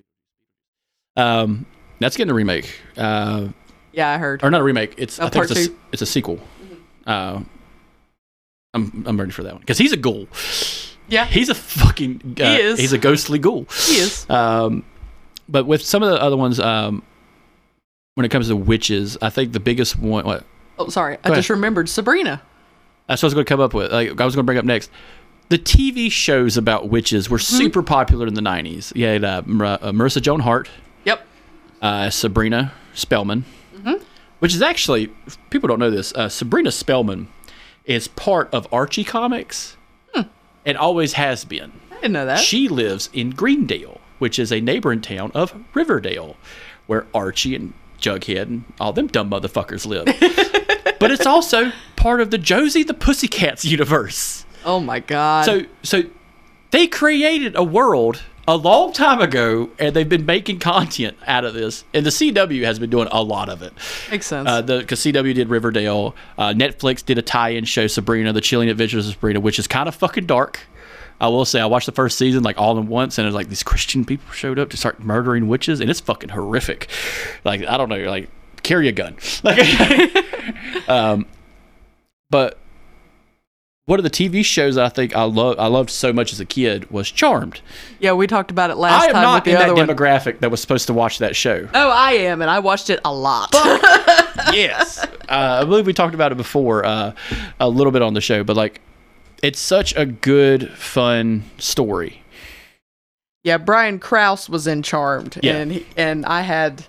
Um, 1.17 1.67
that's 1.99 2.17
getting 2.17 2.31
a 2.31 2.35
remake. 2.35 2.81
Uh, 2.97 3.49
Yeah, 3.93 4.11
I 4.11 4.19
heard. 4.19 4.45
or 4.45 4.51
not 4.51 4.61
a 4.61 4.65
remake. 4.65 4.95
It's 4.99 5.19
A 5.19 5.25
I 5.25 5.29
think 5.31 5.51
it's 5.51 5.67
a, 5.69 5.73
it's 5.93 6.03
a 6.03 6.07
sequel. 6.07 6.39
Uh, 7.07 7.41
I'm 8.75 9.05
I'm 9.07 9.19
ready 9.19 9.33
for 9.33 9.43
that 9.43 9.55
one 9.55 9.61
because 9.61 9.79
he's 9.79 9.93
a 9.93 9.97
ghoul. 9.97 10.29
Yeah, 11.09 11.25
He's 11.27 11.49
a 11.49 11.55
fucking. 11.55 12.37
Uh, 12.41 12.45
He 12.45 12.57
is. 12.61 12.79
He's 12.79 12.93
a 12.93 12.99
ghostly 12.99 13.39
ghoul. 13.39 13.67
he 13.87 13.95
is. 13.97 14.29
Um, 14.31 14.85
but 15.49 15.65
with 15.67 15.83
some 15.83 16.03
of 16.03 16.11
the 16.11 16.21
other 16.23 16.37
ones, 16.37 16.61
um, 16.61 17.03
when 18.15 18.25
it 18.27 18.29
comes 18.31 18.49
to 18.49 18.57
witches, 18.57 19.17
I 19.23 19.31
think 19.31 19.53
the 19.53 19.61
biggest 19.61 19.99
one. 19.99 20.25
What? 20.27 20.45
Oh, 20.79 20.89
sorry. 20.91 21.17
I 21.25 21.29
Go 21.31 21.35
just 21.37 21.51
remembered 21.51 21.89
Sabrina. 21.89 22.43
That's 23.07 23.23
what 23.23 23.27
I 23.27 23.29
was 23.29 23.35
going 23.35 23.47
to 23.47 23.49
come 23.49 23.61
up 23.61 23.73
with. 23.75 23.91
Like 23.91 24.21
I 24.21 24.25
was 24.25 24.35
going 24.35 24.43
to 24.45 24.47
bring 24.47 24.59
up 24.59 24.65
next. 24.67 24.91
The 25.49 25.59
TV 25.59 26.13
shows 26.13 26.59
about 26.59 26.91
witches 26.91 27.31
were 27.31 27.39
Mm-hmm. 27.39 27.57
super 27.57 27.83
popular 27.83 28.27
in 28.27 28.35
the 28.35 28.43
'90s. 28.43 28.95
You 28.95 29.07
had 29.07 29.25
uh, 29.25 29.43
uh, 29.81 29.93
Melissa 29.93 30.21
Joan 30.21 30.41
Hart, 30.41 30.69
Yep. 31.07 31.27
uh, 31.81 32.11
Sabrina 32.11 32.73
Spellman, 32.93 33.47
Mm-hmm. 33.75 34.03
which 34.41 34.55
is 34.55 34.61
actually 34.61 35.11
people 35.49 35.69
don't 35.69 35.79
know 35.79 35.91
this. 35.91 36.13
Uh, 36.13 36.29
Sabrina 36.29 36.71
Spellman 36.71 37.29
is 37.87 38.09
part 38.09 38.53
of 38.53 38.69
Archie 38.71 39.05
Comics. 39.05 39.78
And 40.69 40.77
always 40.77 41.15
has 41.15 41.47
been. 41.47 41.73
I 41.91 41.95
didn't 41.95 42.13
know 42.13 42.27
that. 42.27 42.41
She 42.41 42.69
lives 42.69 43.09
in 43.15 43.31
Greendale, 43.31 44.01
which 44.19 44.39
is 44.39 44.53
a 44.53 44.61
neighboring 44.61 45.01
town 45.01 45.33
of 45.35 45.55
Riverdale, 45.73 46.37
where 46.87 47.07
Archie 47.15 47.57
and 47.57 47.73
Jughead 47.99 48.43
and 48.43 48.65
all 48.79 48.93
them 48.93 49.07
dumb 49.07 49.31
motherfuckers 49.31 49.87
live. 49.87 50.05
but 51.01 51.11
it's 51.11 51.27
also 51.27 51.73
part 51.97 52.21
of 52.21 52.31
the 52.31 52.37
Josie 52.39 52.83
the 52.83 52.93
Pussycats 52.95 53.65
universe. 53.65 54.45
oh 54.67 54.79
my 54.79 55.01
god. 55.01 55.47
So 55.47 55.63
so 55.83 56.03
they 56.71 56.87
created 56.87 57.57
a 57.57 57.65
world 57.65 58.23
a 58.49 58.57
long 58.57 58.95
time 58.95 59.21
ago 59.21 59.69
and 59.79 59.95
they've 59.95 60.09
been 60.09 60.25
making 60.25 60.59
content 60.59 61.17
out 61.27 61.45
of 61.45 61.53
this. 61.53 61.85
And 61.93 62.05
the 62.05 62.11
CW 62.11 62.65
has 62.65 62.79
been 62.79 62.89
doing 62.89 63.07
a 63.13 63.23
lot 63.23 63.51
of 63.51 63.61
it. 63.61 63.75
makes 64.11 64.27
sense. 64.27 64.49
Uh, 64.49 64.63
the 64.63 64.79
because 64.79 65.01
CW 65.01 65.35
did 65.35 65.51
Riverdale, 65.51 66.17
uh, 66.39 66.49
Netflix 66.49 67.05
did 67.05 67.19
a 67.19 67.23
tie-in 67.23 67.67
show 67.67 67.87
Sabrina, 67.87 68.33
The 68.33 68.41
Chilling 68.41 68.71
Adventures 68.71 69.07
of 69.07 69.13
Sabrina, 69.13 69.39
which 69.39 69.59
is 69.59 69.67
kind 69.67 69.87
of 69.87 69.95
fucking 69.95 70.25
dark. 70.25 70.61
I 71.21 71.29
will 71.29 71.45
say 71.45 71.61
I 71.61 71.67
watched 71.67 71.87
the 71.87 71.93
first 71.93 72.17
season 72.17 72.43
like 72.43 72.59
all 72.59 72.79
in 72.79 72.87
once, 72.87 73.19
and 73.19 73.27
it 73.27 73.29
was 73.29 73.35
like 73.35 73.49
these 73.49 73.63
Christian 73.63 74.05
people 74.05 74.33
showed 74.33 74.59
up 74.59 74.71
to 74.71 74.77
start 74.79 75.03
murdering 75.05 75.49
witches, 75.49 75.81
and 75.81 75.91
it's 75.91 76.01
fucking 76.01 76.31
horrific. 76.31 76.89
Like 77.45 77.65
I 77.67 77.77
don't 77.77 77.91
know, 77.91 77.99
like 78.09 78.31
carry 78.63 78.89
a 78.89 78.93
gun. 78.93 79.17
Like, 79.43 80.89
um, 80.89 81.27
but 82.31 82.59
one 83.89 83.99
of 83.99 84.03
the 84.03 84.11
TV 84.11 84.45
shows 84.45 84.77
I 84.77 84.89
think 84.91 85.17
I 85.17 85.23
love 85.25 85.59
I 85.59 85.67
loved 85.67 85.89
so 85.91 86.13
much 86.13 86.33
as 86.33 86.41
a 86.41 86.45
kid 86.45 86.91
was 86.91 87.11
Charmed. 87.11 87.61
yeah, 88.01 88.13
we 88.13 88.27
talked 88.27 88.51
about 88.51 88.69
it 88.71 88.77
last 88.77 89.05
I 89.05 89.07
am 89.07 89.13
time 89.15 89.23
not 89.23 89.35
with 89.37 89.45
the 89.45 89.51
in 89.63 89.67
that 89.67 89.75
one. 89.75 89.87
demographic 89.89 90.41
that 90.41 90.51
was 90.51 90.61
supposed 90.61 90.87
to 90.89 90.93
watch 90.93 91.19
that 91.19 91.35
show. 91.35 91.67
Oh, 91.73 91.91
I 91.91 92.13
am, 92.13 92.43
and 92.43 92.51
I 92.51 92.59
watched 92.59 92.91
it 92.91 93.01
a 93.05 93.13
lot. 93.15 93.49
yes. 94.53 94.99
Uh, 95.29 95.61
I 95.63 95.65
believe 95.65 95.87
we 95.87 95.93
talked 95.95 96.15
about 96.15 96.33
it 96.33 96.37
before 96.37 96.85
uh, 96.85 97.13
a 97.61 97.69
little 97.69 97.91
bit 97.93 98.03
on 98.03 98.13
the 98.15 98.21
show, 98.21 98.45
but 98.45 98.57
like, 98.57 98.81
it's 99.43 99.59
such 99.59 99.95
a 99.97 100.05
good, 100.05 100.71
fun 100.77 101.45
story. 101.59 102.23
yeah, 103.45 103.57
Brian 103.57 103.99
Krause 103.99 104.49
was 104.51 104.67
in 104.67 104.83
Charmed, 104.83 105.39
Yeah. 105.43 105.57
and 105.57 105.73
he, 105.73 105.87
and 105.97 106.27
I 106.27 106.43
had 106.43 106.85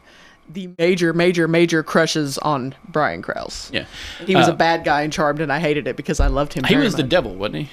the 0.49 0.69
major, 0.77 1.13
major, 1.13 1.47
major 1.47 1.83
crushes 1.83 2.37
on 2.39 2.75
Brian 2.87 3.21
Krause. 3.21 3.69
Yeah. 3.73 3.85
He 4.25 4.35
was 4.35 4.47
Uh, 4.49 4.53
a 4.53 4.55
bad 4.55 4.83
guy 4.83 5.03
in 5.03 5.11
Charmed, 5.11 5.41
and 5.41 5.53
I 5.53 5.59
hated 5.59 5.87
it 5.87 5.95
because 5.95 6.19
I 6.19 6.27
loved 6.27 6.53
him. 6.53 6.63
He 6.63 6.75
was 6.75 6.95
the 6.95 7.03
devil, 7.03 7.35
wasn't 7.35 7.55
he? 7.65 7.69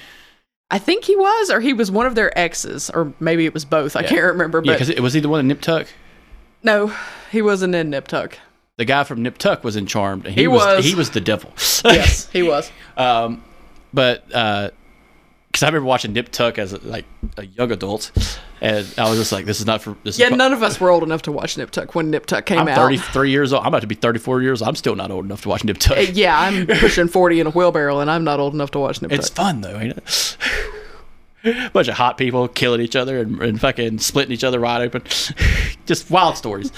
I 0.69 0.79
think 0.79 1.05
he 1.05 1.15
was, 1.15 1.49
or 1.49 1.59
he 1.61 1.73
was 1.73 1.89
one 1.89 2.05
of 2.05 2.15
their 2.15 2.37
exes, 2.37 2.89
or 2.93 3.13
maybe 3.19 3.45
it 3.45 3.53
was 3.53 3.63
both. 3.65 3.95
I 3.95 4.01
Yeah. 4.01 4.07
can't 4.09 4.23
remember, 4.25 4.61
Yeah, 4.63 4.73
because 4.73 4.89
it 4.89 4.99
was 4.99 5.13
he 5.13 5.19
the 5.21 5.29
one 5.29 5.39
in 5.39 5.47
Nip 5.47 5.61
Tuck? 5.61 5.87
no, 6.61 6.93
he 7.31 7.41
wasn't 7.41 7.73
in 7.73 7.89
Nip 7.89 8.07
Tuck. 8.07 8.37
The 8.77 8.85
guy 8.85 9.03
from 9.05 9.23
Nip 9.23 9.37
Tuck 9.37 9.63
was 9.63 9.75
in 9.75 9.87
Charmed. 9.87 10.25
And 10.25 10.35
he, 10.35 10.41
He 10.41 10.47
was, 10.47 10.63
was. 10.77 10.85
he 10.85 10.93
was 10.93 11.09
the 11.11 11.21
devil. 11.21 11.51
Yes, 11.85 12.27
he 12.31 12.43
was. 12.43 12.69
um, 12.97 13.43
but 13.93 14.27
because 14.27 15.63
I 15.63 15.67
remember 15.67 15.85
watching 15.87 16.13
Nip 16.13 16.29
Tuck 16.31 16.59
as 16.59 16.73
a, 16.73 16.77
like 16.79 17.05
a 17.37 17.45
young 17.45 17.71
adult, 17.71 18.11
and 18.61 18.87
I 18.97 19.09
was 19.09 19.17
just 19.19 19.31
like, 19.31 19.45
"This 19.45 19.59
is 19.59 19.65
not 19.65 19.81
for 19.81 19.95
this." 20.03 20.17
Yeah, 20.19 20.29
none 20.29 20.53
of 20.53 20.63
us 20.63 20.79
were 20.79 20.89
old 20.89 21.03
enough 21.03 21.21
to 21.23 21.31
watch 21.31 21.57
Nip 21.57 21.71
Tuck 21.71 21.95
when 21.95 22.09
Nip 22.11 22.25
Tuck 22.25 22.45
came 22.45 22.59
I'm 22.59 22.67
out. 22.67 22.75
33 22.75 23.31
years 23.31 23.53
old. 23.53 23.61
I'm 23.61 23.67
about 23.69 23.81
to 23.81 23.87
be 23.87 23.95
34 23.95 24.41
years. 24.41 24.61
old. 24.61 24.69
I'm 24.69 24.75
still 24.75 24.95
not 24.95 25.11
old 25.11 25.25
enough 25.25 25.41
to 25.43 25.49
watch 25.49 25.63
Nip 25.63 25.77
Tuck. 25.77 25.97
Uh, 25.97 26.01
Yeah, 26.01 26.39
I'm 26.39 26.67
pushing 26.79 27.07
40 27.07 27.39
in 27.41 27.47
a 27.47 27.49
wheelbarrow, 27.51 27.99
and 27.99 28.09
I'm 28.09 28.23
not 28.23 28.39
old 28.39 28.53
enough 28.53 28.71
to 28.71 28.79
watch 28.79 29.01
Nip 29.01 29.11
Tuck. 29.11 29.19
It's 29.19 29.29
fun 29.29 29.61
though, 29.61 29.77
ain't 29.79 29.97
it? 29.97 30.37
Bunch 31.71 31.87
of 31.87 31.95
hot 31.95 32.17
people 32.17 32.47
killing 32.47 32.81
each 32.81 32.95
other 32.95 33.19
and, 33.21 33.41
and 33.41 33.61
fucking 33.61 33.99
splitting 33.99 34.33
each 34.33 34.43
other 34.43 34.59
wide 34.59 34.81
open. 34.81 35.03
Just 35.85 36.09
wild 36.09 36.35
stories. 36.35 36.71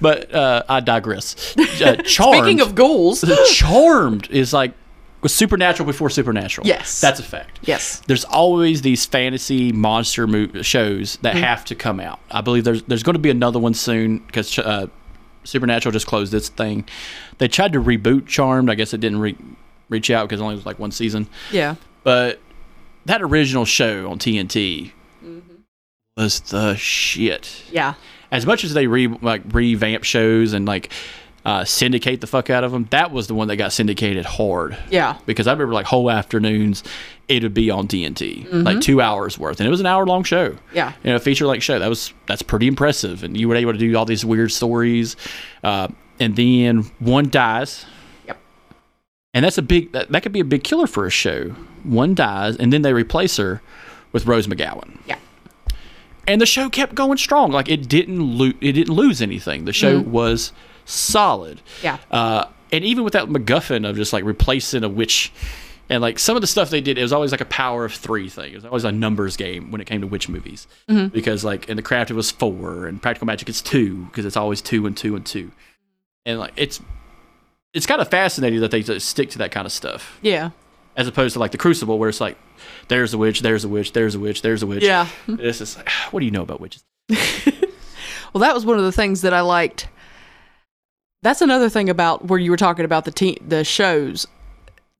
But 0.00 0.34
uh, 0.34 0.64
I 0.68 0.80
digress. 0.80 1.54
Uh, 1.56 1.96
Charmed. 2.02 2.38
Speaking 2.38 2.60
of 2.60 2.74
ghouls, 2.74 3.24
Charmed 3.52 4.28
is 4.30 4.52
like 4.52 4.72
was 5.22 5.34
supernatural 5.34 5.86
before 5.86 6.10
supernatural. 6.10 6.66
Yes. 6.66 7.00
that's 7.00 7.18
a 7.18 7.22
fact. 7.22 7.58
Yes. 7.62 8.00
There's 8.06 8.24
always 8.24 8.82
these 8.82 9.04
fantasy 9.06 9.72
monster 9.72 10.26
mo- 10.26 10.62
shows 10.62 11.16
that 11.22 11.36
have 11.36 11.64
to 11.66 11.74
come 11.74 12.00
out. 12.00 12.20
I 12.30 12.40
believe 12.42 12.64
there's 12.64 12.82
there's 12.84 13.02
going 13.02 13.14
to 13.14 13.20
be 13.20 13.30
another 13.30 13.58
one 13.58 13.74
soon 13.74 14.18
because 14.18 14.58
uh, 14.58 14.86
Supernatural 15.44 15.92
just 15.92 16.06
closed 16.06 16.32
this 16.32 16.48
thing. 16.48 16.86
They 17.38 17.48
tried 17.48 17.72
to 17.72 17.82
reboot 17.82 18.26
Charmed. 18.26 18.70
I 18.70 18.74
guess 18.74 18.92
it 18.94 18.98
didn't 19.00 19.20
re- 19.20 19.36
reach 19.88 20.10
out 20.10 20.28
because 20.28 20.40
it 20.40 20.44
only 20.44 20.56
was 20.56 20.66
like 20.66 20.78
one 20.78 20.90
season. 20.92 21.28
Yeah. 21.50 21.76
But 22.02 22.40
that 23.06 23.22
original 23.22 23.64
show 23.64 24.10
on 24.10 24.18
TNT 24.18 24.92
was 26.16 26.40
the 26.40 26.74
shit. 26.76 27.62
Yeah. 27.70 27.94
As 28.30 28.44
much 28.46 28.64
as 28.64 28.74
they 28.74 28.86
re 28.86 29.06
like 29.06 29.42
revamp 29.52 30.04
shows 30.04 30.52
and 30.52 30.66
like 30.66 30.90
uh, 31.46 31.64
syndicate 31.64 32.20
the 32.20 32.26
fuck 32.26 32.50
out 32.50 32.64
of 32.64 32.72
them, 32.72 32.88
that 32.90 33.12
was 33.12 33.28
the 33.28 33.34
one 33.34 33.46
that 33.46 33.54
got 33.54 33.72
syndicated 33.72 34.24
hard. 34.24 34.76
Yeah. 34.90 35.16
Because 35.26 35.46
I 35.46 35.52
remember 35.52 35.72
like 35.74 35.86
whole 35.86 36.10
afternoons, 36.10 36.82
it 37.28 37.44
would 37.44 37.54
be 37.54 37.70
on 37.70 37.86
TNT, 37.86 38.64
like 38.64 38.80
two 38.80 39.00
hours 39.00 39.38
worth, 39.38 39.60
and 39.60 39.66
it 39.66 39.70
was 39.70 39.78
an 39.78 39.86
hour 39.86 40.04
long 40.04 40.24
show. 40.24 40.56
Yeah. 40.74 40.92
you 41.04 41.10
know, 41.10 41.16
a 41.16 41.20
feature 41.20 41.46
like 41.46 41.62
show. 41.62 41.78
That 41.78 41.88
was 41.88 42.12
that's 42.26 42.42
pretty 42.42 42.66
impressive, 42.66 43.22
and 43.22 43.36
you 43.38 43.48
were 43.48 43.54
able 43.54 43.72
to 43.72 43.78
do 43.78 43.96
all 43.96 44.04
these 44.04 44.24
weird 44.24 44.50
stories. 44.50 45.14
Uh, 45.62 45.86
and 46.18 46.34
then 46.34 46.78
one 46.98 47.30
dies. 47.30 47.86
Yep. 48.26 48.38
And 49.32 49.44
that's 49.44 49.58
a 49.58 49.62
big 49.62 49.92
that, 49.92 50.10
that 50.10 50.24
could 50.24 50.32
be 50.32 50.40
a 50.40 50.44
big 50.44 50.64
killer 50.64 50.88
for 50.88 51.06
a 51.06 51.10
show. 51.10 51.50
One 51.84 52.16
dies, 52.16 52.56
and 52.56 52.72
then 52.72 52.82
they 52.82 52.92
replace 52.92 53.36
her 53.36 53.62
with 54.10 54.26
Rose 54.26 54.48
McGowan. 54.48 54.98
Yeah. 55.06 55.18
And 56.26 56.40
the 56.40 56.46
show 56.46 56.68
kept 56.68 56.96
going 56.96 57.18
strong. 57.18 57.52
Like 57.52 57.68
it 57.68 57.88
didn't 57.88 58.20
lo- 58.20 58.52
it 58.60 58.72
didn't 58.72 58.92
lose 58.94 59.22
anything. 59.22 59.64
The 59.64 59.72
show 59.72 60.00
was 60.00 60.52
solid. 60.86 61.60
Yeah. 61.82 61.98
Uh, 62.10 62.46
and 62.72 62.84
even 62.84 63.04
with 63.04 63.12
that 63.12 63.26
MacGuffin 63.28 63.88
of 63.88 63.96
just 63.96 64.12
like 64.12 64.24
replacing 64.24 64.82
a 64.82 64.88
witch, 64.88 65.32
and 65.88 66.00
like 66.02 66.18
some 66.18 66.34
of 66.36 66.40
the 66.40 66.46
stuff 66.48 66.70
they 66.70 66.80
did, 66.80 66.98
it 66.98 67.02
was 67.02 67.12
always 67.12 67.30
like 67.30 67.40
a 67.40 67.44
power 67.46 67.84
of 67.84 67.92
three 67.92 68.28
thing. 68.28 68.52
It 68.52 68.56
was 68.56 68.64
always 68.64 68.84
a 68.84 68.90
numbers 68.90 69.36
game 69.36 69.70
when 69.70 69.80
it 69.80 69.86
came 69.86 70.00
to 70.00 70.06
witch 70.06 70.28
movies. 70.28 70.66
Because 70.88 71.44
like 71.44 71.68
in 71.68 71.76
the 71.76 71.82
craft 71.82 72.10
it 72.10 72.14
was 72.14 72.30
four, 72.30 72.86
and 72.86 73.00
practical 73.00 73.26
magic 73.26 73.48
it's 73.48 73.60
two 73.62 74.04
because 74.06 74.24
it's 74.24 74.36
always 74.36 74.60
two 74.62 74.86
and 74.86 74.96
two 74.96 75.14
and 75.14 75.24
two. 75.26 75.52
And 76.24 76.40
like 76.40 76.54
it's 76.56 76.80
it's 77.72 77.86
kind 77.86 78.00
of 78.00 78.08
fascinating 78.08 78.60
that 78.60 78.70
they 78.70 78.82
just 78.82 79.08
stick 79.08 79.30
to 79.30 79.38
that 79.38 79.50
kind 79.52 79.66
of 79.66 79.70
stuff 79.72 80.18
Yeah. 80.22 80.50
as 80.96 81.06
opposed 81.06 81.34
to 81.34 81.38
like 81.38 81.52
the 81.52 81.58
Crucible 81.58 81.98
where 81.98 82.08
it's 82.08 82.20
like 82.22 82.36
there's 82.88 83.12
a 83.14 83.18
witch, 83.18 83.42
there's 83.42 83.64
a 83.64 83.68
witch, 83.68 83.92
there's 83.92 84.14
a 84.14 84.18
witch, 84.18 84.42
there's 84.42 84.62
a 84.62 84.66
witch. 84.66 84.82
Yeah. 84.82 85.06
This 85.28 85.60
is 85.60 85.76
like 85.76 85.88
what 86.10 86.18
do 86.20 86.26
you 86.26 86.32
know 86.32 86.42
about 86.42 86.60
witches? 86.60 86.82
Well, 88.32 88.40
that 88.42 88.54
was 88.54 88.66
one 88.66 88.76
of 88.76 88.84
the 88.84 88.92
things 88.92 89.22
that 89.22 89.32
I 89.32 89.40
liked. 89.40 89.88
That's 91.26 91.42
another 91.42 91.68
thing 91.68 91.90
about 91.90 92.26
where 92.26 92.38
you 92.38 92.52
were 92.52 92.56
talking 92.56 92.84
about 92.84 93.04
the 93.04 93.10
te- 93.10 93.40
the 93.44 93.64
shows. 93.64 94.28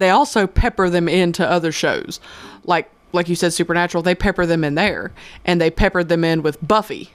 They 0.00 0.10
also 0.10 0.48
pepper 0.48 0.90
them 0.90 1.08
into 1.08 1.48
other 1.48 1.70
shows, 1.70 2.18
like 2.64 2.90
like 3.12 3.28
you 3.28 3.36
said, 3.36 3.52
Supernatural. 3.52 4.02
They 4.02 4.16
pepper 4.16 4.44
them 4.44 4.64
in 4.64 4.74
there, 4.74 5.12
and 5.44 5.60
they 5.60 5.70
peppered 5.70 6.08
them 6.08 6.24
in 6.24 6.42
with 6.42 6.58
Buffy. 6.66 7.12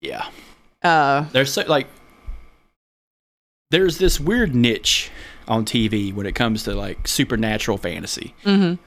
Yeah. 0.00 0.28
Uh, 0.84 1.24
there's 1.32 1.52
so 1.52 1.64
like 1.66 1.88
there's 3.72 3.98
this 3.98 4.20
weird 4.20 4.54
niche 4.54 5.10
on 5.48 5.64
TV 5.64 6.14
when 6.14 6.26
it 6.26 6.36
comes 6.36 6.62
to 6.62 6.74
like 6.76 7.08
supernatural 7.08 7.76
fantasy. 7.76 8.36
Mhm. 8.44 8.78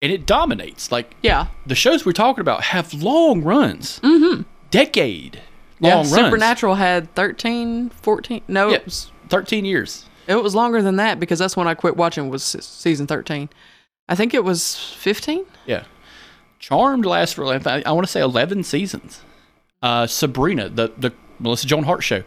And 0.00 0.12
it 0.12 0.24
dominates. 0.24 0.90
Like 0.90 1.14
yeah, 1.20 1.48
the 1.66 1.74
shows 1.74 2.06
we're 2.06 2.12
talking 2.12 2.40
about 2.40 2.62
have 2.64 2.94
long 2.94 3.42
runs. 3.42 4.00
Mm-hmm. 4.00 4.44
Decade 4.70 5.42
yeah. 5.80 5.94
runs. 5.94 6.10
Supernatural 6.14 6.74
had 6.74 7.14
13, 7.14 7.90
14. 7.90 8.42
No, 8.48 8.68
Yeah. 8.68 8.76
it 8.76 8.84
was 8.84 9.10
13 9.28 9.64
years. 9.64 10.06
it 10.26 10.34
was 10.42 10.54
longer 10.54 10.82
than 10.82 10.96
that 10.96 11.18
because 11.20 11.38
that's 11.38 11.56
when 11.56 11.66
I 11.68 11.74
quit 11.74 11.96
watching. 11.96 12.28
Was 12.28 12.42
season 12.44 13.06
thirteen. 13.06 13.48
I 14.08 14.14
think 14.14 14.34
it 14.34 14.44
was 14.44 14.76
fifteen. 14.76 15.44
Yeah. 15.66 15.84
Charmed 16.58 17.06
lasts 17.06 17.34
for 17.34 17.44
I 17.46 17.82
I 17.86 17.92
want 17.92 18.06
to 18.06 18.10
say 18.10 18.20
11 18.20 18.64
seasons. 18.64 19.22
Uh, 19.82 20.06
Sabrina, 20.06 20.68
the 20.68 20.92
the 20.98 21.12
Melissa 21.38 21.66
Joan 21.66 21.84
Hart 21.84 22.02
show, 22.02 22.24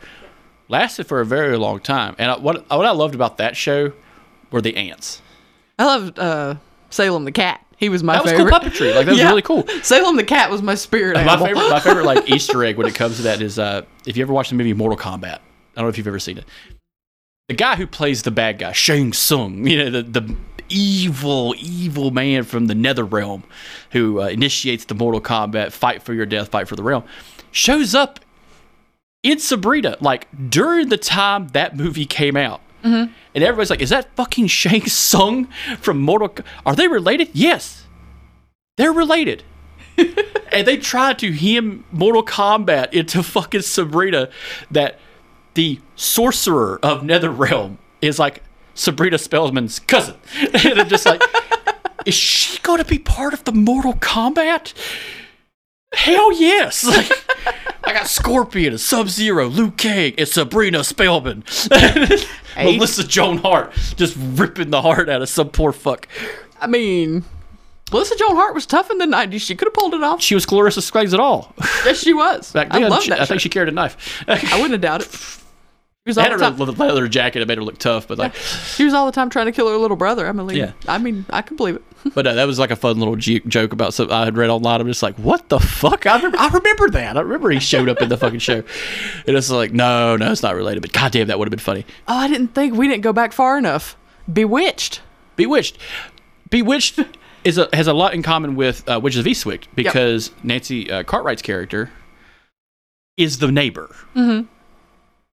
lasted 0.69 1.05
for 1.05 1.19
a 1.19 1.25
very 1.25 1.57
long 1.57 1.79
time. 1.79 2.15
And 2.17 2.31
I, 2.31 2.37
what 2.37 2.67
what 2.69 2.85
I 2.85 2.91
loved 2.91 3.13
about 3.13 3.37
that 3.37 3.57
show 3.57 3.93
were 4.51 4.61
the 4.61 4.75
ants. 4.77 5.21
I 5.77 5.85
loved 5.85 6.17
uh, 6.17 6.55
Salem 6.89 7.25
the 7.25 7.31
cat. 7.31 7.65
He 7.81 7.89
was 7.89 8.01
my 8.03 8.13
That 8.13 8.23
was 8.23 8.31
favorite. 8.31 8.51
cool 8.51 8.59
puppetry. 8.61 8.95
Like 8.95 9.05
that 9.07 9.11
was 9.11 9.19
Yeah. 9.19 9.27
really 9.29 9.41
cool. 9.41 9.67
Salem 9.81 10.15
the 10.15 10.23
cat 10.23 10.49
was 10.49 10.61
my 10.61 10.75
spirit 10.75 11.15
My 11.15 11.21
animal. 11.23 11.45
favorite, 11.47 11.69
my 11.69 11.79
favorite 11.81 12.05
like 12.05 12.29
Easter 12.33 12.63
egg 12.63 12.77
when 12.77 12.87
it 12.87 12.95
comes 12.95 13.17
to 13.17 13.23
that 13.23 13.41
is 13.41 13.57
uh, 13.59 13.81
if 14.05 14.15
you 14.15 14.23
ever 14.23 14.31
watched 14.31 14.51
the 14.51 14.55
movie 14.55 14.73
Mortal 14.73 14.97
Kombat. 14.97 15.25
I 15.39 15.39
don't 15.75 15.85
know 15.85 15.89
if 15.89 15.97
you've 15.97 16.07
ever 16.07 16.19
seen 16.19 16.37
it. 16.37 16.45
The 17.49 17.55
guy 17.55 17.75
who 17.75 17.85
plays 17.87 18.21
the 18.23 18.31
bad 18.31 18.59
guy, 18.59 18.71
Shang 18.71 19.11
Tsung, 19.13 19.67
you 19.67 19.83
know 19.83 19.89
the 19.89 20.03
the 20.03 20.35
evil, 20.69 21.53
evil 21.57 22.11
man 22.11 22.43
from 22.43 22.67
the 22.67 22.75
Nether 22.75 23.03
Realm, 23.03 23.43
who 23.91 24.21
uh, 24.21 24.27
initiates 24.27 24.85
the 24.85 24.95
Mortal 24.95 25.19
Kombat 25.19 25.71
fight 25.73 26.01
for 26.01 26.13
your 26.13 26.25
death, 26.25 26.47
fight 26.49 26.67
for 26.69 26.77
the 26.77 26.83
realm, 26.83 27.03
shows 27.51 27.93
up 27.93 28.19
in 29.23 29.37
Sabrina 29.39 29.97
like 29.99 30.27
during 30.49 30.87
the 30.89 30.97
time 30.97 31.47
that 31.49 31.75
movie 31.75 32.05
came 32.05 32.37
out. 32.37 32.61
Mm-hmm. 32.83 33.13
And 33.35 33.43
everybody's 33.43 33.69
like, 33.69 33.81
"Is 33.81 33.89
that 33.89 34.13
fucking 34.15 34.47
Shang 34.59 34.85
Tsung 34.87 35.47
from 35.79 35.99
Mortal? 35.99 36.29
Ko- 36.29 36.43
Are 36.65 36.75
they 36.75 36.87
related? 36.87 37.29
Yes, 37.33 37.85
they're 38.77 38.93
related." 38.93 39.43
and 40.51 40.65
they 40.65 40.77
tried 40.77 41.19
to 41.19 41.31
hem 41.31 41.83
Mortal 41.91 42.23
Kombat 42.23 42.93
into 42.93 43.21
fucking 43.21 43.61
Sabrina 43.61 44.29
that 44.71 44.99
the 45.53 45.79
sorcerer 45.95 46.79
of 46.81 47.01
Netherrealm 47.01 47.77
is 48.01 48.17
like 48.17 48.41
Sabrina 48.73 49.17
Spellman's 49.17 49.79
cousin. 49.79 50.15
and 50.53 50.79
I'm 50.79 50.87
just 50.89 51.05
like, 51.05 51.21
is 52.05 52.13
she 52.15 52.57
going 52.59 52.79
to 52.79 52.85
be 52.85 52.97
part 52.99 53.33
of 53.33 53.43
the 53.43 53.51
Mortal 53.51 53.93
Kombat? 53.95 54.73
Hell 55.93 56.31
yes! 56.33 56.83
Like, 57.83 57.95
I 57.97 57.99
got 57.99 58.07
Scorpion, 58.07 58.73
a 58.73 58.77
Sub 58.77 59.09
Zero, 59.09 59.47
Luke 59.47 59.75
Cage, 59.77 60.13
and 60.19 60.27
Sabrina 60.27 60.83
Spellman. 60.83 61.43
Melissa 62.55 63.05
Joan 63.05 63.37
Hart 63.39 63.73
just 63.97 64.15
ripping 64.19 64.69
the 64.69 64.81
heart 64.83 65.09
out 65.09 65.21
of 65.23 65.29
some 65.29 65.49
poor 65.49 65.71
fuck. 65.73 66.07
I 66.61 66.67
mean, 66.67 67.25
Melissa 67.91 68.15
Joan 68.15 68.35
Hart 68.35 68.53
was 68.53 68.65
tough 68.67 68.91
in 68.91 68.99
the 68.99 69.05
'90s. 69.05 69.41
She 69.41 69.55
could 69.55 69.65
have 69.67 69.73
pulled 69.73 69.95
it 69.95 70.03
off. 70.03 70.21
She 70.21 70.35
was 70.35 70.45
Clarissa 70.45 70.81
Scruggs 70.83 71.13
at 71.13 71.19
all. 71.19 71.53
Yes, 71.83 72.01
she 72.01 72.13
was. 72.13 72.51
Back 72.53 72.67
I 72.71 72.79
then, 72.79 72.91
love 72.91 73.01
she- 73.03 73.09
that. 73.09 73.19
I 73.19 73.25
think 73.25 73.41
she 73.41 73.49
carried 73.49 73.69
a 73.69 73.73
knife. 73.73 74.23
I 74.27 74.35
wouldn't 74.61 74.71
have 74.73 74.81
doubted. 74.81 75.07
She 76.05 76.09
was 76.09 76.17
all 76.17 76.23
had 76.23 76.31
the 76.39 76.43
her 76.45 76.51
time. 76.51 76.59
a 76.59 76.71
leather 76.71 77.07
jacket 77.07 77.39
that 77.39 77.47
made 77.47 77.59
her 77.59 77.63
look 77.63 77.77
tough, 77.77 78.07
but 78.07 78.17
like, 78.17 78.33
She 78.35 78.83
was 78.83 78.93
all 78.93 79.05
the 79.05 79.11
time 79.11 79.29
trying 79.29 79.45
to 79.45 79.51
kill 79.51 79.69
her 79.69 79.77
little 79.77 79.95
brother. 79.97 80.27
I 80.27 80.31
believe. 80.31 80.57
Yeah. 80.57 80.71
I 80.87 80.97
mean, 80.97 81.25
I 81.29 81.43
can 81.43 81.57
believe 81.57 81.75
it. 81.75 81.83
but 82.15 82.25
uh, 82.25 82.33
that 82.33 82.45
was 82.45 82.57
like 82.57 82.71
a 82.71 82.75
fun 82.75 82.97
little 82.97 83.15
ju- 83.15 83.41
joke 83.41 83.71
about 83.71 83.93
something 83.93 84.11
I 84.15 84.25
had 84.25 84.35
read 84.35 84.49
online. 84.49 84.81
I'm 84.81 84.87
just 84.87 85.03
like, 85.03 85.15
what 85.17 85.47
the 85.49 85.59
fuck? 85.59 86.07
I 86.07 86.15
remember, 86.15 86.39
I 86.39 86.47
remember 86.47 86.89
that. 86.89 87.17
I 87.17 87.21
remember 87.21 87.51
he 87.51 87.59
showed 87.59 87.87
up 87.87 88.01
in 88.01 88.09
the 88.09 88.17
fucking 88.17 88.39
show, 88.39 88.63
and 89.27 89.37
it's 89.37 89.51
like, 89.51 89.73
no, 89.73 90.17
no, 90.17 90.31
it's 90.31 90.41
not 90.41 90.55
related. 90.55 90.81
But 90.81 90.91
goddamn, 90.91 91.27
that 91.27 91.37
would 91.37 91.47
have 91.47 91.51
been 91.51 91.59
funny. 91.59 91.85
Oh, 92.07 92.15
I 92.17 92.27
didn't 92.27 92.55
think 92.55 92.73
we 92.73 92.87
didn't 92.87 93.03
go 93.03 93.13
back 93.13 93.31
far 93.31 93.59
enough. 93.59 93.95
Bewitched. 94.31 95.01
Bewitched, 95.35 95.77
Bewitched 96.49 96.99
is 97.43 97.57
a, 97.59 97.69
has 97.73 97.85
a 97.87 97.93
lot 97.93 98.13
in 98.15 98.23
common 98.23 98.55
with 98.55 98.87
uh, 98.89 98.99
Witches 98.99 99.19
of 99.19 99.25
Eastwick 99.27 99.65
because 99.75 100.31
Nancy 100.43 100.89
uh, 100.91 101.03
Cartwright's 101.03 101.41
character 101.43 101.91
is 103.17 103.37
the 103.39 103.51
neighbor. 103.51 103.95
Mm-hmm. 104.15 104.47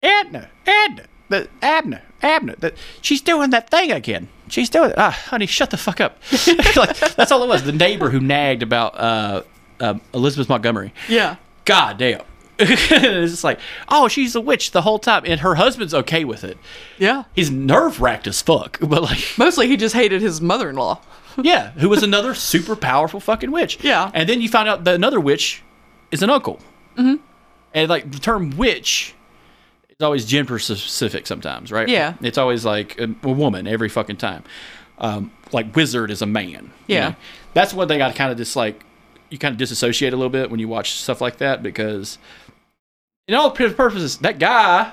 Edna, 0.04 0.50
Edna, 0.66 1.06
the 1.30 1.48
Abner, 1.62 2.02
Abner, 2.22 2.56
that 2.58 2.76
she's 3.02 3.22
doing 3.22 3.50
that 3.52 3.70
thing 3.70 3.92
again. 3.92 4.28
She's 4.50 4.70
doing 4.70 4.92
it. 4.92 4.98
Ah, 4.98 5.12
honey, 5.28 5.46
shut 5.46 5.72
the 5.72 5.78
fuck 5.78 6.02
up. 6.02 6.18
like 6.76 6.98
that's 7.16 7.32
all 7.32 7.44
it 7.44 7.48
was. 7.48 7.64
The 7.64 7.72
neighbor 7.72 8.10
who 8.10 8.20
nagged 8.20 8.62
about 8.62 9.00
uh, 9.00 9.44
uh, 9.80 9.96
Elizabeth 10.14 10.50
Montgomery. 10.50 10.94
Yeah. 11.08 11.38
God 11.66 11.98
damn. 11.98 12.22
it's 12.60 13.32
just 13.32 13.44
like, 13.44 13.60
oh, 13.88 14.08
she's 14.08 14.36
a 14.36 14.42
witch 14.42 14.72
the 14.72 14.84
whole 14.84 15.00
time, 15.00 15.24
and 15.26 15.40
her 15.40 15.56
husband's 15.56 15.94
okay 15.94 16.24
with 16.24 16.44
it. 16.44 16.58
Yeah. 17.00 17.24
He's 17.34 17.50
nerve 17.50 18.00
wracked 18.00 18.28
as 18.28 18.42
fuck, 18.42 18.78
but 18.80 19.02
like, 19.02 19.20
Mostly, 19.38 19.68
he 19.68 19.76
just 19.76 19.96
hated 19.96 20.22
his 20.22 20.40
mother-in-law. 20.40 21.02
yeah, 21.38 21.72
who 21.72 21.90
was 21.90 22.04
another 22.04 22.36
super 22.36 22.76
powerful 22.76 23.20
fucking 23.20 23.50
witch. 23.50 23.84
Yeah. 23.84 24.12
And 24.14 24.30
then 24.30 24.40
you 24.40 24.50
find 24.50 24.70
out 24.70 24.84
that 24.84 24.94
another 24.94 25.20
witch 25.20 25.64
is 26.12 26.22
an 26.22 26.30
uncle. 26.30 26.60
Mm-hmm. 26.96 27.16
And 27.74 27.90
like 27.90 28.12
the 28.12 28.20
term 28.20 28.52
witch 28.52 29.16
is 30.00 30.04
always 30.04 30.26
gender 30.26 30.60
specific 30.60 31.28
sometimes, 31.28 31.72
right? 31.72 31.88
Yeah. 31.88 32.16
It's 32.22 32.38
always 32.38 32.66
like 32.66 33.00
a, 33.00 33.14
a 33.24 33.30
woman 33.32 33.68
every 33.68 33.90
fucking 33.90 34.18
time. 34.18 34.44
Um, 34.98 35.32
like 35.52 35.76
wizard 35.76 36.12
is 36.12 36.22
a 36.22 36.26
man. 36.26 36.72
you 36.88 36.96
Yeah. 36.96 37.10
know? 37.10 37.16
That's 37.54 37.74
one 37.74 37.88
thing 37.88 38.02
I 38.02 38.12
kind 38.12 38.32
of 38.32 38.38
just 38.38 38.56
like, 38.56 38.84
you 39.30 39.38
kind 39.38 39.52
of 39.54 39.58
disassociate 39.58 40.14
a 40.14 40.16
little 40.16 40.30
bit 40.30 40.50
when 40.52 40.60
you 40.60 40.68
watch 40.68 40.94
stuff 40.94 41.20
like 41.22 41.38
that 41.38 41.64
because, 41.64 42.18
in 43.28 43.34
all 43.36 43.50
purposes, 43.52 44.18
that 44.20 44.38
guy 44.38 44.92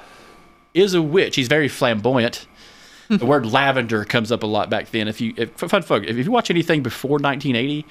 is 0.72 0.94
a 0.94 1.03
witch. 1.03 1.36
He's 1.36 1.48
very 1.48 1.68
flamboyant. 1.68 2.46
the 3.09 3.26
word 3.26 3.44
lavender 3.44 4.05
comes 4.05 4.30
up 4.32 4.42
a 4.42 4.46
lot 4.46 4.70
back 4.70 4.90
then. 4.90 5.09
If 5.09 5.20
you, 5.20 5.34
if, 5.36 5.51
fun 5.53 5.82
folk, 5.82 6.05
if 6.05 6.16
you 6.16 6.30
watch 6.30 6.51
anything 6.51 6.82
before 6.82 7.12
1980, 7.18 7.84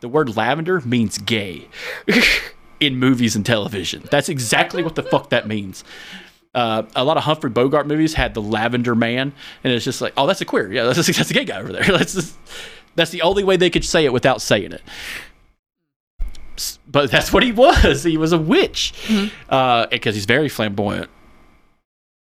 the 0.00 0.08
word 0.08 0.36
lavender 0.36 0.80
means 0.82 1.16
gay 1.18 1.68
in 2.80 2.96
movies 2.98 3.36
and 3.36 3.46
television. 3.46 4.02
That's 4.10 4.28
exactly 4.28 4.82
what 4.82 4.96
the 4.96 5.02
fuck 5.02 5.30
that 5.30 5.46
means. 5.46 5.84
Uh, 6.54 6.84
a 6.94 7.02
lot 7.04 7.16
of 7.16 7.24
Humphrey 7.24 7.50
Bogart 7.50 7.86
movies 7.86 8.14
had 8.14 8.32
the 8.34 8.40
Lavender 8.42 8.94
Man, 8.94 9.32
and 9.64 9.72
it's 9.72 9.84
just 9.84 10.00
like, 10.00 10.12
oh, 10.16 10.26
that's 10.26 10.40
a 10.40 10.44
queer. 10.44 10.72
Yeah, 10.72 10.84
that's 10.92 11.08
a, 11.08 11.12
that's 11.12 11.30
a 11.30 11.34
gay 11.34 11.44
guy 11.44 11.58
over 11.60 11.72
there. 11.72 11.82
That's 11.98 12.14
just, 12.14 12.36
that's 12.96 13.10
the 13.10 13.22
only 13.22 13.42
way 13.42 13.56
they 13.56 13.70
could 13.70 13.84
say 13.84 14.04
it 14.04 14.12
without 14.12 14.40
saying 14.40 14.70
it. 14.72 14.80
But 16.86 17.10
that's 17.10 17.32
what 17.32 17.42
he 17.42 17.50
was. 17.50 18.04
He 18.04 18.16
was 18.16 18.32
a 18.32 18.38
witch, 18.38 18.94
uh, 19.48 19.86
because 19.88 20.14
he's 20.14 20.26
very 20.26 20.48
flamboyant. 20.48 21.10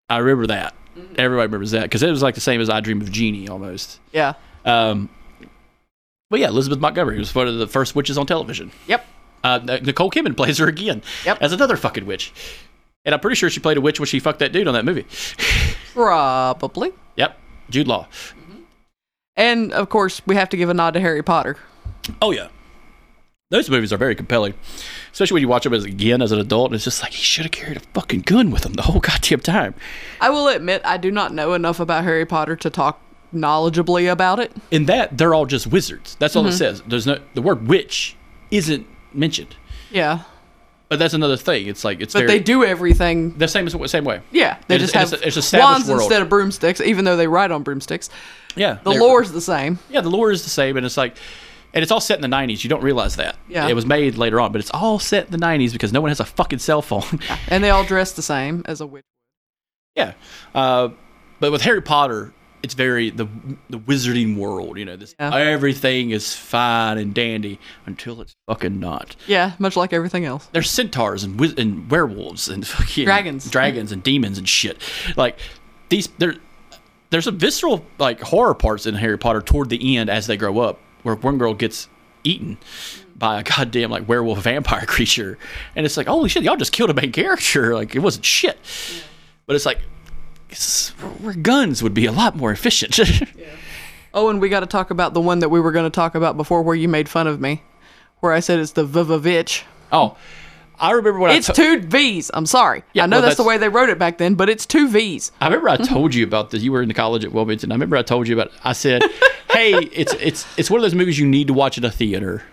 I 0.09 0.19
remember 0.19 0.47
that. 0.47 0.75
Everybody 1.17 1.47
remembers 1.47 1.73
that 1.73 1.83
because 1.83 2.05
it 2.05 2.11
was 2.11 2.23
like 2.23 2.37
the 2.37 2.41
same 2.41 2.61
as 2.61 2.71
I 2.71 2.79
Dream 2.79 3.01
of 3.01 3.11
Jeannie 3.11 3.49
almost. 3.49 3.99
Yeah. 4.13 4.35
Um, 4.65 5.09
but 6.31 6.39
yeah, 6.39 6.49
Elizabeth 6.49 6.79
Montgomery 6.79 7.19
was 7.19 7.35
one 7.35 7.49
of 7.49 7.59
the 7.59 7.67
first 7.67 7.97
witches 7.97 8.17
on 8.17 8.27
television. 8.27 8.71
Yep. 8.87 9.05
Uh, 9.43 9.59
Nicole 9.83 10.11
Kidman 10.13 10.37
plays 10.37 10.59
her 10.59 10.69
again 10.69 11.03
Yep. 11.25 11.39
as 11.43 11.53
another 11.53 11.77
fucking 11.77 12.07
witch. 12.07 12.33
And 13.05 13.15
I'm 13.15 13.21
pretty 13.21 13.37
sure 13.37 13.51
she 13.51 13.61
played 13.61 13.77
a 13.77 13.81
witch 13.81 14.01
when 14.01 14.07
she 14.07 14.19
fucked 14.19 14.39
that 14.39 14.53
dude 14.53 14.67
on 14.67 14.75
that 14.75 14.85
movie. 14.85 15.07
Probably. 15.93 16.93
Yep, 17.17 17.39
Jude 17.71 17.89
Law. 17.89 18.07
Mm-hmm. 18.07 18.63
And 19.37 19.73
of 19.73 19.89
course, 19.89 20.23
we 20.27 20.37
have 20.37 20.49
to 20.51 20.57
give 20.57 20.69
a 20.69 20.75
nod 20.75 20.95
to 20.95 21.01
Harry 21.01 21.23
Potter. 21.23 21.57
Oh 22.21 22.31
yeah, 22.31 22.49
those 23.51 23.71
movies 23.71 23.93
are 23.93 23.97
very 23.97 24.15
compelling, 24.15 24.55
especially 25.13 25.35
when 25.35 25.43
you 25.43 25.49
watch 25.49 25.65
them 25.65 25.75
as 25.75 25.85
again 25.85 26.23
as 26.23 26.33
an 26.33 26.41
adult. 26.41 26.71
And 26.71 26.75
it's 26.75 26.85
just 26.85 27.03
like 27.03 27.13
he 27.13 27.23
should 27.23 27.45
have 27.45 27.53
carried 27.53 27.77
a 27.77 27.81
fucking 27.81 28.23
gun 28.23 28.51
with 28.51 28.65
him 28.67 28.73
the 28.73 28.83
whole 28.83 29.01
goddamn 29.01 29.41
time. 29.41 29.75
I 30.21 30.31
will 30.31 30.49
admit, 30.49 30.83
I 30.85 30.97
do 30.97 31.11
not 31.11 31.33
know 31.33 31.55
enough 31.55 31.79
about 31.79 32.05
Harry 32.05 32.27
Potter 32.27 32.57
to 32.57 32.71
talk 32.71 33.01
knowledgeably 33.33 34.11
about 34.11 34.41
it. 34.41 34.53
In 34.71 34.87
that, 34.87 35.19
they're 35.19 35.35
all 35.35 35.47
just 35.47 35.67
wizards. 35.67 36.17
That's 36.19 36.35
all 36.37 36.45
it 36.47 36.51
mm-hmm. 36.51 36.57
says. 36.57 36.83
There's 36.87 37.07
no 37.07 37.19
the 37.35 37.43
word 37.43 37.69
witch 37.69 38.17
isn't 38.51 38.87
mentioned. 39.13 39.57
Yeah. 39.91 40.23
But 40.95 41.01
that's 41.01 41.15
another 41.15 41.37
thing. 41.37 41.67
It's 41.67 41.85
like 41.85 42.01
it's 42.01 42.13
But 42.15 42.21
very, 42.21 42.31
they 42.31 42.39
do 42.39 42.63
everything. 42.65 43.37
the 43.37 43.49
same 43.49 43.67
as 43.67 43.91
same 43.91 44.05
way. 44.05 44.21
Yeah. 44.31 44.59
They 44.69 44.77
And 44.77 44.81
just 44.81 44.95
have 44.95 45.13
it's 45.13 45.37
it's 45.37 45.53
wands 45.53 45.89
world. 45.89 46.03
instead 46.03 46.23
of 46.23 46.29
broomsticks, 46.29 46.81
even 46.81 47.05
though 47.05 47.17
they 47.17 47.27
ride 47.27 47.51
on 47.51 47.63
broomsticks. 47.65 48.11
Yeah, 48.57 48.79
The 48.85 48.91
they're- 48.93 49.01
lore's 49.01 49.33
the 49.33 49.41
same. 49.41 49.81
Yeah, 49.91 50.01
the 50.03 50.11
lore 50.11 50.31
is 50.31 50.45
the 50.45 50.51
same, 50.51 50.77
and 50.77 50.87
it's 50.87 50.97
like, 50.97 51.17
and 51.73 51.83
it's 51.83 51.91
all 51.91 52.01
set 52.01 52.17
in 52.17 52.23
the 52.23 52.29
'90s. 52.37 52.63
You 52.63 52.71
don't 52.71 52.85
realize 52.85 53.17
that. 53.17 53.37
Yeah. 53.49 53.67
it 53.67 53.75
was 53.75 53.85
made 53.85 54.17
later 54.17 54.41
on, 54.41 54.53
but 54.53 54.61
it's 54.61 54.71
all 54.73 55.01
set 55.01 55.27
in 55.27 55.33
the 55.33 55.39
'90s 55.45 55.73
because 55.73 55.93
no 55.93 56.01
one 56.01 56.11
has 56.11 56.21
a 56.21 56.25
fucking 56.25 56.61
cell 56.61 56.81
phone. 56.81 57.03
yeah. 57.29 57.39
And 57.49 57.65
they 57.65 57.71
all 57.71 57.83
dress 57.85 58.13
the 58.13 58.23
same 58.23 58.63
as 58.67 58.81
a 58.81 58.87
witch. 58.87 59.03
yeah, 59.97 60.13
uh, 60.55 60.91
but 61.41 61.51
with 61.51 61.63
Harry 61.63 61.83
Potter, 61.83 62.33
it's 62.65 62.75
very 62.75 63.11
the 63.11 63.29
the 63.71 63.79
wizarding 63.79 64.37
world. 64.37 64.79
You 64.79 64.87
know, 64.87 64.97
this 64.97 65.15
Yeah. 65.21 65.37
everything 65.37 66.11
is 66.11 66.35
fine 66.35 66.99
and 66.99 67.15
dandy 67.15 67.61
until 67.87 68.21
it's 68.23 68.35
fucking 68.49 68.81
not. 68.81 69.15
Yeah, 69.27 69.53
much 69.59 69.77
like 69.77 69.93
everything 69.93 70.25
else. 70.25 70.49
There's 70.53 70.71
centaurs 70.71 71.23
and 71.23 71.41
and 71.59 71.91
werewolves 71.91 72.49
and 72.49 72.67
fucking 72.75 73.05
Dragons. 73.05 73.49
dragons 73.51 73.93
and 73.93 74.03
demons 74.03 74.39
and 74.39 74.49
shit. 74.49 74.79
Like 75.17 75.39
these, 75.91 76.09
there, 76.19 76.35
there's 77.11 77.25
some 77.25 77.39
visceral 77.39 77.85
like 77.99 78.21
horror 78.21 78.55
parts 78.55 78.87
in 78.87 78.95
Harry 78.95 79.19
Potter 79.19 79.43
toward 79.43 79.69
the 79.69 79.97
end 79.97 80.09
as 80.11 80.27
they 80.27 80.37
grow 80.37 80.59
up, 80.61 80.81
where 81.03 81.15
one 81.15 81.37
girl 81.39 81.55
gets 81.55 81.89
eaten 82.25 82.57
by 83.17 83.39
a 83.39 83.43
goddamn 83.45 83.91
like 83.91 84.09
werewolf 84.09 84.39
vampire 84.41 84.87
creature, 84.87 85.39
and 85.77 85.85
it's 85.87 85.97
like, 85.99 86.07
holy 86.07 86.29
shit, 86.31 86.43
y'all 86.43 86.57
just 86.57 86.73
killed 86.73 86.89
a 86.91 86.95
main 86.95 87.13
character. 87.13 87.75
Like 87.75 87.95
it 87.95 88.01
wasn't 88.01 88.25
shit, 88.25 88.59
but 89.47 89.55
it's 89.55 89.67
like. 89.67 89.81
Where 91.21 91.35
guns 91.35 91.83
would 91.83 91.95
be 91.95 92.07
a 92.07 92.13
lot 92.13 92.37
more 92.37 92.51
efficient. 92.53 92.99
Oh, 94.17 94.29
and 94.29 94.41
we 94.41 94.49
got 94.49 94.61
to 94.61 94.67
talk 94.67 94.91
about 94.93 95.13
the 95.13 95.21
one 95.21 95.41
that 95.41 95.49
we 95.49 95.59
were 95.59 95.73
going 95.73 95.87
to 95.87 95.95
talk 95.95 96.15
about 96.15 96.37
before 96.37 96.63
where 96.63 96.77
you 96.77 96.89
made 96.89 97.09
fun 97.09 97.27
of 97.27 97.41
me, 97.41 97.63
where 98.21 98.33
I 98.33 98.39
said 98.39 98.61
it's 98.61 98.71
the 98.71 98.87
Vivavitch. 98.87 99.65
oh, 99.91 100.17
I 100.79 100.93
remember 100.93 101.19
when 101.19 101.33
It's 101.33 101.51
I 101.51 101.53
to- 101.53 101.81
two 101.81 101.89
V's. 101.89 102.31
I'm 102.33 102.47
sorry. 102.47 102.85
Yeah, 102.93 103.03
I 103.03 103.07
know 103.07 103.17
well, 103.17 103.23
that's, 103.23 103.37
the 103.39 103.43
way 103.43 103.59
they 103.59 103.69
wrote 103.69 103.89
it 103.89 103.99
back 103.99 104.19
then, 104.19 104.37
but 104.37 104.49
it's 104.49 104.67
two 104.67 104.89
V's. 104.89 105.33
I 105.41 105.47
remember 105.47 105.69
I 105.69 105.79
told 105.79 106.15
you 106.15 106.23
about 106.23 106.53
this. 106.53 106.63
You 106.63 106.71
were 106.71 106.81
in 106.83 106.87
the 106.87 106.95
college 106.95 107.25
at 107.25 107.33
Wilmington. 107.33 107.73
I 107.73 107.75
remember 107.75 107.97
I 107.97 108.03
told 108.03 108.29
you 108.29 108.39
about. 108.41 108.53
I 108.63 108.73
said, 108.73 109.03
"Hey, 109.51 109.73
it's 109.73 110.13
it's 110.21 110.47
it's 110.57 110.71
one 110.71 110.79
of 110.79 110.83
those 110.83 110.95
movies 110.95 111.19
you 111.19 111.27
need 111.27 111.49
to 111.49 111.53
watch 111.53 111.77
in 111.77 111.85
a 111.85 111.91
theater," 111.91 112.45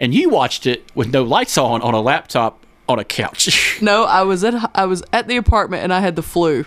and 0.00 0.12
you 0.12 0.28
watched 0.28 0.66
it 0.66 0.90
with 0.96 1.12
no 1.12 1.22
lights 1.22 1.56
on 1.56 1.82
on 1.82 1.94
a 1.94 2.00
laptop 2.00 2.64
on 2.88 2.98
a 2.98 3.04
couch. 3.04 3.78
No, 3.82 4.04
I 4.06 4.22
was 4.22 4.42
at 4.42 4.72
I 4.74 4.86
was 4.86 5.04
at 5.12 5.28
the 5.28 5.36
apartment 5.36 5.84
and 5.84 5.92
I 5.92 6.00
had 6.00 6.16
the 6.16 6.22
flu. 6.22 6.66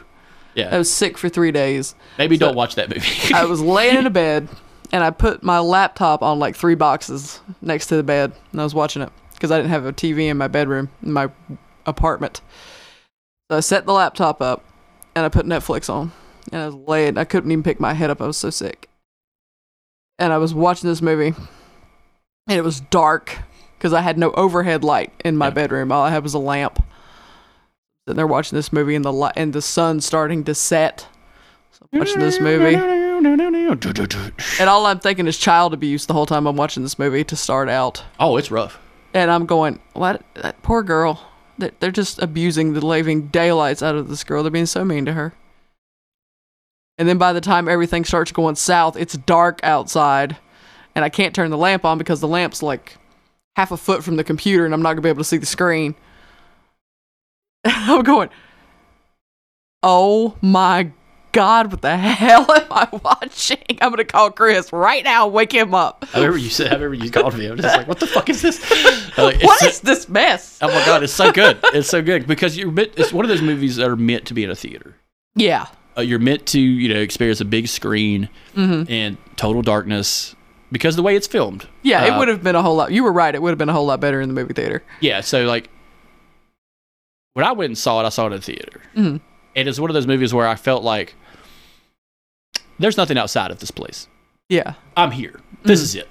Yeah, 0.60 0.76
I 0.76 0.78
was 0.78 0.92
sick 0.92 1.18
for 1.18 1.30
three 1.30 1.52
days. 1.52 1.96
maybe 2.18 2.38
don't 2.38 2.56
watch 2.56 2.76
that 2.76 2.90
movie. 2.90 3.34
I 3.34 3.46
was 3.46 3.62
laying 3.62 3.98
in 3.98 4.06
a 4.06 4.10
bed 4.10 4.48
and 4.92 5.04
I 5.04 5.10
put 5.12 5.44
my 5.44 5.60
laptop 5.60 6.22
on 6.22 6.40
like 6.40 6.56
three 6.56 6.76
boxes 6.76 7.40
next 7.62 7.88
to 7.88 7.96
the 7.96 8.04
bed 8.04 8.34
and 8.52 8.62
I 8.62 8.64
was 8.64 8.74
watching 8.76 9.02
it 9.02 9.12
because 9.34 9.52
I 9.52 9.58
didn't 9.58 9.70
have 9.72 9.86
a 9.86 9.94
TV 9.94 10.30
in 10.30 10.38
my 10.38 10.48
bedroom 10.48 10.90
in 11.04 11.12
my 11.14 11.30
apartment. 11.86 12.42
So 13.50 13.58
I 13.58 13.60
set 13.62 13.86
the 13.86 13.94
laptop 13.94 14.42
up 14.42 14.64
and 15.16 15.26
I 15.26 15.30
put 15.30 15.46
Netflix 15.46 15.90
on 15.90 16.12
and 16.52 16.62
I 16.62 16.66
was 16.68 16.76
laying. 16.76 17.18
I 17.18 17.24
couldn't 17.24 17.52
even 17.52 17.64
pick 17.64 17.80
my 17.80 17.94
head 17.94 18.10
up. 18.10 18.22
I 18.22 18.28
was 18.28 18.38
so 18.38 18.50
sick. 18.50 18.90
And 20.18 20.34
I 20.34 20.38
was 20.38 20.54
watching 20.54 20.90
this 20.90 21.02
movie 21.02 21.34
and 22.48 22.58
it 22.58 22.64
was 22.64 22.82
dark 22.82 23.38
because 23.78 23.94
I 23.94 24.02
had 24.02 24.18
no 24.18 24.32
overhead 24.32 24.84
light 24.84 25.14
in 25.24 25.38
my 25.38 25.48
Yeah. 25.48 25.52
bedroom. 25.52 25.92
All 25.92 26.04
I 26.04 26.10
had 26.10 26.24
was 26.24 26.34
a 26.34 26.40
lamp. 26.40 26.84
Sitting 28.10 28.18
there 28.18 28.26
watching 28.26 28.56
this 28.56 28.74
movie 28.74 28.96
and 28.96 29.06
the 29.06 29.14
light 29.14 29.34
and 29.36 29.54
the 29.54 29.62
sun 29.62 30.02
starting 30.02 30.44
to 30.46 30.56
set. 30.56 31.08
So 31.70 31.86
I'm 31.94 32.00
watching 32.00 32.20
this 32.20 32.40
movie. 32.40 32.74
And 32.74 34.68
all 34.68 34.88
I'm 34.88 35.00
thinking 35.00 35.28
is 35.28 35.38
child 35.38 35.76
abuse 35.76 36.08
the 36.08 36.14
whole 36.14 36.26
time 36.26 36.48
I'm 36.48 36.56
watching 36.56 36.82
this 36.82 36.98
movie 36.98 37.24
to 37.26 37.36
start 37.36 37.70
out. 37.70 38.04
oh, 38.20 38.38
it's 38.38 38.50
rough. 38.50 38.80
And 39.14 39.30
I'm 39.30 39.46
going, 39.46 39.80
what? 39.94 40.24
That 40.34 40.60
poor 40.64 40.82
girl. 40.82 41.24
They're, 41.60 41.70
they're 41.80 41.92
just 41.92 42.20
abusing 42.20 42.74
the 42.74 42.84
living 42.84 43.28
daylights 43.28 43.84
out 43.84 43.94
of 43.94 44.10
this 44.10 44.24
girl. 44.24 44.42
They're 44.42 44.50
being 44.50 44.66
so 44.66 44.84
mean 44.84 45.06
to 45.06 45.14
her. 45.14 45.36
And 46.98 47.08
then 47.08 47.20
by 47.20 47.32
the 47.32 47.42
time 47.42 47.70
everything 47.70 48.06
starts 48.06 48.32
going 48.32 48.56
south, 48.56 48.98
it's 48.98 49.18
dark 49.18 49.60
outside. 49.62 50.36
And 50.96 51.06
I 51.06 51.10
can't 51.10 51.36
turn 51.36 51.52
the 51.52 51.58
lamp 51.58 51.86
on 51.86 52.00
because 52.00 52.22
the 52.22 52.28
lamp's 52.28 52.64
like 52.64 52.98
half 53.56 53.72
a 53.72 53.78
foot 53.78 54.04
from 54.04 54.16
the 54.16 54.24
computer 54.24 54.66
and 54.66 54.74
I'm 54.74 54.82
not 54.82 54.94
going 54.94 54.98
to 54.98 55.04
be 55.04 55.10
able 55.10 55.20
to 55.22 55.30
see 55.30 55.38
the 55.38 55.46
screen. 55.46 55.94
I'm 57.66 58.04
going, 58.04 58.30
oh 59.84 60.36
my 60.42 60.92
God, 61.32 61.72
what 61.72 61.82
the 61.82 61.96
hell 61.96 62.50
am 62.52 62.66
I 62.72 62.88
watching? 63.04 63.58
I'm 63.82 63.90
going 63.90 63.98
to 63.98 64.04
call 64.06 64.32
Chris 64.32 64.72
right 64.74 65.04
now, 65.04 65.28
wake 65.28 65.52
him 65.52 65.76
up. 65.76 66.06
I 66.14 66.18
remember 66.18 66.38
you 66.38 66.50
said. 66.50 66.72
I 66.72 66.76
remember 66.76 67.06
you 67.06 67.12
called 67.12 67.38
me. 67.38 67.46
I'm 67.48 67.58
just 67.58 67.76
like, 67.78 67.88
what 67.88 68.00
the 68.00 68.08
fuck 68.08 68.30
is 68.30 68.42
this? 68.42 68.60
Like, 69.18 69.36
it's 69.36 69.44
What 69.44 69.60
so- 69.60 69.86
this 69.86 70.08
mess? 70.08 70.60
Oh 70.62 70.68
my 70.68 70.86
god, 70.86 71.04
it's 71.04 71.12
so 71.12 71.32
good. 71.32 71.60
It's 71.74 71.90
so 71.90 72.02
good 72.02 72.26
because 72.26 72.58
you're 72.58 72.72
meant, 72.72 72.94
it's 72.96 73.12
one 73.12 73.26
of 73.26 73.30
those 73.30 73.42
movies 73.42 73.76
that 73.76 73.90
are 73.90 73.98
meant 73.98 74.26
to 74.28 74.34
be 74.34 74.46
in 74.46 74.50
a 74.50 74.56
theater. 74.56 74.96
Yeah. 75.36 75.68
uh, 75.98 76.02
you're 76.02 76.20
meant 76.20 76.46
to 76.48 76.60
you 76.60 76.94
know 76.94 77.00
experience 77.02 77.42
a 77.42 77.46
big 77.46 77.68
screen 77.68 78.30
Mm-hmm. 78.56 78.90
and 78.92 79.18
total 79.36 79.62
darkness 79.62 80.36
because 80.72 80.96
the 80.96 81.04
way 81.04 81.16
it's 81.18 81.28
filmed. 81.28 81.68
Yeah, 81.82 82.06
it 82.06 82.10
Uh, 82.12 82.20
would 82.20 82.28
have 82.30 82.44
been 82.44 82.56
a 82.56 82.62
whole 82.62 82.76
lot. 82.78 82.92
You 82.94 83.04
were 83.04 83.12
right. 83.12 83.34
It 83.36 83.42
would 83.42 83.50
have 83.52 83.58
been 83.58 83.68
a 83.70 83.74
whole 83.74 83.86
lot 83.88 84.00
better 84.00 84.22
in 84.22 84.30
the 84.30 84.36
movie 84.36 84.54
theater. 84.54 84.84
Yeah, 85.02 85.20
so 85.20 85.44
like 85.46 85.70
when 87.34 87.46
I 87.46 87.52
went 87.52 87.70
and 87.70 87.78
saw 87.78 88.02
it, 88.02 88.06
I 88.06 88.10
saw 88.10 88.24
it 88.26 88.28
in 88.28 88.34
the 88.34 88.42
theater. 88.42 88.82
Mhm. 88.96 89.22
It's 89.56 89.80
one 89.80 89.90
of 89.90 89.94
those 89.94 90.08
movies 90.08 90.34
where 90.34 90.48
I 90.48 90.56
felt 90.56 90.84
like 90.84 91.16
there's 92.80 92.98
nothing 92.98 93.18
outside 93.18 93.52
of 93.52 93.60
this 93.60 93.72
place. 93.72 94.08
Yeah. 94.48 94.74
I'm 94.96 95.12
here. 95.12 95.40
This 95.64 95.82
is 95.82 95.96
it. 95.96 96.08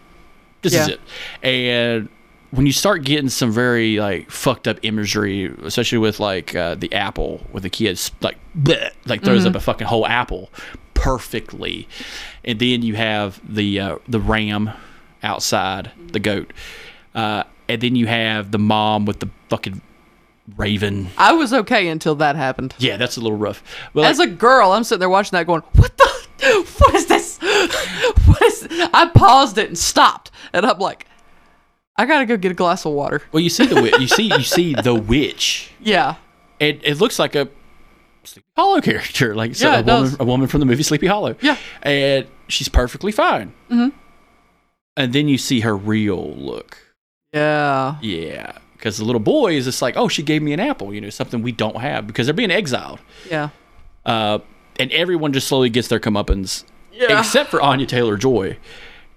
This 0.62 0.74
is 0.74 0.88
it. 0.88 1.00
And 1.42 2.08
when 2.50 2.66
you 2.66 2.72
start 2.72 3.04
getting 3.04 3.28
some 3.28 3.50
very 3.52 3.98
like 3.98 4.30
fucked 4.30 4.68
up 4.68 4.78
imagery, 4.82 5.52
especially 5.64 5.98
with 5.98 6.20
like 6.20 6.54
uh, 6.54 6.74
the 6.74 6.92
apple, 6.92 7.46
with 7.52 7.62
the 7.62 7.70
kids 7.70 8.10
like 8.20 8.36
bleh, 8.58 8.90
like 9.06 9.22
throws 9.24 9.46
up 9.46 9.54
a 9.54 9.60
fucking 9.60 9.86
whole 9.86 10.06
apple 10.06 10.50
perfectly, 10.94 11.88
and 12.44 12.58
then 12.58 12.82
you 12.82 12.94
have 12.96 13.40
the 13.48 13.80
uh, 13.80 13.98
the 14.08 14.20
ram 14.20 14.70
outside 15.22 15.90
the 16.12 16.20
goat, 16.20 16.52
uh, 17.14 17.44
and 17.68 17.80
then 17.80 17.96
you 17.96 18.06
have 18.06 18.50
the 18.50 18.58
mom 18.58 19.04
with 19.06 19.20
the 19.20 19.28
fucking 19.48 19.80
raven. 20.56 21.08
I 21.18 21.32
was 21.32 21.52
okay 21.52 21.88
until 21.88 22.14
that 22.16 22.36
happened. 22.36 22.74
Yeah, 22.78 22.96
that's 22.96 23.16
a 23.16 23.20
little 23.20 23.36
rough. 23.38 23.62
But 23.94 24.02
like, 24.02 24.10
As 24.10 24.18
a 24.20 24.26
girl, 24.26 24.72
I'm 24.72 24.84
sitting 24.84 25.00
there 25.00 25.08
watching 25.08 25.36
that 25.36 25.46
going, 25.46 25.62
what 25.74 25.96
the? 25.96 26.08
What 26.78 26.94
is 26.94 27.06
this? 27.06 27.38
What 27.40 28.42
is 28.42 28.66
I 28.94 29.10
paused 29.14 29.58
it 29.58 29.68
and 29.68 29.76
stopped. 29.78 30.30
And 30.52 30.64
I'm 30.64 30.78
like, 30.78 31.06
I 31.96 32.06
gotta 32.06 32.26
go 32.26 32.36
get 32.36 32.52
a 32.52 32.54
glass 32.54 32.86
of 32.86 32.92
water. 32.92 33.22
well, 33.32 33.42
you 33.42 33.50
see 33.50 33.66
the 33.66 33.96
you 34.00 34.06
see 34.06 34.24
you 34.32 34.42
see 34.44 34.72
the 34.74 34.94
witch. 34.94 35.72
Yeah. 35.80 36.14
it, 36.60 36.80
it 36.84 37.00
looks 37.00 37.18
like 37.18 37.34
a 37.34 37.48
Sleepy 38.24 38.46
Hollow 38.56 38.80
character, 38.80 39.34
like 39.34 39.56
so 39.56 39.68
Yeah, 39.70 39.80
a 39.80 39.82
woman, 39.82 40.16
a 40.20 40.24
woman 40.24 40.46
from 40.48 40.60
the 40.60 40.66
movie 40.66 40.82
Sleepy 40.84 41.06
Hollow. 41.08 41.34
Yeah. 41.40 41.56
and 41.82 42.26
she's 42.46 42.68
perfectly 42.68 43.10
fine. 43.10 43.52
Mm-hmm. 43.70 43.96
And 44.96 45.12
then 45.12 45.28
you 45.28 45.38
see 45.38 45.60
her 45.60 45.76
real 45.76 46.34
look. 46.36 46.78
Yeah. 47.32 47.96
Yeah, 48.00 48.58
because 48.78 48.96
the 48.96 49.04
little 49.04 49.20
boy 49.20 49.54
is 49.56 49.64
just 49.66 49.82
like, 49.82 49.96
oh, 49.96 50.08
she 50.08 50.22
gave 50.22 50.40
me 50.40 50.52
an 50.54 50.60
apple, 50.60 50.94
you 50.94 51.00
know, 51.00 51.10
something 51.10 51.42
we 51.42 51.52
don't 51.52 51.76
have 51.76 52.06
because 52.06 52.26
they're 52.26 52.34
being 52.34 52.50
exiled. 52.50 53.00
Yeah. 53.30 53.50
Uh, 54.06 54.38
and 54.78 54.90
everyone 54.92 55.32
just 55.32 55.48
slowly 55.48 55.68
gets 55.68 55.88
their 55.88 55.98
comeuppance, 56.00 56.64
Yeah. 56.92 57.18
except 57.18 57.50
for 57.50 57.60
Anya 57.60 57.84
Taylor 57.86 58.16
Joy, 58.16 58.56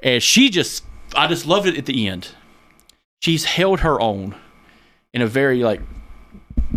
and 0.04 0.22
she 0.22 0.50
just, 0.50 0.84
I 1.16 1.28
just 1.28 1.46
loved 1.46 1.68
it 1.68 1.78
at 1.78 1.86
the 1.86 2.08
end. 2.08 2.30
She's 3.22 3.46
held 3.46 3.82
her 3.82 4.02
own 4.02 4.36
in 5.14 5.22
a 5.22 5.28
very 5.28 5.64
like 5.64 5.80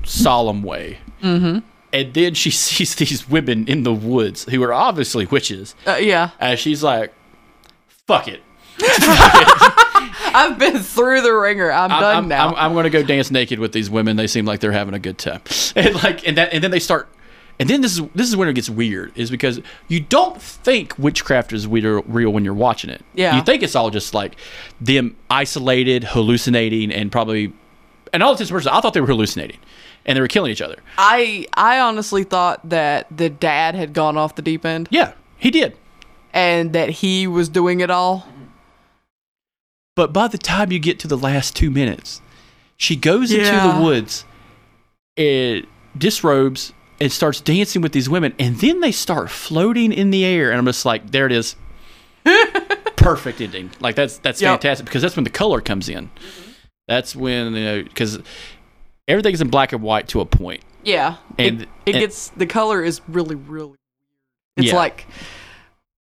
solemn 0.05 0.62
way. 0.62 0.99
Mm-hmm. 1.22 1.61
and 1.95 2.12
then 2.14 2.35
she 2.35 2.51
sees 2.64 2.95
these 2.97 3.26
women 3.28 3.66
in 3.66 3.82
the 3.85 3.95
woods 3.95 4.45
who 4.45 4.62
are 4.62 4.72
obviously 4.74 5.24
witches, 5.26 5.74
Uh, 5.87 5.97
yeah, 5.97 6.30
and 6.39 6.59
she's 6.59 6.82
like, 6.82 7.12
"Fuck 8.07 8.28
it." 8.28 8.43
I've 10.25 10.59
been 10.59 10.79
through 10.79 11.23
the 11.23 11.33
ringer. 11.33 11.71
I'm, 11.71 11.91
I'm, 11.91 12.01
done 12.01 12.17
I'm, 12.17 12.29
now. 12.29 12.49
I'm, 12.49 12.55
I'm 12.57 12.73
going 12.73 12.85
to 12.85 12.91
go 12.91 13.03
dance 13.03 13.31
naked 13.31 13.59
with 13.59 13.73
these 13.73 13.89
women. 13.91 14.17
They 14.17 14.27
seem 14.27 14.45
like 14.45 14.61
they're 14.61 14.73
having 14.73 14.95
a 14.95 14.99
good 14.99 15.19
time, 15.19 15.41
and 15.77 15.95
like, 16.03 16.27
and 16.27 16.37
that, 16.39 16.53
and 16.53 16.62
then 16.62 16.71
they 16.71 16.79
start, 16.81 17.09
and 17.59 17.69
then 17.69 17.81
this 17.81 17.99
is 17.99 18.05
this 18.15 18.29
is 18.29 18.37
when 18.37 18.49
it 18.49 18.55
gets 18.55 18.69
weird, 18.71 19.12
is 19.17 19.31
because 19.31 19.61
you 19.89 20.01
don't 20.01 20.41
think 20.41 20.95
witchcraft 20.99 21.53
is 21.53 21.67
real, 21.67 22.03
real 22.03 22.31
when 22.31 22.45
you're 22.45 22.55
watching 22.55 22.91
it. 22.91 23.05
Yeah. 23.15 23.37
you 23.37 23.43
think 23.43 23.62
it's 23.62 23.75
all 23.77 23.91
just 23.91 24.15
like 24.15 24.37
them 24.81 25.17
isolated, 25.31 26.05
hallucinating, 26.05 26.93
and 26.93 27.11
probably, 27.12 27.53
and 28.12 28.23
all 28.23 28.35
this 28.35 28.51
person. 28.51 28.73
I 28.73 28.81
thought 28.81 28.95
they 28.95 29.01
were 29.01 29.07
hallucinating, 29.07 29.59
and 30.05 30.17
they 30.17 30.21
were 30.21 30.29
killing 30.29 30.51
each 30.53 30.62
other. 30.62 30.77
I 30.99 31.47
I 31.55 31.81
honestly 31.81 32.25
thought 32.25 32.69
that 32.69 33.07
the 33.17 33.31
dad 33.31 33.75
had 33.75 33.93
gone 33.93 34.17
off 34.17 34.35
the 34.35 34.43
deep 34.43 34.65
end 34.65 34.89
Yeah, 34.91 35.12
he 35.39 35.51
did. 35.51 35.77
and 36.33 36.73
that 36.73 36.89
he 36.91 37.27
was 37.27 37.49
doing 37.49 37.81
it 37.81 37.91
all. 37.91 38.27
But 39.97 40.12
by 40.12 40.28
the 40.28 40.38
time 40.38 40.72
you 40.72 40.78
get 40.78 40.99
to 41.01 41.09
the 41.09 41.16
last 41.16 41.55
two 41.55 41.70
minutes, 41.70 42.20
she 42.76 42.97
goes 42.97 43.30
into 43.32 43.45
the 43.51 43.80
woods, 43.82 44.24
and 45.16 45.66
disrobes, 45.97 46.72
and 47.01 47.12
starts 47.12 47.40
dancing 47.40 47.80
with 47.82 47.92
these 47.92 48.09
women, 48.09 48.34
and 48.38 48.57
then 48.57 48.80
they 48.80 48.90
start 48.92 49.30
floating 49.30 49.92
in 49.92 50.11
the 50.11 50.24
air, 50.24 50.51
and 50.51 50.59
I'm 50.59 50.64
just 50.66 50.84
like, 50.84 51.11
there 51.12 51.26
it 51.26 51.32
is, 51.32 51.55
perfect 52.97 53.40
ending. 53.40 53.70
Like 53.80 53.95
that's 53.95 54.18
that's 54.18 54.40
Yep. 54.42 54.51
fantastic 54.61 54.86
because 54.86 55.03
that's 55.03 55.16
when 55.16 55.24
the 55.24 55.30
color 55.30 55.61
comes 55.61 55.88
in. 55.88 56.11
That's 56.88 57.14
when 57.14 57.55
you 57.55 57.64
know 57.64 57.82
because 57.82 58.18
everything's 59.09 59.40
in 59.40 59.49
black 59.49 59.72
and 59.72 59.82
white 59.82 60.09
to 60.09 60.20
a 60.20 60.26
point. 60.26 60.62
Yeah, 60.82 61.16
And- 61.38 61.62
it, 61.62 61.68
it 61.86 61.95
and- 61.95 62.01
gets 62.03 62.28
the 62.30 62.47
color 62.47 62.82
is 62.82 63.01
really 63.09 63.36
really. 63.36 63.76
It's 64.57 64.68
Yeah. 64.68 64.76
like 64.76 65.07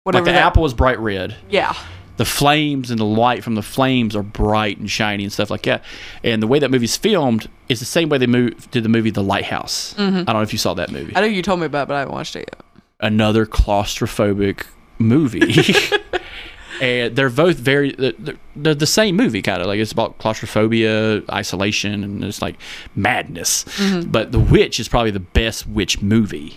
whatever 0.04 0.26
like 0.26 0.34
the 0.34 0.40
that- 0.40 0.46
apple 0.48 0.66
is 0.66 0.74
bright 0.74 1.00
red. 1.00 1.36
Yeah, 1.50 1.76
the 2.20 2.26
flames 2.26 2.92
and 2.92 3.00
the 3.00 3.06
light 3.06 3.46
from 3.46 3.56
the 3.56 3.62
flames 3.62 4.14
are 4.14 4.22
bright 4.22 4.78
and 4.78 4.92
shiny 4.92 5.24
and 5.24 5.32
stuff 5.32 5.50
like 5.50 5.62
that. 5.62 5.86
And 6.22 6.44
the 6.44 6.48
way 6.48 6.60
that 6.60 6.70
movie's 6.70 6.98
filmed 6.98 7.48
is 7.70 7.80
the 7.80 7.86
same 7.86 8.10
way 8.10 8.18
they 8.18 8.28
move, 8.28 8.70
did 8.72 8.84
the 8.84 8.90
movie 8.90 9.10
The 9.10 9.24
Lighthouse. 9.24 9.98
I 9.98 10.10
don't 10.10 10.28
know 10.28 10.42
if 10.42 10.52
you 10.52 10.60
saw 10.60 10.74
that 10.74 10.92
movie. 10.92 11.12
Mm-hmm. 11.12 11.18
I 11.18 11.22
know 11.22 11.28
you 11.28 11.42
told 11.42 11.62
me 11.62 11.66
about, 11.68 11.84
it, 11.84 11.88
but 11.88 11.96
I 11.96 12.00
haven't 12.00 12.14
watched 12.14 12.36
it 12.36 12.50
yet. 12.54 12.84
Another 13.00 13.46
claustrophobic 13.46 14.66
movie. 14.98 15.54
and 16.82 17.16
they're 17.16 17.30
both 17.30 17.56
very 17.56 17.94
they're, 17.94 18.36
they're 18.54 18.76
the 18.76 18.86
same 18.86 19.16
movie 19.16 19.42
kind 19.42 19.62
of 19.62 19.68
like 19.68 19.80
it's 19.80 19.94
about 19.94 20.18
claustrophobia 20.18 21.24
isolation 21.32 22.04
and 22.04 22.24
it's 22.24 22.42
like 22.42 22.56
madness 22.96 23.66
but 24.06 24.32
the 24.32 24.40
witch 24.40 24.80
is 24.80 24.88
probably 24.88 25.12
the 25.12 25.20
best 25.20 25.68
witch 25.68 26.02
movie 26.02 26.56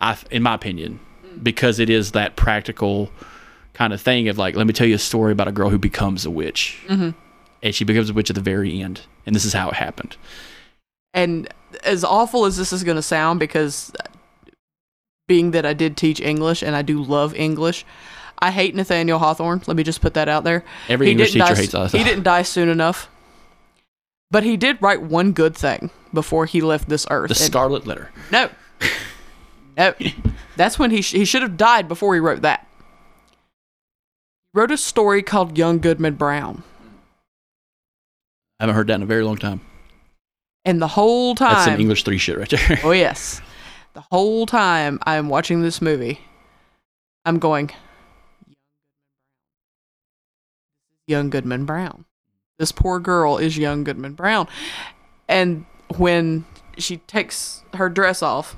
I, 0.00 0.16
in 0.30 0.44
my 0.44 0.54
opinion 0.54 1.00
because 1.42 1.80
it 1.80 1.90
is 1.90 2.12
that 2.12 2.36
practical 2.36 3.10
kind 3.74 3.92
of 3.92 4.00
thing 4.00 4.28
of 4.28 4.36
like 4.38 4.56
let 4.56 4.66
me 4.66 4.72
tell 4.72 4.86
you 4.86 4.94
a 4.94 4.98
story 4.98 5.32
about 5.32 5.48
a 5.48 5.52
girl 5.52 5.70
who 5.70 5.78
becomes 5.78 6.26
a 6.26 6.30
witch 6.30 6.80
mm-hmm. 6.88 7.10
and 7.62 7.74
she 7.74 7.84
becomes 7.84 8.10
a 8.10 8.12
witch 8.12 8.28
at 8.30 8.34
the 8.36 8.42
very 8.42 8.80
end 8.80 9.02
and 9.26 9.34
this 9.34 9.44
is 9.44 9.52
how 9.52 9.68
it 9.68 9.74
happened 9.74 10.16
And 11.14 11.48
as 11.84 12.04
awful 12.04 12.44
as 12.46 12.56
this 12.56 12.72
is 12.72 12.82
going 12.84 12.96
to 12.96 13.02
sound, 13.02 13.38
because 13.40 13.92
uh, 14.00 14.08
being 15.28 15.52
that 15.52 15.64
I 15.64 15.72
did 15.72 15.96
teach 15.96 16.20
English 16.20 16.62
and 16.62 16.74
I 16.74 16.82
do 16.82 17.02
love 17.02 17.34
English, 17.34 17.84
I 18.40 18.50
hate 18.50 18.74
Nathaniel 18.74 19.18
Hawthorne. 19.18 19.62
Let 19.66 19.76
me 19.76 19.82
just 19.84 20.00
put 20.00 20.14
that 20.14 20.28
out 20.28 20.42
there. 20.44 20.64
Every 20.88 21.06
He 21.06 21.12
English 21.12 21.32
didn't 21.32 21.46
teacher 21.48 21.54
die- 21.54 21.60
hates 21.60 21.74
us. 21.74 21.92
He 21.92 22.02
didn't 22.04 22.24
die 22.24 22.42
soon 22.56 22.68
enough. 22.68 23.08
But 24.32 24.42
he 24.44 24.56
did 24.56 24.80
write 24.80 25.02
one 25.02 25.32
good 25.32 25.56
thing 25.56 25.90
before 26.14 26.46
he 26.46 26.60
left 26.60 26.88
this 26.88 27.06
earth. 27.10 27.28
the 27.28 27.34
And- 27.34 27.46
scarlet 27.52 27.86
letter 27.86 28.10
no. 28.32 28.50
No. 29.76 29.94
That's 30.56 30.78
when 30.78 30.90
he, 30.90 31.00
sh- 31.02 31.12
he 31.12 31.24
should 31.24 31.42
have 31.42 31.56
died 31.56 31.88
before 31.88 32.14
he 32.14 32.20
wrote 32.20 32.42
that. 32.42 32.66
Wrote 34.52 34.70
a 34.72 34.76
story 34.76 35.22
called 35.22 35.56
Young 35.56 35.78
Goodman 35.78 36.14
Brown. 36.14 36.62
i 38.58 38.64
haven't 38.64 38.74
heard 38.76 38.88
that 38.88 38.96
in 38.96 39.02
a 39.02 39.06
very 39.06 39.22
long 39.24 39.36
time 39.36 39.60
And 40.64 40.80
the 40.82 40.88
whole 40.88 41.34
time. 41.34 41.52
that's 41.54 41.64
some 41.66 41.80
english 41.80 42.02
3 42.04 42.18
shit 42.18 42.36
right 42.38 42.48
there 42.50 42.80
Oh 42.84 42.90
yes. 43.06 43.40
The 43.94 44.04
whole 44.12 44.46
time 44.46 44.98
I 45.02 45.16
am 45.16 45.28
watching 45.28 45.62
this 45.62 45.82
movie, 45.82 46.20
I'm 47.24 47.38
going 47.40 47.70
Young 51.08 51.28
Goodman 51.28 51.64
Brown. 51.64 52.04
This 52.58 52.70
poor 52.70 53.00
girl 53.00 53.36
is 53.38 53.58
Young 53.58 53.82
Goodman 53.82 54.12
Brown. 54.12 54.46
And 55.28 55.64
when 55.96 56.44
she 56.78 56.98
takes 56.98 57.64
her 57.74 57.88
dress 57.88 58.22
off 58.22 58.54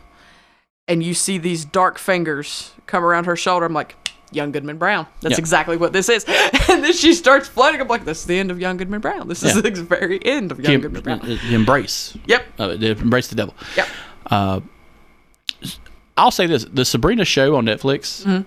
and 0.86 1.02
you 1.02 1.14
see 1.14 1.38
these 1.38 1.64
dark 1.64 1.98
fingers 1.98 2.72
come 2.86 3.04
around 3.04 3.24
her 3.24 3.36
shoulder, 3.36 3.64
I'm 3.64 3.72
like, 3.72 3.96
Young 4.32 4.52
Goodman 4.52 4.78
Brown. 4.78 5.06
That's 5.20 5.32
Yeah. 5.32 5.38
exactly 5.38 5.76
what 5.76 5.92
this 5.92 6.08
is. 6.08 6.24
And 6.70 6.82
then 6.82 6.92
she 6.94 7.12
starts 7.12 7.48
floating. 7.48 7.80
I'm 7.80 7.88
like, 7.88 8.04
this 8.06 8.20
is 8.20 8.24
the 8.26 8.38
end 8.38 8.50
of 8.50 8.58
Young 8.58 8.76
Goodman 8.78 9.00
Brown. 9.00 9.28
This 9.28 9.42
is 9.42 9.54
Yeah. 9.54 9.60
the 9.70 9.70
very 9.82 10.24
end 10.24 10.50
of 10.52 10.60
Young 10.60 10.74
Em- 10.74 10.80
Goodman 10.80 11.02
Brown. 11.02 11.20
em- 11.20 11.38
embrace 11.54 12.16
Yep. 12.26 12.46
it. 12.58 12.80
They 12.80 12.90
embrace 12.92 13.28
the 13.28 13.34
devil. 13.34 13.54
Yep. 13.76 13.88
Uh, 14.30 14.60
I'll 16.16 16.30
say 16.30 16.46
this: 16.46 16.64
the 16.64 16.84
Sabrina 16.84 17.24
show 17.24 17.56
on 17.56 17.64
Netflix 17.66 18.24
Mhm. 18.24 18.44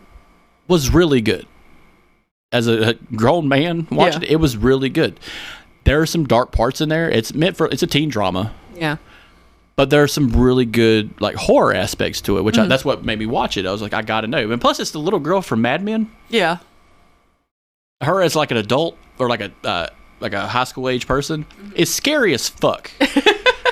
was 0.67 0.89
really 0.89 1.21
good. 1.21 1.45
As 2.51 2.67
a, 2.67 2.89
a 2.89 2.93
grown 3.15 3.47
man 3.47 3.88
watching 3.91 4.21
Yeah. 4.21 4.27
it, 4.29 4.33
it 4.33 4.36
was 4.38 4.55
really 4.57 4.89
good. 4.89 5.19
There 5.83 6.01
are 6.01 6.05
some 6.05 6.25
dark 6.25 6.51
parts 6.51 6.81
in 6.81 6.89
there. 6.89 7.09
It's 7.09 7.33
meant 7.33 7.57
for 7.57 7.67
it's 7.67 7.83
a 7.83 7.88
teen 7.88 8.09
drama, 8.09 8.53
Yeah. 8.75 8.97
But 9.76 9.89
there 9.89 10.01
are 10.03 10.07
some 10.07 10.30
really 10.30 10.65
good 10.65 11.19
like 11.21 11.36
horror 11.36 11.73
aspects 11.73 12.21
to 12.21 12.38
it, 12.38 12.43
which 12.43 12.55
Mm-hmm. 12.55 12.65
I, 12.65 12.67
that's 12.67 12.86
what 12.86 13.03
made 13.03 13.19
me 13.19 13.26
watch 13.26 13.57
it. 13.57 13.65
I 13.65 13.71
was 13.71 13.82
like, 13.82 13.93
I 13.93 14.01
got 14.01 14.21
to 14.21 14.28
know. 14.28 14.51
And 14.51 14.61
plus, 14.61 14.80
it's 14.80 14.91
the 14.91 14.99
little 14.99 15.19
girl 15.19 15.41
from 15.41 15.61
Mad 15.61 15.84
Men. 15.84 16.09
Yeah. 16.30 16.57
Her 18.01 18.21
as 18.21 18.36
like 18.36 18.51
an 18.51 18.57
adult 18.57 18.97
or 19.17 19.30
like 19.30 19.41
a 19.41 19.51
uh, 19.63 19.88
like 20.19 20.34
a 20.34 20.47
high 20.47 20.63
school 20.65 20.89
age 20.89 21.07
person 21.07 21.45
is 21.76 21.93
scary 21.93 22.34
as 22.34 22.49
fuck. 22.49 22.91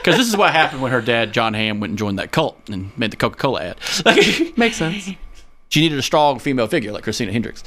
Because 0.04 0.18
this 0.18 0.28
is 0.28 0.36
what 0.36 0.51
happened 0.51 0.82
when 0.82 0.91
her 0.91 0.99
dad 0.99 1.32
John 1.32 1.54
Hamm 1.54 1.80
went 1.80 1.91
and 1.91 1.97
joined 1.97 2.20
that 2.20 2.30
cult 2.34 2.60
and 2.70 2.91
made 2.97 3.12
the 3.12 3.16
Coca 3.16 3.38
Cola 3.38 3.64
ad. 3.64 3.78
Makes 4.58 4.76
sense. 4.76 5.10
she 5.70 5.80
needed 5.80 5.97
a 5.97 6.01
strong 6.01 6.39
female 6.39 6.68
figure 6.68 6.91
like 6.91 7.04
Christina 7.06 7.32
Hendricks. 7.32 7.64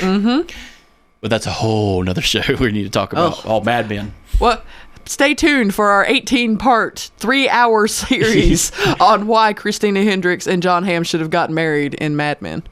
mm-hmm. 0.00 0.48
But 1.20 1.30
that's 1.30 1.46
a 1.46 1.52
whole 1.52 2.02
nother 2.02 2.22
show 2.22 2.40
we 2.58 2.72
need 2.72 2.82
to 2.82 2.90
talk 2.90 3.12
about. 3.12 3.40
Oh. 3.46 3.48
All 3.48 3.60
Mad 3.60 3.88
Men. 3.88 4.12
Well, 4.40 4.60
stay 5.06 5.34
tuned 5.34 5.74
for 5.74 5.90
our 5.90 6.04
18 6.04 6.58
part, 6.58 7.10
three 7.16 7.48
hour 7.48 7.86
series 7.88 8.72
on 9.00 9.26
why 9.26 9.52
Christina 9.52 10.02
Hendricks 10.04 10.46
and 10.46 10.62
John 10.62 10.84
Hamm 10.84 11.04
should 11.04 11.20
have 11.20 11.30
gotten 11.30 11.54
married 11.54 11.94
in 11.94 12.16
Mad 12.16 12.42
Men 12.42 12.62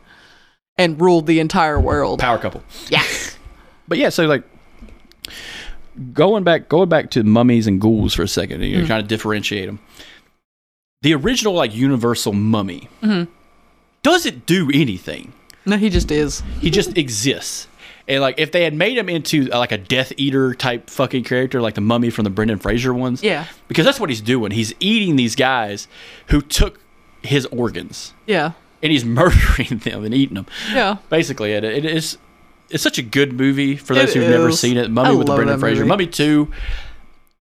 and 0.76 1.00
ruled 1.00 1.26
the 1.26 1.40
entire 1.40 1.80
world. 1.80 2.20
Power 2.20 2.38
couple. 2.38 2.62
Yes. 2.88 3.32
But 3.86 3.98
yeah, 3.98 4.08
so 4.08 4.24
like 4.24 4.44
going 6.14 6.42
back 6.42 6.70
going 6.70 6.88
back 6.88 7.10
to 7.10 7.22
mummies 7.22 7.66
and 7.66 7.78
ghouls 7.78 8.14
for 8.14 8.22
a 8.22 8.28
second, 8.28 8.62
and 8.62 8.72
you're 8.72 8.86
trying 8.86 9.02
to 9.02 9.06
differentiate 9.06 9.66
them. 9.66 9.78
The 11.02 11.12
original 11.12 11.52
like 11.52 11.74
universal 11.74 12.32
mummy 12.32 12.88
mm-hmm. 13.02 13.30
doesn't 14.02 14.46
do 14.46 14.70
anything. 14.72 15.34
No, 15.66 15.76
he 15.76 15.90
just 15.90 16.10
is. 16.10 16.42
He 16.62 16.70
just 16.70 16.96
exists. 16.96 17.68
And 18.06 18.20
like 18.20 18.38
if 18.38 18.52
they 18.52 18.64
had 18.64 18.74
made 18.74 18.98
him 18.98 19.08
into 19.08 19.50
uh, 19.50 19.58
like 19.58 19.72
a 19.72 19.78
Death 19.78 20.12
Eater 20.18 20.54
type 20.54 20.90
fucking 20.90 21.24
character, 21.24 21.62
like 21.62 21.74
the 21.74 21.80
mummy 21.80 22.10
from 22.10 22.24
the 22.24 22.30
Brendan 22.30 22.58
Fraser 22.58 22.92
ones, 22.92 23.22
Yeah. 23.22 23.46
because 23.68 23.86
that's 23.86 23.98
what 23.98 24.10
he's 24.10 24.20
doing. 24.20 24.50
He's 24.52 24.74
eating 24.78 25.16
these 25.16 25.34
guys 25.34 25.88
who 26.28 26.42
took 26.42 26.80
his 27.22 27.46
organs, 27.46 28.12
Yeah. 28.26 28.52
and 28.82 28.92
he's 28.92 29.04
murdering 29.06 29.78
them 29.78 30.04
and 30.04 30.12
eating 30.14 30.34
them. 30.34 30.46
Yeah. 30.70 30.98
Basically, 31.08 31.52
it, 31.52 31.64
it 31.64 31.84
is. 31.86 32.18
It's 32.70 32.82
such 32.82 32.98
a 32.98 33.02
good 33.02 33.32
movie 33.32 33.76
for 33.76 33.94
those 33.94 34.10
It 34.14 34.18
who've 34.20 34.28
never 34.30 34.50
seen 34.52 34.76
it. 34.76 34.84
I 34.86 34.88
Mummy 34.88 35.16
with 35.16 35.26
the 35.26 35.34
Brendan 35.34 35.58
Fraser. 35.60 35.80
movie. 35.80 35.88
Mummy 35.88 36.06
Two 36.06 36.50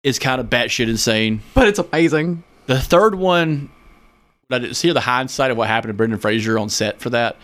is 0.02 0.18
kind 0.20 0.40
of 0.40 0.48
batshit 0.48 0.88
insane. 0.88 1.40
But 1.54 1.66
it's 1.68 1.78
amazing. 1.80 2.44
The 2.66 2.78
third 2.80 3.14
one, 3.16 3.70
I 4.50 4.58
didn't 4.60 4.74
see 4.74 4.90
the 4.92 5.00
hindsight 5.00 5.50
of 5.50 5.56
what 5.56 5.66
happened 5.68 5.90
to 5.90 5.94
Brendan 5.94 6.18
Fraser 6.20 6.56
on 6.58 6.68
set 6.68 7.00
for 7.00 7.10
that, 7.10 7.36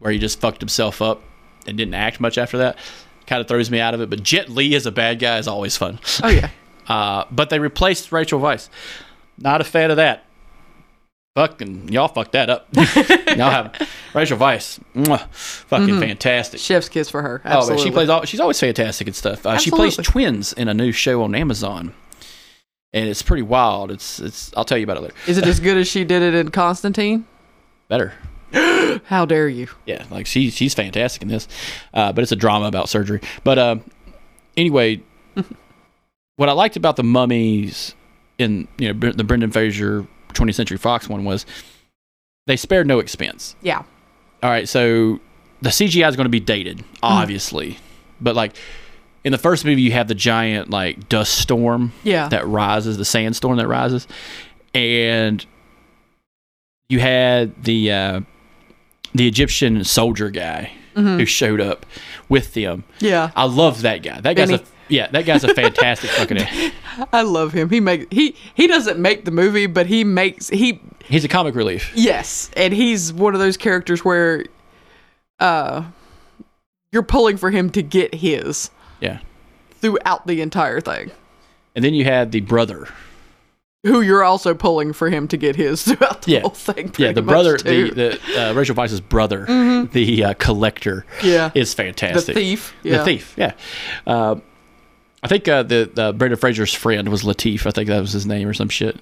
where 0.00 0.10
he 0.12 0.18
just 0.18 0.40
fucked 0.40 0.60
himself 0.60 1.00
up 1.02 1.22
and 1.68 1.76
didn't 1.76 1.94
act 1.94 2.20
much 2.20 2.38
after 2.38 2.58
that. 2.58 2.78
Kind 3.26 3.40
of 3.40 3.48
throws 3.48 3.70
me 3.70 3.80
out 3.80 3.94
of 3.94 4.00
it. 4.00 4.10
But 4.10 4.22
Jet 4.22 4.48
Li 4.48 4.74
as 4.74 4.86
a 4.86 4.92
bad 4.92 5.18
guy 5.18 5.38
is 5.38 5.48
always 5.48 5.76
fun. 5.76 5.98
Oh, 6.22 6.28
yeah. 6.28 6.50
Uh, 6.88 7.24
but 7.32 7.50
they 7.50 7.58
replaced 7.58 8.12
Rachel 8.12 8.38
Weisz. 8.38 8.68
Not 9.38 9.60
a 9.60 9.64
fan 9.64 9.90
of 9.90 9.96
that. 9.96 10.24
Fucking 11.36 11.88
y'all 11.92 12.08
fucked 12.08 12.32
that 12.32 12.48
up. 12.48 12.66
y'all 12.74 13.50
have 13.50 13.90
Rachel 14.14 14.38
Weisz, 14.38 14.80
mwah, 14.94 15.28
fucking 15.34 16.00
fantastic. 16.00 16.60
Chef's 16.60 16.88
kiss 16.88 17.10
for 17.10 17.20
her. 17.20 17.42
Oh, 17.44 17.58
Absolutely. 17.58 17.84
she 17.84 17.90
plays. 17.90 18.08
All, 18.08 18.24
she's 18.24 18.40
always 18.40 18.58
fantastic 18.58 19.06
and 19.06 19.14
stuff. 19.14 19.44
Uh, 19.44 19.58
she 19.58 19.70
plays 19.70 19.96
twins 19.96 20.54
in 20.54 20.68
a 20.68 20.72
new 20.74 20.92
show 20.92 21.22
on 21.24 21.34
Amazon, 21.34 21.92
and 22.94 23.06
it's 23.06 23.20
pretty 23.20 23.42
wild. 23.42 23.90
It's 23.90 24.18
it's. 24.18 24.50
I'll 24.56 24.64
tell 24.64 24.78
you 24.78 24.84
about 24.84 24.96
it 24.96 25.02
later. 25.02 25.14
Is 25.26 25.36
it 25.36 25.44
as 25.44 25.60
good 25.60 25.76
as 25.76 25.86
she 25.86 26.04
did 26.04 26.22
it 26.22 26.32
in 26.34 26.50
Constantine? 26.50 27.26
Better. 27.88 28.14
How 29.06 29.24
dare 29.26 29.48
you? 29.48 29.68
Yeah, 29.86 30.04
like 30.10 30.26
she 30.26 30.50
she's 30.50 30.74
fantastic 30.74 31.22
in 31.22 31.28
this, 31.28 31.48
uh, 31.94 32.12
but 32.12 32.22
it's 32.22 32.32
a 32.32 32.36
drama 32.36 32.66
about 32.66 32.88
surgery. 32.88 33.20
But 33.44 33.58
uh, 33.58 33.76
anyway, 34.56 35.00
what 36.36 36.48
I 36.48 36.52
liked 36.52 36.76
about 36.76 36.96
the 36.96 37.02
mummies 37.04 37.94
in 38.38 38.68
you 38.78 38.92
know 38.92 39.10
the 39.12 39.24
Brendan 39.24 39.50
Fraser 39.50 40.06
20th 40.34 40.54
Century 40.54 40.76
Fox 40.78 41.08
one 41.08 41.24
was 41.24 41.46
they 42.46 42.56
spared 42.56 42.86
no 42.86 42.98
expense. 43.00 43.56
Yeah. 43.62 43.82
All 44.42 44.50
right, 44.50 44.68
so 44.68 45.18
the 45.62 45.70
CGI 45.70 46.08
is 46.08 46.14
going 46.16 46.26
to 46.26 46.30
be 46.30 46.40
dated, 46.40 46.84
obviously, 47.02 47.78
but 48.20 48.36
like 48.36 48.54
in 49.24 49.32
the 49.32 49.38
first 49.38 49.64
movie, 49.64 49.82
you 49.82 49.92
have 49.92 50.06
the 50.08 50.14
giant 50.14 50.70
like 50.70 51.08
dust 51.08 51.36
storm 51.38 51.92
Yeah. 52.04 52.28
that 52.28 52.46
rises, 52.46 52.96
the 52.98 53.04
sandstorm 53.04 53.56
that 53.56 53.66
rises, 53.66 54.06
and 54.74 55.44
you 56.88 57.00
had 57.00 57.64
the 57.64 57.90
uh, 57.90 58.20
the 59.16 59.26
Egyptian 59.28 59.84
soldier 59.84 60.30
guy 60.30 60.72
Mm-hmm. 60.96 61.18
who 61.18 61.26
showed 61.26 61.60
up 61.60 61.84
with 62.30 62.54
them. 62.54 62.84
yeah. 63.00 63.30
I 63.36 63.44
love 63.44 63.82
that 63.82 64.02
guy. 64.02 64.18
That 64.22 64.34
guy's 64.34 64.50
a 64.50 64.62
yeah, 64.88 65.08
that 65.08 65.26
guy's 65.26 65.44
a 65.44 65.52
fantastic 65.54 66.08
fucking. 66.08 66.38
I 67.12 67.20
love 67.20 67.52
him. 67.52 67.68
He 67.68 67.80
make 67.80 68.10
he 68.10 68.34
he 68.54 68.66
doesn't 68.66 68.98
make 68.98 69.26
the 69.26 69.30
movie, 69.30 69.66
but 69.66 69.86
he 69.88 70.04
makes 70.04 70.48
he 70.48 70.80
He's 71.04 71.22
a 71.22 71.28
comic 71.28 71.54
relief. 71.54 71.92
yes, 71.94 72.50
and 72.56 72.72
he's 72.72 73.12
one 73.12 73.34
of 73.34 73.40
those 73.40 73.58
characters 73.58 74.06
where 74.06 74.46
uh 75.38 75.84
you're 76.92 77.02
pulling 77.02 77.36
for 77.36 77.50
him 77.50 77.68
to 77.70 77.82
get 77.82 78.14
his 78.14 78.70
Yeah, 79.00 79.18
throughout 79.82 80.26
the 80.26 80.40
entire 80.40 80.80
thing. 80.80 81.10
and 81.74 81.84
then 81.84 81.92
you 81.92 82.04
had 82.04 82.32
the 82.32 82.40
brother. 82.40 82.88
Who 83.86 84.00
you're 84.00 84.24
also 84.24 84.54
pulling 84.54 84.92
for 84.92 85.08
him 85.10 85.28
to 85.28 85.36
get 85.36 85.56
his 85.56 85.82
throughout 85.86 86.22
the 86.22 86.32
Yeah. 86.32 86.40
whole 86.40 86.50
thing. 86.50 86.92
Yeah, 86.98 87.12
the 87.12 87.22
brother, 87.22 87.56
too. 87.56 87.90
the, 87.90 88.20
the 88.34 88.50
uh, 88.50 88.52
Rachel 88.54 88.74
Weisz's 88.74 89.00
brother, 89.00 89.44
the 89.92 90.24
uh, 90.24 90.34
collector, 90.34 91.06
Yeah. 91.22 91.50
is 91.54 91.72
fantastic. 91.74 92.34
the 92.34 92.40
thief. 92.40 92.74
The 92.82 92.88
Yeah. 92.90 93.04
thief, 93.04 93.34
yeah. 93.36 93.52
Uh, 94.06 94.36
I 95.22 95.28
think 95.28 95.48
uh, 95.48 95.62
the 95.62 95.90
the 95.92 96.12
Brendan 96.12 96.38
Fraser's 96.38 96.72
friend 96.74 97.08
was 97.08 97.22
Latif. 97.22 97.66
I 97.66 97.70
think 97.70 97.88
that 97.88 98.00
was 98.00 98.12
his 98.12 98.26
name 98.26 98.46
or 98.48 98.54
some 98.54 98.68
shit. 98.68 98.96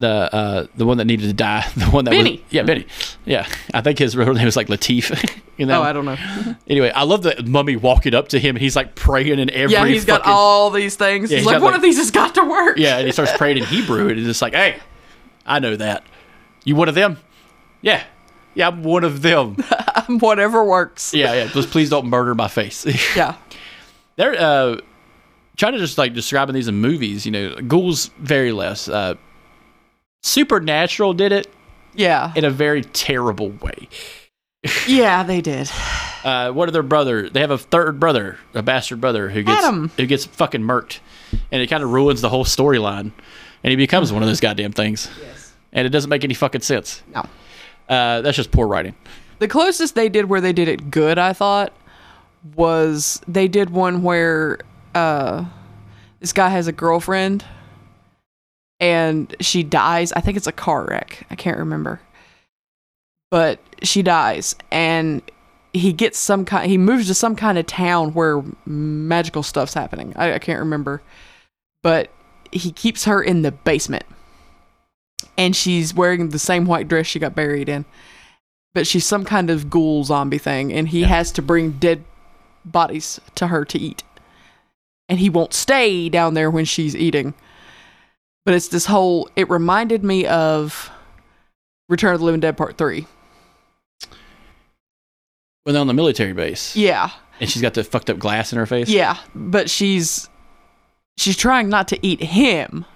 The 0.00 0.32
uh, 0.32 0.66
the 0.76 0.86
one 0.86 0.98
that 0.98 1.06
needed 1.06 1.26
to 1.26 1.32
die, 1.32 1.66
the 1.76 1.86
one 1.86 2.04
that 2.04 2.12
Benny. 2.12 2.34
was 2.36 2.40
yeah 2.52 2.62
Benny, 2.62 2.86
yeah. 3.24 3.48
I 3.74 3.80
think 3.80 3.98
his 3.98 4.16
real 4.16 4.32
name 4.32 4.44
was 4.44 4.54
like 4.54 4.68
Latif. 4.68 5.10
you 5.56 5.66
know. 5.66 5.80
Oh, 5.80 5.82
I 5.82 5.92
don't 5.92 6.04
know. 6.04 6.16
Anyway, 6.68 6.90
I 6.90 7.02
love 7.02 7.22
the 7.24 7.42
mummy 7.44 7.74
walking 7.74 8.14
up 8.14 8.28
to 8.28 8.38
him. 8.38 8.54
and 8.54 8.62
He's 8.62 8.76
like 8.76 8.94
praying 8.94 9.40
in 9.40 9.50
every. 9.50 9.72
Yeah, 9.74 9.86
he's 9.86 10.04
got 10.04 10.22
all 10.24 10.70
these 10.70 10.94
things. 10.94 11.30
Yeah, 11.32 11.38
he's 11.38 11.46
he's 11.46 11.52
like, 11.52 11.62
one 11.62 11.72
like- 11.72 11.76
of 11.78 11.82
these 11.82 11.96
has 11.96 12.12
got 12.12 12.34
to 12.36 12.44
work. 12.44 12.76
Yeah, 12.78 12.98
and 12.98 13.06
he 13.06 13.12
starts 13.12 13.36
praying 13.36 13.58
in 13.58 13.64
Hebrew, 13.64 14.08
and 14.08 14.18
it's 14.18 14.26
just 14.26 14.40
like, 14.42 14.54
hey, 14.54 14.78
I 15.44 15.58
know 15.58 15.74
that. 15.74 16.04
You 16.64 16.76
one 16.76 16.88
of 16.88 16.94
them? 16.94 17.16
Yeah, 17.80 18.04
yeah, 18.54 18.68
I'm 18.68 18.84
one 18.84 19.02
of 19.02 19.22
them. 19.22 19.56
Whatever 20.08 20.62
works. 20.64 21.12
yeah, 21.12 21.32
yeah. 21.34 21.46
Just 21.48 21.70
please 21.70 21.90
don't 21.90 22.06
murder 22.06 22.34
my 22.36 22.48
face. 22.48 22.86
Yeah. 23.16 23.34
They're 24.14 24.34
uh, 24.40 24.80
trying 25.56 25.72
to 25.72 25.78
just 25.80 25.98
like 25.98 26.14
describing 26.14 26.54
these 26.54 26.68
in 26.68 26.76
movies. 26.76 27.26
You 27.26 27.32
know, 27.32 27.54
ghouls 27.62 28.10
very 28.18 28.52
less. 28.52 28.88
Uh, 28.88 29.14
Supernatural 30.22 31.14
did 31.14 31.32
it 31.32 31.46
Yeah. 31.94 32.32
in 32.34 32.44
a 32.44 32.50
very 32.50 32.82
terrible 32.82 33.50
way. 33.50 33.88
Yeah, 34.86 35.22
they 35.22 35.40
did. 35.40 35.70
Uh, 36.24 36.50
what 36.50 36.68
are 36.68 36.72
their 36.72 36.82
brother? 36.82 37.28
They 37.30 37.40
have 37.40 37.52
a 37.52 37.58
third 37.58 38.00
brother, 38.00 38.38
a 38.54 38.62
bastard 38.62 39.00
brother 39.00 39.30
who 39.30 39.42
gets 39.44 39.64
Adam. 39.64 39.90
who 39.96 40.04
gets 40.06 40.24
fucking 40.24 40.62
murked, 40.62 40.98
and 41.52 41.62
it 41.62 41.68
kind 41.68 41.82
of 41.84 41.90
ruins 41.92 42.20
the 42.20 42.28
whole 42.28 42.44
storyline, 42.44 43.12
and 43.62 43.70
he 43.70 43.76
becomes 43.76 44.12
one 44.12 44.22
of 44.22 44.28
those 44.28 44.40
goddamn 44.40 44.72
things. 44.72 45.08
Yes. 45.22 45.52
And 45.72 45.86
it 45.86 45.90
doesn't 45.90 46.10
make 46.10 46.24
any 46.24 46.34
fucking 46.34 46.62
sense. 46.62 47.02
No. 47.14 47.20
Uh, 47.88 48.20
that's 48.22 48.36
just 48.36 48.50
poor 48.50 48.66
writing. 48.66 48.94
The 49.38 49.46
closest 49.48 49.94
they 49.94 50.08
did 50.08 50.24
where 50.28 50.40
they 50.40 50.52
did 50.52 50.66
it 50.66 50.90
good, 50.90 51.18
I 51.18 51.32
thought, 51.32 51.72
was 52.56 53.20
they 53.28 53.46
did 53.48 53.70
one 53.70 54.02
where 54.02 54.58
uh 54.94 55.44
this 56.20 56.32
guy 56.32 56.48
has 56.48 56.66
a 56.66 56.72
girlfriend 56.72 57.44
and 58.80 59.34
she 59.40 59.62
dies. 59.62 60.12
I 60.12 60.20
think 60.20 60.36
it's 60.36 60.46
a 60.46 60.52
car 60.52 60.86
wreck. 60.88 61.26
I 61.30 61.34
can't 61.34 61.58
remember. 61.58 62.00
But 63.30 63.60
she 63.82 64.02
dies 64.02 64.54
and 64.70 65.22
he 65.74 65.92
gets 65.92 66.18
some 66.18 66.44
kind 66.46 66.68
he 66.70 66.78
moves 66.78 67.08
to 67.08 67.14
some 67.14 67.36
kind 67.36 67.58
of 67.58 67.66
town 67.66 68.14
where 68.14 68.42
magical 68.64 69.42
stuff's 69.42 69.74
happening. 69.74 70.12
I, 70.16 70.34
I 70.34 70.38
can't 70.38 70.60
remember. 70.60 71.02
But 71.82 72.10
he 72.50 72.72
keeps 72.72 73.04
her 73.04 73.22
in 73.22 73.42
the 73.42 73.52
basement. 73.52 74.04
And 75.36 75.54
she's 75.54 75.94
wearing 75.94 76.30
the 76.30 76.38
same 76.38 76.64
white 76.64 76.88
dress 76.88 77.06
she 77.06 77.18
got 77.18 77.34
buried 77.34 77.68
in 77.68 77.84
but 78.78 78.86
she's 78.86 79.04
some 79.04 79.24
kind 79.24 79.50
of 79.50 79.68
ghoul 79.70 80.04
zombie 80.04 80.38
thing, 80.38 80.72
and 80.72 80.88
he 80.88 81.02
has 81.02 81.32
to 81.32 81.42
bring 81.42 81.72
dead 81.72 82.04
bodies 82.64 83.20
to 83.34 83.48
her 83.48 83.64
to 83.64 83.76
eat. 83.76 84.04
And 85.08 85.18
he 85.18 85.28
won't 85.28 85.54
stay 85.54 86.08
down 86.08 86.34
there 86.34 86.48
when 86.48 86.64
she's 86.64 86.94
eating. 86.94 87.34
But 88.48 88.54
it's 88.54 88.68
this 88.68 88.86
whole. 88.86 89.28
It 89.36 89.50
reminded 89.50 90.02
me 90.02 90.24
of 90.24 90.90
Return 91.90 92.14
of 92.14 92.20
the 92.20 92.24
Living 92.24 92.40
Dead 92.40 92.56
Part 92.56 92.78
3. 92.78 93.06
When 95.64 95.74
they're 95.74 95.82
on 95.82 95.86
the 95.86 95.92
military 95.92 96.32
base, 96.32 96.74
Yeah. 96.74 97.10
and 97.40 97.50
she's 97.50 97.60
got 97.60 97.74
the 97.74 97.84
fucked 97.84 98.08
up 98.08 98.18
glass 98.18 98.50
in 98.50 98.58
her 98.58 98.64
face. 98.64 98.88
Yeah. 98.88 99.18
But 99.34 99.68
she's. 99.68 100.30
She's 101.18 101.36
trying 101.36 101.68
not 101.68 101.88
to 101.88 101.98
eat 102.00 102.22
him. 102.22 102.86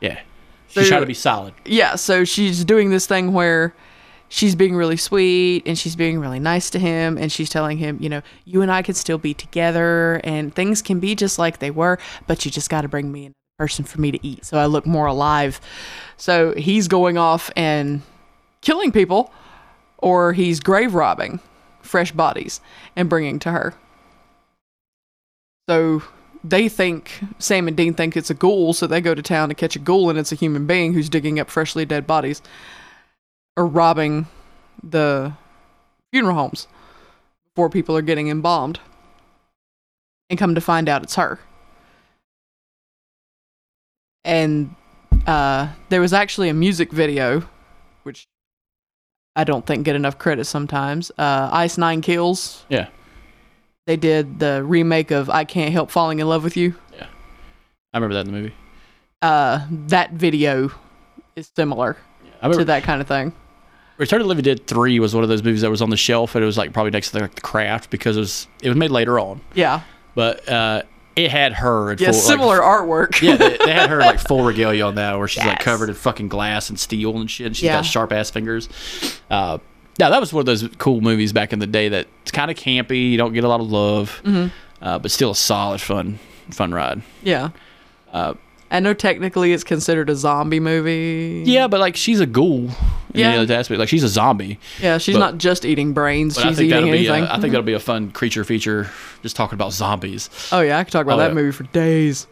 yeah. 0.00 0.20
She's 0.68 0.84
So- 0.84 0.88
trying 0.88 1.02
to 1.02 1.06
be 1.06 1.12
solid. 1.12 1.52
Yeah, 1.66 1.96
so 1.96 2.24
she's 2.24 2.64
doing 2.64 2.88
this 2.88 3.04
thing 3.06 3.34
where 3.34 3.74
she's 4.30 4.54
being 4.54 4.74
really 4.74 4.96
sweet 4.96 5.62
and 5.66 5.78
she's 5.78 5.94
being 5.94 6.20
really 6.20 6.40
nice 6.40 6.70
to 6.70 6.78
him 6.78 7.18
and 7.18 7.30
she's 7.30 7.50
telling 7.50 7.76
him, 7.76 7.98
you 8.00 8.08
know, 8.08 8.22
you 8.46 8.62
and 8.62 8.72
I 8.72 8.80
could 8.80 8.96
still 8.96 9.18
be 9.18 9.34
together 9.34 10.22
and 10.24 10.54
things 10.54 10.80
can 10.80 11.00
be 11.00 11.14
just 11.14 11.38
like 11.38 11.58
they 11.58 11.70
were, 11.70 11.98
but 12.26 12.46
you 12.46 12.50
just 12.50 12.70
got 12.70 12.80
to 12.80 12.88
bring 12.88 13.12
me 13.12 13.26
a 13.26 13.30
person 13.62 13.84
for 13.84 14.00
me 14.00 14.10
to 14.10 14.26
eat 14.26 14.44
so 14.44 14.58
I 14.58 14.66
look 14.66 14.86
more 14.86 15.06
alive. 15.06 15.60
So 16.16 16.52
he's 16.56 16.88
going 16.88 17.16
off 17.16 17.48
and 17.54 18.02
killing 18.60 18.90
people 18.90 19.32
or 19.98 20.32
he's 20.32 20.58
grave 20.58 20.94
robbing 20.94 21.38
fresh 21.80 22.10
bodies 22.10 22.60
and 22.96 23.08
bringing 23.08 23.38
to 23.38 23.52
her. 23.52 23.74
So 25.68 26.02
they 26.42 26.68
think 26.68 27.20
Sam 27.38 27.68
and 27.68 27.76
Dean 27.76 27.94
think 27.94 28.16
it's 28.16 28.30
a 28.30 28.34
ghoul, 28.34 28.72
so 28.72 28.88
they 28.88 29.00
go 29.00 29.14
to 29.14 29.22
town 29.22 29.48
to 29.48 29.54
catch 29.54 29.76
a 29.76 29.78
ghoul, 29.78 30.10
and 30.10 30.18
it's 30.18 30.32
a 30.32 30.34
human 30.34 30.66
being 30.66 30.92
who's 30.92 31.08
digging 31.08 31.38
up 31.38 31.48
freshly 31.48 31.84
dead 31.84 32.04
bodies 32.04 32.42
or 33.56 33.64
robbing 33.64 34.26
the 34.82 35.34
funeral 36.10 36.34
homes 36.34 36.66
before 37.44 37.70
people 37.70 37.96
are 37.96 38.02
getting 38.02 38.26
embalmed. 38.26 38.80
And 40.28 40.36
come 40.36 40.56
to 40.56 40.60
find 40.60 40.88
out 40.88 41.04
it's 41.04 41.14
her. 41.14 41.38
And 44.24 44.74
uh, 45.26 45.68
there 45.88 46.00
was 46.00 46.12
actually 46.12 46.48
a 46.48 46.54
music 46.54 46.92
video, 46.92 47.42
which 48.02 48.26
I 49.34 49.44
don't 49.44 49.66
think 49.66 49.84
get 49.84 49.96
enough 49.96 50.18
credit 50.18 50.44
sometimes. 50.44 51.10
Uh, 51.18 51.48
Ice 51.52 51.78
Nine 51.78 52.00
Kills. 52.00 52.64
Yeah. 52.68 52.88
They 53.86 53.96
did 53.96 54.38
the 54.38 54.62
remake 54.62 55.10
of 55.10 55.28
I 55.28 55.44
Can't 55.44 55.72
Help 55.72 55.90
Falling 55.90 56.20
in 56.20 56.28
Love 56.28 56.44
with 56.44 56.56
You. 56.56 56.74
Yeah, 56.96 57.06
I 57.92 57.98
remember 57.98 58.14
that 58.14 58.26
in 58.26 58.32
the 58.32 58.38
movie. 58.40 58.54
Uh, 59.20 59.66
that 59.70 60.12
video 60.12 60.70
is 61.34 61.50
similar 61.56 61.96
remember 62.42 62.58
to 62.60 62.64
that 62.66 62.84
kind 62.84 63.00
of 63.00 63.08
thing. 63.08 63.32
Return 63.98 64.20
of 64.20 64.24
the 64.24 64.28
Living 64.28 64.44
Dead 64.44 64.66
Three 64.68 65.00
was 65.00 65.14
one 65.14 65.22
of 65.24 65.28
those 65.28 65.42
movies 65.42 65.62
that 65.62 65.70
was 65.70 65.82
on 65.82 65.90
the 65.90 65.96
shelf, 65.96 66.34
and 66.36 66.42
it 66.42 66.46
was 66.46 66.56
like 66.56 66.72
probably 66.72 66.90
next 66.92 67.10
to 67.10 67.18
like, 67.20 67.34
the 67.34 67.40
Craft 67.40 67.90
because 67.90 68.16
it 68.16 68.20
was 68.20 68.46
it 68.62 68.68
was 68.68 68.76
made 68.78 68.90
later 68.92 69.18
on, 69.18 69.40
Yeah. 69.54 69.80
but 70.14 70.48
uh, 70.48 70.82
it 71.16 71.30
had 71.30 71.52
her. 71.54 71.92
In 71.92 71.98
Yeah, 71.98 72.12
full, 72.12 72.20
similar 72.20 72.58
Like, 72.60 72.80
artwork. 72.80 73.22
yeah, 73.22 73.36
they, 73.36 73.56
they 73.58 73.72
had 73.72 73.90
her 73.90 73.98
like 74.00 74.18
full 74.18 74.44
regalia 74.44 74.84
on 74.86 74.94
that, 74.96 75.18
where 75.18 75.28
she's 75.28 75.44
like 75.44 75.60
covered 75.60 75.88
in 75.88 75.94
fucking 75.94 76.28
glass 76.28 76.68
and 76.70 76.78
steel 76.78 77.16
and 77.18 77.30
shit. 77.30 77.46
And 77.48 77.56
she's 77.56 77.64
Yeah. 77.64 77.76
got 77.76 77.84
sharp 77.86 78.12
ass 78.12 78.30
fingers. 78.30 78.68
Uh, 79.30 79.58
yeah, 79.98 80.08
that 80.08 80.20
was 80.20 80.32
one 80.32 80.40
of 80.40 80.46
those 80.46 80.68
cool 80.78 81.00
movies 81.02 81.32
back 81.32 81.52
in 81.52 81.58
the 81.58 81.66
day 81.66 81.88
that's 81.90 82.30
kind 82.32 82.50
of 82.50 82.56
campy. 82.56 83.10
You 83.10 83.18
don't 83.18 83.32
get 83.34 83.44
a 83.44 83.48
lot 83.48 83.60
of 83.60 83.70
love, 83.70 84.20
Mm-hmm. 84.24 84.48
uh, 84.84 84.98
but 84.98 85.10
still 85.10 85.32
a 85.32 85.36
solid 85.36 85.80
fun 85.80 86.18
fun 86.50 86.72
ride. 86.72 87.02
Yeah. 87.22 87.50
Uh, 88.12 88.34
I 88.72 88.80
know 88.80 88.94
technically 88.94 89.52
it's 89.52 89.62
considered 89.64 90.08
a 90.10 90.16
zombie 90.16 90.58
movie. 90.60 91.44
yeah, 91.46 91.68
but 91.68 91.78
like 91.78 91.94
she's 91.94 92.18
a 92.20 92.26
ghoul. 92.26 92.70
In 93.14 93.20
Yeah. 93.20 93.36
the 93.36 93.42
other 93.42 93.54
aspect, 93.54 93.78
like 93.78 93.90
she's 93.90 94.02
a 94.02 94.08
zombie. 94.08 94.58
Yeah, 94.80 94.96
she's 94.98 95.14
But- 95.14 95.18
not 95.20 95.38
just 95.38 95.64
eating 95.66 95.92
brains, 95.92 96.34
she's 96.40 96.58
eating 96.58 96.70
that'll 96.70 96.88
anything. 96.88 97.24
A, 97.24 97.26
I 97.32 97.38
think 97.38 97.52
that'll 97.52 97.62
be 97.62 97.74
a 97.74 97.78
fun 97.78 98.10
creature 98.10 98.42
feature, 98.44 98.90
just 99.22 99.36
talking 99.36 99.54
about 99.54 99.72
zombies. 99.74 100.30
oh 100.50 100.60
yeah, 100.62 100.78
I 100.78 100.84
could 100.84 100.92
talk 100.92 101.04
about 101.04 101.16
Oh, 101.16 101.18
that 101.22 101.28
yeah. 101.28 101.34
movie 101.34 101.52
for 101.52 101.64
days. 101.64 102.26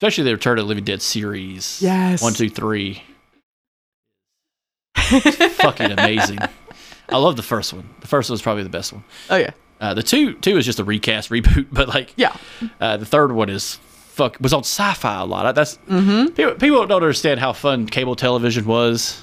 especially 0.00 0.24
the 0.24 0.32
Return 0.32 0.58
of 0.58 0.64
the 0.64 0.68
Living 0.68 0.84
Dead 0.84 1.02
series. 1.02 1.80
Yes. 1.82 2.22
one, 2.22 2.32
two, 2.32 2.48
three. 2.48 3.02
Fucking 4.96 5.90
amazing. 5.92 6.38
I 7.08 7.16
love 7.18 7.36
the 7.36 7.42
first 7.42 7.72
one. 7.72 7.88
The 8.00 8.06
first 8.06 8.28
one 8.30 8.34
was 8.34 8.42
probably 8.42 8.62
the 8.62 8.68
best 8.68 8.92
one. 8.92 9.04
Oh 9.30 9.36
yeah. 9.36 9.50
Uh, 9.80 9.94
the 9.94 10.02
two, 10.02 10.34
two 10.34 10.56
is 10.56 10.64
just 10.66 10.78
a 10.80 10.84
recast 10.84 11.30
reboot, 11.30 11.66
but 11.72 11.88
like, 11.88 12.12
Yeah. 12.16 12.36
uh, 12.80 12.96
the 12.96 13.06
third 13.06 13.32
one 13.32 13.48
is 13.48 13.78
fuck 14.18 14.36
was 14.40 14.52
on 14.52 14.60
sci-fi 14.64 15.20
a 15.20 15.24
lot. 15.24 15.54
That's 15.54 15.78
Mm-hmm. 15.88 16.34
people, 16.34 16.54
people 16.54 16.86
don't 16.86 17.02
understand 17.02 17.40
how 17.40 17.52
fun 17.54 17.86
cable 17.86 18.16
television 18.16 18.66
was 18.66 19.22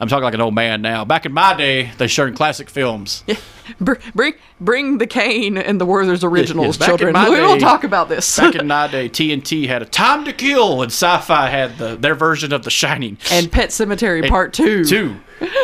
I'm 0.00 0.06
talking 0.06 0.22
like 0.22 0.34
an 0.34 0.40
old 0.40 0.54
man 0.54 0.80
now. 0.80 1.04
Back 1.04 1.26
in 1.26 1.32
my 1.32 1.56
day, 1.56 1.90
they 1.98 2.06
showed 2.06 2.36
classic 2.36 2.70
films. 2.70 3.24
Br- 3.80 3.94
bring 4.14 4.34
bring 4.60 4.98
the 4.98 5.08
cane 5.08 5.58
and 5.58 5.80
the 5.80 5.84
Werther's 5.84 6.22
originals, 6.22 6.78
back 6.78 6.88
in 6.88 6.90
children. 6.98 7.12
my 7.14 7.28
We 7.28 7.40
will 7.40 7.58
talk 7.58 7.82
about 7.82 8.08
this. 8.08 8.36
Back 8.36 8.54
in 8.54 8.66
my 8.76 8.86
day, 8.86 9.08
TNT 9.08 9.66
had 9.66 9.82
a 9.82 9.84
Time 9.86 10.24
to 10.24 10.32
Kill, 10.32 10.82
and 10.82 10.92
Sci-Fi 10.92 11.50
had 11.50 11.78
the 11.78 11.96
their 11.96 12.14
version 12.14 12.52
of 12.52 12.62
The 12.62 12.70
Shining. 12.70 13.18
and 13.32 13.50
Pet 13.50 13.70
Sematary 13.70 14.26
Part 14.28 14.52
Two. 14.54 14.84
Two. 14.84 15.16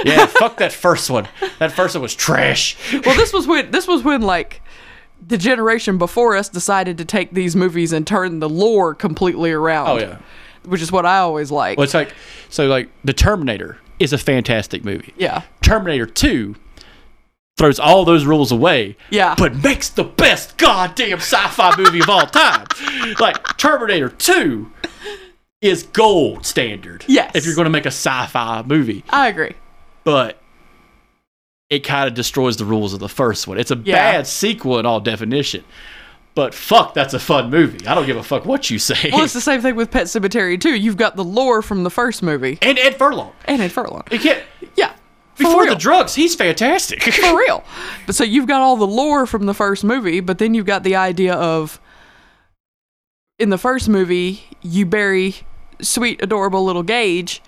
Yeah, 0.04 0.26
fuck 0.26 0.56
that 0.58 0.72
first 0.72 1.10
one. 1.10 1.28
That 1.60 1.70
first 1.70 1.94
one 1.94 2.02
was 2.02 2.14
trash. 2.16 2.76
Well, 3.06 3.16
this 3.16 3.32
was 3.32 3.46
when 3.46 3.70
this 3.70 3.86
was 3.86 4.02
when 4.02 4.20
like 4.22 4.60
the 5.26 5.38
generation 5.38 5.98
before 5.98 6.36
us 6.36 6.48
decided 6.48 6.98
to 6.98 7.04
take 7.04 7.32
these 7.32 7.54
movies 7.56 7.92
and 7.92 8.06
turn 8.06 8.40
the 8.40 8.48
lore 8.48 8.94
completely 8.94 9.52
around. 9.52 9.88
Oh 9.88 9.98
yeah. 9.98 10.18
which 10.64 10.82
is 10.82 10.90
what 10.92 11.06
I 11.06 11.18
always 11.18 11.50
like. 11.50 11.78
Well, 11.78 11.84
it's 11.84 11.94
like 11.94 12.12
so 12.50 12.66
like 12.66 12.88
The 13.04 13.12
Terminator 13.12 13.78
is 13.98 14.12
a 14.12 14.18
fantastic 14.18 14.84
movie. 14.84 15.14
yeah, 15.16 15.42
Terminator 15.62 16.06
2 16.06 16.56
throws 17.56 17.78
all 17.78 18.04
those 18.04 18.24
rules 18.24 18.50
away. 18.50 18.96
Yeah. 19.10 19.36
But 19.38 19.54
makes 19.62 19.88
the 19.88 20.02
best 20.04 20.58
goddamn 20.58 21.18
sci-fi 21.18 21.76
movie 21.78 22.00
of 22.00 22.08
all 22.10 22.26
time. 22.26 22.66
Like 23.20 23.56
Terminator 23.56 24.08
2 24.08 24.70
is 25.60 25.84
gold 25.84 26.44
standard. 26.44 27.04
Yes. 27.06 27.30
If 27.36 27.46
you're 27.46 27.54
going 27.54 27.66
to 27.66 27.70
make 27.70 27.84
a 27.86 27.88
sci-fi 27.92 28.62
movie, 28.66 29.04
I 29.08 29.28
agree. 29.28 29.52
but 30.02 30.38
it 31.74 31.84
kind 31.84 32.08
of 32.08 32.14
destroys 32.14 32.56
the 32.56 32.64
rules 32.64 32.92
of 32.94 33.00
the 33.00 33.08
first 33.08 33.46
one. 33.46 33.58
It's 33.58 33.70
a 33.70 33.76
Yeah. 33.76 33.94
bad 34.12 34.26
sequel 34.26 34.78
in 34.78 34.86
all 34.86 35.00
definition. 35.00 35.64
But 36.34 36.52
fuck, 36.52 36.94
that's 36.94 37.14
a 37.14 37.20
fun 37.20 37.48
movie. 37.50 37.86
I 37.86 37.94
don't 37.94 38.06
give 38.06 38.16
a 38.16 38.22
fuck 38.22 38.44
what 38.44 38.68
you 38.68 38.78
say. 38.80 39.10
Well, 39.12 39.22
it's 39.22 39.32
the 39.34 39.40
same 39.40 39.60
thing 39.60 39.76
with 39.76 39.90
Pet 39.92 40.06
Sematary 40.06 40.60
too. 40.60 40.74
You've 40.74 40.96
got 40.96 41.14
the 41.16 41.22
lore 41.24 41.62
from 41.62 41.84
the 41.84 41.90
first 41.90 42.22
movie 42.22 42.58
and 42.60 42.76
Ed 42.78 42.96
Furlong. 42.96 43.32
and 43.44 43.62
Ed 43.62 43.70
Furlong. 43.70 44.02
You 44.10 44.18
can't 44.18 44.42
Yeah, 44.76 44.90
for 45.36 45.44
before 45.44 45.66
the 45.66 45.76
drugs, 45.76 46.14
he's 46.16 46.34
fantastic. 46.34 47.02
for 47.14 47.36
real. 47.38 47.62
But 48.06 48.16
so 48.16 48.24
you've 48.24 48.48
got 48.48 48.60
all 48.62 48.76
the 48.76 48.86
lore 48.86 49.26
from 49.26 49.46
the 49.46 49.54
first 49.54 49.84
movie, 49.84 50.18
but 50.20 50.38
then 50.38 50.54
you've 50.54 50.66
got 50.66 50.82
the 50.82 50.96
idea 50.96 51.34
of 51.34 51.80
in 53.38 53.50
the 53.50 53.58
first 53.58 53.88
movie 53.88 54.44
you 54.62 54.86
bury 54.86 55.36
sweet, 55.80 56.20
adorable 56.22 56.64
little 56.64 56.82
Gage, 56.82 57.42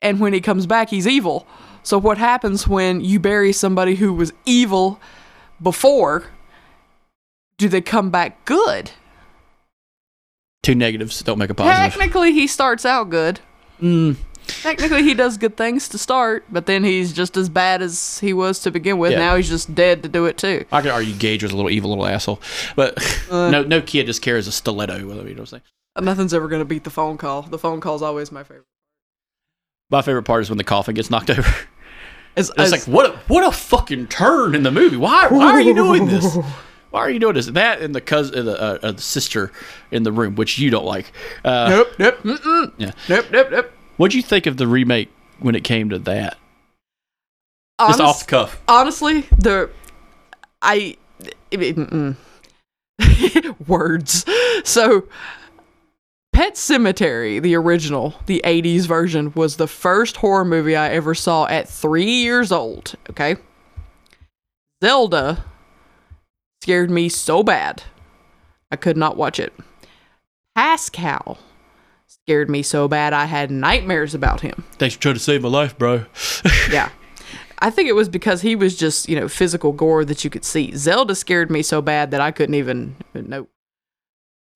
and 0.00 0.18
when 0.20 0.32
he 0.32 0.40
comes 0.40 0.66
back, 0.66 0.90
he's 0.90 1.06
evil. 1.06 1.46
So 1.82 1.98
what 1.98 2.18
happens 2.18 2.66
when 2.68 3.00
you 3.00 3.18
bury 3.18 3.52
somebody 3.52 3.96
who 3.96 4.12
was 4.12 4.32
evil 4.46 5.00
before? 5.60 6.24
Do 7.58 7.68
they 7.68 7.80
come 7.80 8.10
back 8.10 8.44
good? 8.44 8.90
Two 10.62 10.74
negatives 10.74 11.20
don't 11.22 11.38
make 11.38 11.50
a 11.50 11.54
positive. 11.54 11.92
Technically, 11.92 12.32
he 12.32 12.46
starts 12.46 12.86
out 12.86 13.10
good. 13.10 13.40
Mm, 13.80 14.16
Technically, 14.46 15.02
he 15.02 15.14
does 15.14 15.38
good 15.38 15.56
things 15.56 15.88
to 15.88 15.98
start, 15.98 16.44
but 16.50 16.66
then 16.66 16.84
he's 16.84 17.12
just 17.12 17.36
as 17.36 17.48
bad 17.48 17.80
as 17.82 18.18
he 18.18 18.32
was 18.32 18.58
to 18.60 18.70
begin 18.70 18.98
with. 18.98 19.12
Yeah. 19.12 19.18
Now 19.18 19.36
he's 19.36 19.48
just 19.48 19.74
dead 19.74 20.02
to 20.02 20.08
do 20.08 20.26
it 20.26 20.36
too. 20.36 20.64
I 20.72 20.82
could 20.82 20.90
argue 20.90 21.14
Gage 21.14 21.42
was 21.42 21.52
a 21.52 21.56
little 21.56 21.70
evil 21.70 21.90
little 21.90 22.06
asshole, 22.06 22.40
but 22.76 22.96
Uh. 23.30 23.50
no 23.50 23.62
no 23.62 23.80
kid 23.80 24.06
just 24.06 24.20
carries 24.22 24.46
a 24.46 24.52
stiletto 24.52 25.06
with 25.06 25.18
him. 25.18 25.26
You 25.28 25.34
know 25.34 25.42
what 25.42 25.52
I'm 25.52 25.60
saying? 25.96 26.04
Nothing's 26.04 26.34
ever 26.34 26.48
gonna 26.48 26.64
beat 26.64 26.84
the 26.84 26.90
phone 26.90 27.18
call. 27.18 27.42
The 27.42 27.58
phone 27.58 27.80
call's 27.80 28.02
always 28.02 28.30
my 28.32 28.42
favorite. 28.42 28.66
My 29.90 30.02
favorite 30.02 30.24
part 30.24 30.42
is 30.42 30.48
when 30.50 30.58
the 30.58 30.64
coffin 30.64 30.94
gets 30.94 31.10
knocked 31.10 31.30
over. 31.38 31.54
It's 32.36 32.50
as- 32.50 32.72
like 32.72 32.84
what 32.84 33.06
a, 33.06 33.18
what 33.28 33.46
a 33.46 33.52
fucking 33.52 34.08
turn 34.08 34.54
in 34.54 34.62
the 34.62 34.70
movie. 34.70 34.96
Why 34.96 35.28
why 35.28 35.52
are 35.52 35.60
you 35.60 35.74
doing 35.74 36.06
this? 36.06 36.36
Why 36.90 37.00
are 37.00 37.10
you 37.10 37.20
doing 37.20 37.32
this? 37.36 37.46
That 37.46 37.80
and 37.80 37.94
the 37.94 38.02
cousin, 38.02 38.40
uh, 38.40 38.42
the, 38.42 38.62
uh, 38.62 38.78
uh, 38.82 38.92
the 38.92 39.00
sister 39.00 39.50
in 39.90 40.02
the 40.02 40.12
room, 40.12 40.34
which 40.34 40.58
you 40.58 40.68
don't 40.68 40.84
like. 40.84 41.10
Uh, 41.42 41.70
nope, 41.70 41.88
nope, 41.98 42.18
mm-mm. 42.22 42.72
Yeah. 42.76 42.90
nope, 43.08 43.28
nope, 43.30 43.48
nope. 43.50 43.72
What'd 43.96 44.12
you 44.12 44.20
think 44.20 44.44
of 44.44 44.58
the 44.58 44.66
remake 44.66 45.10
when 45.38 45.54
it 45.54 45.64
came 45.64 45.88
to 45.88 45.98
that? 46.00 46.36
Just 47.80 47.98
off 47.98 48.20
the 48.20 48.26
cuff. 48.26 48.62
honestly, 48.68 49.22
the 49.38 49.70
I 50.60 50.98
mm-mm. 51.50 52.16
words. 53.66 54.26
So, 54.64 55.08
Pet 56.32 56.54
Sematary, 56.54 57.40
the 57.42 57.54
original, 57.54 58.14
the 58.26 58.40
'80s 58.44 58.86
version, 58.86 59.32
was 59.34 59.56
the 59.56 59.68
first 59.68 60.16
horror 60.18 60.44
movie 60.44 60.74
I 60.76 60.90
ever 60.90 61.14
saw 61.14 61.46
at 61.46 61.68
three 61.68 62.10
years 62.10 62.50
old. 62.50 62.94
Okay, 63.10 63.36
Zelda 64.82 65.44
scared 66.62 66.90
me 66.90 67.08
so 67.08 67.42
bad 67.42 67.82
I 68.70 68.76
could 68.76 68.96
not 68.96 69.16
watch 69.16 69.38
it. 69.38 69.52
Pascal 70.54 71.38
scared 72.06 72.48
me 72.48 72.62
so 72.62 72.88
bad 72.88 73.12
I 73.12 73.26
had 73.26 73.50
nightmares 73.50 74.14
about 74.14 74.40
him. 74.40 74.64
Thanks 74.72 74.94
for 74.94 75.02
trying 75.02 75.14
to 75.14 75.20
save 75.20 75.42
my 75.42 75.48
life, 75.48 75.76
bro. 75.76 76.06
Yeah. 76.70 76.90
I 77.58 77.70
think 77.70 77.88
it 77.88 77.92
was 77.92 78.08
because 78.08 78.42
he 78.42 78.56
was 78.56 78.76
just, 78.76 79.08
you 79.08 79.14
know, 79.14 79.28
physical 79.28 79.70
gore 79.72 80.04
that 80.04 80.24
you 80.24 80.30
could 80.30 80.44
see. 80.44 80.74
Zelda 80.74 81.14
scared 81.14 81.48
me 81.48 81.62
so 81.62 81.80
bad 81.80 82.10
that 82.10 82.20
I 82.20 82.32
couldn't 82.32 82.56
even 82.56 82.96
no. 83.14 83.46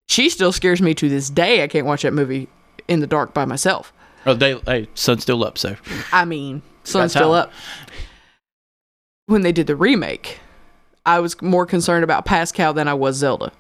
She 0.08 0.30
still 0.30 0.52
scares 0.52 0.80
me 0.80 0.94
to 0.94 1.08
this 1.08 1.28
day. 1.30 1.62
I 1.62 1.66
can't 1.68 1.86
watch 1.86 2.02
that 2.02 2.12
movie 2.12 2.48
in 2.88 3.00
the 3.00 3.06
dark 3.06 3.34
by 3.34 3.44
myself. 3.44 3.92
oh, 4.24 4.34
they, 4.34 4.56
hey, 4.66 4.88
sun's 4.94 5.22
still 5.22 5.44
up, 5.44 5.58
so 5.58 5.76
I 6.12 6.24
mean, 6.24 6.62
sun's 6.84 7.12
still 7.12 7.32
up. 7.32 7.52
When 9.26 9.42
they 9.42 9.52
did 9.52 9.66
the 9.66 9.76
remake, 9.76 10.40
I 11.04 11.18
was 11.20 11.40
more 11.42 11.66
concerned 11.66 12.04
about 12.04 12.24
Pascal 12.24 12.72
than 12.72 12.86
I 12.88 12.94
was 12.94 13.16
Zelda. 13.16 13.52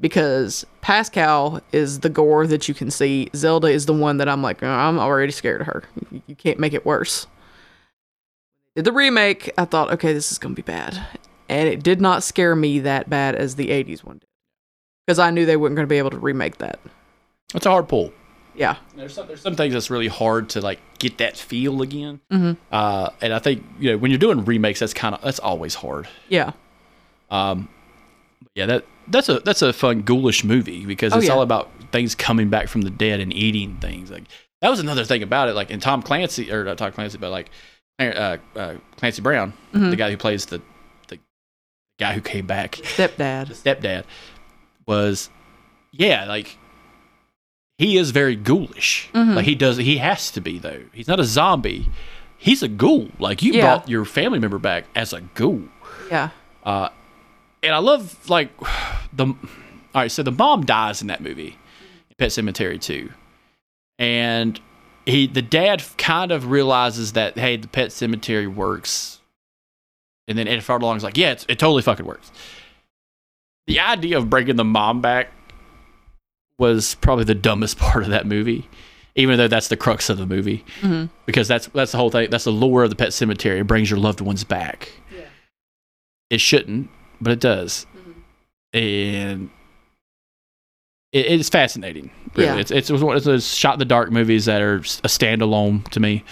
Because 0.00 0.64
Pascal 0.80 1.60
is 1.72 2.00
the 2.00 2.08
gore 2.08 2.46
that 2.46 2.68
you 2.68 2.74
can 2.74 2.88
see. 2.90 3.28
Zelda 3.34 3.66
is 3.66 3.86
the 3.86 3.92
one 3.94 4.18
that 4.18 4.28
I'm 4.28 4.42
like, 4.42 4.62
"Oh, 4.62 4.68
I'm 4.68 4.98
already 4.98 5.32
scared 5.32 5.60
of 5.62 5.66
her. 5.66 5.82
You- 6.12 6.22
You 6.28 6.36
can't 6.36 6.60
make 6.60 6.72
it 6.72 6.86
worse. 6.86 7.26
Did 8.76 8.84
the 8.84 8.92
remake, 8.92 9.50
I 9.58 9.64
thought, 9.64 9.90
okay, 9.94 10.12
this 10.12 10.30
is 10.30 10.38
gonna 10.38 10.54
be 10.54 10.62
bad. 10.62 11.04
And 11.48 11.68
it 11.68 11.82
did 11.82 12.00
not 12.00 12.22
scare 12.22 12.54
me 12.54 12.78
that 12.80 13.10
bad 13.10 13.34
as 13.34 13.56
the 13.56 13.70
80s 13.72 14.04
one 14.04 14.18
did. 14.18 14.27
Because 15.08 15.18
I 15.18 15.30
knew 15.30 15.46
they 15.46 15.56
weren't 15.56 15.74
gonna 15.74 15.86
be 15.86 15.96
able 15.96 16.10
to 16.10 16.18
remake 16.18 16.58
that. 16.58 16.78
it's 17.54 17.64
a 17.64 17.70
hard 17.70 17.88
pull. 17.88 18.12
Yeah. 18.54 18.76
There's 18.94 19.14
some, 19.14 19.26
there's 19.26 19.40
some 19.40 19.54
things 19.56 19.72
that's 19.72 19.88
really 19.88 20.08
hard 20.08 20.50
to 20.50 20.60
like 20.60 20.80
get 20.98 21.16
that 21.16 21.38
feel 21.38 21.80
again. 21.80 22.20
Mm-hmm. 22.30 22.52
Uh, 22.70 23.08
and 23.22 23.32
I 23.32 23.38
think 23.38 23.64
you 23.80 23.92
know 23.92 23.96
when 23.96 24.10
you're 24.10 24.18
doing 24.18 24.44
remakes, 24.44 24.80
that's 24.80 24.92
kind 24.92 25.14
of 25.14 25.22
that's 25.22 25.38
always 25.38 25.74
hard. 25.76 26.08
Yeah. 26.28 26.52
Um, 27.30 27.70
yeah, 28.54 28.66
that 28.66 28.84
that's 29.06 29.30
a 29.30 29.40
that's 29.40 29.62
a 29.62 29.72
fun 29.72 30.02
ghoulish 30.02 30.44
movie 30.44 30.84
because 30.84 31.14
Oh, 31.14 31.16
it's 31.18 31.28
yeah. 31.28 31.32
all 31.32 31.40
about 31.40 31.70
things 31.90 32.14
coming 32.14 32.50
back 32.50 32.68
from 32.68 32.82
the 32.82 32.90
dead 32.90 33.20
and 33.20 33.32
eating 33.32 33.76
things. 33.76 34.10
Like 34.10 34.24
that 34.60 34.68
was 34.68 34.78
another 34.80 35.04
thing 35.06 35.22
about 35.22 35.48
it. 35.48 35.54
Like 35.54 35.70
in 35.70 35.80
Tom 35.80 36.02
Clancy 36.02 36.52
or 36.52 36.64
not 36.64 36.76
Tom 36.76 36.92
Clancy, 36.92 37.16
but 37.16 37.30
like 37.30 37.48
uh, 37.98 38.36
uh, 38.56 38.74
Clancy 38.98 39.22
Brown, 39.22 39.54
Mm-hmm. 39.72 39.88
the 39.88 39.96
guy 39.96 40.10
who 40.10 40.18
plays 40.18 40.44
the 40.46 40.60
the 41.06 41.18
guy 41.98 42.12
who 42.12 42.20
came 42.20 42.46
back, 42.46 42.72
the 42.72 42.82
Stepdad. 43.54 44.04
Was 44.88 45.30
yeah 45.92 46.24
like. 46.24 46.58
He 47.76 47.96
is 47.96 48.10
very 48.10 48.34
ghoulish. 48.34 49.08
Mm-hmm. 49.14 49.34
Like 49.36 49.44
he 49.44 49.54
does, 49.54 49.76
he 49.76 49.98
has 49.98 50.32
to 50.32 50.40
be 50.40 50.58
though. 50.58 50.82
He's 50.92 51.06
not 51.06 51.20
a 51.20 51.24
zombie. 51.24 51.88
He's 52.36 52.60
a 52.64 52.66
ghoul. 52.68 53.08
Like 53.20 53.40
you 53.40 53.52
Yeah. 53.52 53.60
brought 53.76 53.88
your 53.88 54.04
family 54.04 54.40
member 54.40 54.58
back 54.58 54.86
as 54.96 55.12
a 55.12 55.20
ghoul 55.20 55.62
Yeah. 56.10 56.30
uh, 56.64 56.88
and 57.62 57.72
I 57.72 57.78
love 57.78 58.28
like 58.28 58.50
the. 59.12 59.26
All 59.26 60.02
right, 60.02 60.10
so 60.10 60.22
the 60.24 60.32
mom 60.32 60.64
dies 60.66 61.00
in 61.02 61.06
that 61.08 61.20
movie, 61.20 61.56
Pet 62.18 62.30
Sematary 62.30 62.80
two, 62.80 63.10
and 63.98 64.60
he 65.06 65.26
the 65.28 65.42
dad 65.42 65.82
kind 65.96 66.30
of 66.32 66.50
realizes 66.50 67.12
that 67.14 67.38
hey, 67.38 67.56
the 67.56 67.68
Pet 67.68 67.90
Cemetery 67.92 68.46
works, 68.48 69.20
and 70.28 70.36
then 70.36 70.46
Ed 70.48 70.62
Furlong's 70.64 71.02
like, 71.04 71.16
yeah, 71.16 71.30
it's, 71.32 71.46
it 71.48 71.58
totally 71.58 71.82
fucking 71.82 72.04
works. 72.06 72.30
The 73.68 73.78
idea 73.80 74.18
of 74.18 74.28
bringing 74.28 74.56
the 74.56 74.64
mom 74.64 75.00
back 75.00 75.30
was 76.58 76.96
probably 76.96 77.24
the 77.24 77.34
dumbest 77.34 77.78
part 77.78 78.02
of 78.02 78.10
that 78.10 78.26
movie, 78.26 78.68
even 79.14 79.36
though 79.36 79.46
that's 79.48 79.68
the 79.68 79.76
crux 79.76 80.10
of 80.10 80.18
the 80.18 80.26
movie, 80.26 80.64
because 81.26 81.46
that's 81.48 81.66
that's 81.68 81.92
the 81.92 81.98
whole 81.98 82.10
thing. 82.10 82.30
That's 82.30 82.44
the 82.44 82.52
lore 82.52 82.82
of 82.84 82.90
the 82.90 82.96
Pet 82.96 83.12
Cemetery. 83.12 83.60
It 83.60 83.66
brings 83.66 83.90
your 83.90 84.00
loved 84.00 84.20
ones 84.20 84.42
back. 84.42 84.90
It 86.30 86.40
shouldn't, 86.40 86.90
but 87.20 87.32
it 87.32 87.40
does, 87.40 87.86
and 88.72 89.50
it, 91.12 91.26
it's 91.26 91.48
fascinating. 91.48 92.10
Really, 92.34 92.48
Yeah. 92.48 92.56
it's 92.60 92.70
it's, 92.70 92.90
one 92.90 93.16
of 93.16 93.24
those 93.24 93.54
shot 93.54 93.74
in 93.74 93.78
the 93.78 93.84
dark 93.84 94.10
movies 94.10 94.44
that 94.46 94.60
are 94.60 94.76
a 94.76 95.08
standalone 95.08 95.86
to 95.90 96.00
me, 96.00 96.24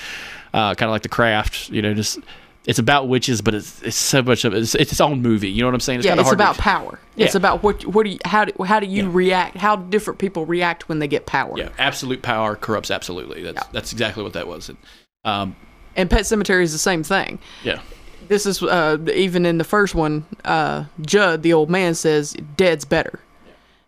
uh, 0.52 0.74
kind 0.74 0.88
of 0.88 0.92
like 0.92 1.02
The 1.02 1.08
Craft. 1.08 1.70
You 1.70 1.80
know, 1.82 1.94
just 1.94 2.18
it's 2.66 2.78
about 2.78 3.08
witches, 3.08 3.40
but 3.42 3.54
it's 3.54 3.80
it's 3.82 3.96
so 3.96 4.22
much 4.22 4.44
of 4.44 4.52
it's, 4.54 4.74
it's 4.74 4.92
its 4.92 5.00
own 5.00 5.22
movie. 5.22 5.48
You 5.50 5.62
know 5.62 5.68
what 5.68 5.74
I'm 5.74 5.80
saying? 5.80 6.02
yeah, 6.02 6.14
it's 6.14 6.22
hard 6.22 6.36
to- 6.38 6.44
about 6.44 6.58
power. 6.58 6.98
It's 7.16 7.34
about 7.34 7.62
what 7.62 7.84
what 7.86 8.04
do 8.04 8.10
you 8.10 8.18
how 8.24 8.44
do 8.44 8.64
how 8.64 8.80
do 8.80 8.86
you 8.86 9.04
Yeah. 9.04 9.10
react? 9.12 9.56
How 9.56 9.76
different 9.76 10.18
people 10.18 10.44
react 10.46 10.88
when 10.88 10.98
they 10.98 11.08
get 11.08 11.26
power. 11.26 11.54
yeah, 11.56 11.68
absolute 11.78 12.22
power 12.22 12.56
corrupts 12.56 12.90
absolutely. 12.90 13.42
That's 13.42 13.56
Yeah. 13.56 13.68
that's 13.72 13.92
exactly 13.92 14.22
what 14.22 14.32
that 14.34 14.46
was. 14.48 14.68
And, 14.68 14.78
um, 15.24 15.56
And 15.96 16.10
Pet 16.10 16.22
Sematary 16.22 16.62
is 16.62 16.72
the 16.72 16.78
same 16.78 17.02
thing. 17.02 17.38
yeah, 17.64 17.80
This 18.28 18.44
is 18.44 18.62
uh, 18.62 18.98
even 19.14 19.46
in 19.46 19.56
the 19.58 19.64
first 19.64 19.94
one. 19.94 20.24
Uh, 20.44 20.84
Judd, 21.00 21.42
the 21.42 21.52
old 21.54 21.70
man, 21.70 21.94
says 21.94 22.34
dead's 22.56 22.84
better 22.84 23.20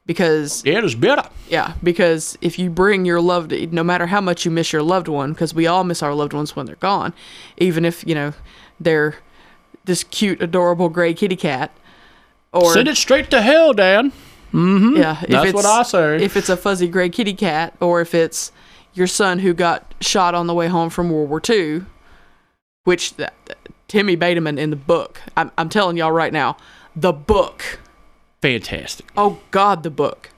because 0.06 0.62
It 0.64 0.82
is 0.84 0.94
better. 0.94 1.22
yeah, 1.50 1.74
because 1.82 2.38
if 2.40 2.58
you 2.58 2.70
bring 2.70 3.04
your 3.04 3.20
loved, 3.20 3.52
no 3.72 3.84
matter 3.84 4.06
how 4.06 4.20
much 4.22 4.44
you 4.46 4.50
miss 4.50 4.72
your 4.72 4.82
loved 4.82 5.08
one, 5.08 5.32
because 5.32 5.52
we 5.54 5.66
all 5.66 5.84
miss 5.84 6.02
our 6.02 6.14
loved 6.14 6.32
ones 6.32 6.56
when 6.56 6.64
they're 6.66 6.76
gone, 6.76 7.12
even 7.58 7.84
if 7.84 8.04
you 8.06 8.14
know 8.14 8.32
they're 8.80 9.16
this 9.84 10.04
cute, 10.04 10.42
adorable 10.42 10.88
gray 10.88 11.14
kitty 11.14 11.36
cat, 11.36 11.72
or 12.52 12.72
Send 12.72 12.88
it 12.88 12.96
straight 12.96 13.30
to 13.30 13.42
hell, 13.42 13.72
Dan. 13.72 14.12
Mm-hmm. 14.52 14.96
yeah, 14.96 15.20
if 15.22 15.28
That's 15.28 15.46
it's, 15.46 15.54
what 15.54 15.66
I 15.66 15.82
say. 15.82 16.22
If 16.22 16.36
it's 16.36 16.48
a 16.48 16.56
fuzzy 16.56 16.88
gray 16.88 17.10
kitty 17.10 17.34
cat, 17.34 17.74
or 17.80 18.00
if 18.00 18.14
it's 18.14 18.52
your 18.94 19.06
son 19.06 19.40
who 19.40 19.52
got 19.52 19.94
shot 20.00 20.34
on 20.34 20.46
the 20.46 20.54
way 20.54 20.68
home 20.68 20.90
from 20.90 21.10
World 21.10 21.28
War 21.28 21.42
II, 21.48 21.82
which 22.84 23.16
th- 23.16 23.30
Timmy 23.88 24.16
Baterman 24.16 24.58
in 24.58 24.70
the 24.70 24.76
book, 24.76 25.20
I'm, 25.36 25.50
I'm 25.58 25.68
telling 25.68 25.96
y'all 25.96 26.12
right 26.12 26.32
now, 26.32 26.56
the 26.96 27.12
book. 27.12 27.80
Fantastic. 28.40 29.06
Oh 29.16 29.40
God, 29.50 29.82
the 29.82 29.90
book. 29.90 30.30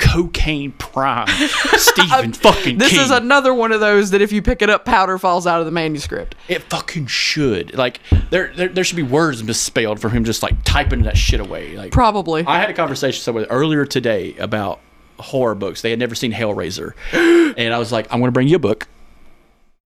Cocaine 0.00 0.72
prime. 0.72 1.28
Stephen 1.76 2.32
fucking 2.32 2.78
This 2.78 2.90
King. 2.90 3.00
is 3.02 3.10
another 3.10 3.54
one 3.54 3.70
of 3.70 3.80
those 3.80 4.10
that 4.10 4.20
if 4.20 4.32
you 4.32 4.42
pick 4.42 4.62
it 4.62 4.70
up, 4.70 4.84
powder 4.84 5.18
falls 5.18 5.46
out 5.46 5.60
of 5.60 5.66
the 5.66 5.72
manuscript. 5.72 6.34
It 6.48 6.62
fucking 6.64 7.06
should. 7.06 7.76
Like 7.76 8.00
there, 8.30 8.52
there, 8.56 8.68
there 8.68 8.82
should 8.82 8.96
be 8.96 9.02
words 9.02 9.44
misspelled 9.44 10.00
from 10.00 10.10
him 10.12 10.24
just 10.24 10.42
like 10.42 10.54
typing 10.64 11.02
that 11.02 11.16
shit 11.16 11.38
away. 11.38 11.76
Like 11.76 11.92
Probably. 11.92 12.44
I 12.46 12.58
had 12.58 12.70
a 12.70 12.74
conversation 12.74 13.22
somewhere 13.22 13.46
earlier 13.50 13.84
today 13.84 14.34
about 14.38 14.80
horror 15.18 15.54
books. 15.54 15.82
They 15.82 15.90
had 15.90 15.98
never 15.98 16.14
seen 16.14 16.32
Hellraiser, 16.32 16.94
and 17.56 17.72
I 17.74 17.78
was 17.78 17.92
like, 17.92 18.06
I'm 18.10 18.18
going 18.20 18.28
to 18.28 18.32
bring 18.32 18.48
you 18.48 18.56
a 18.56 18.60
book, 18.60 18.88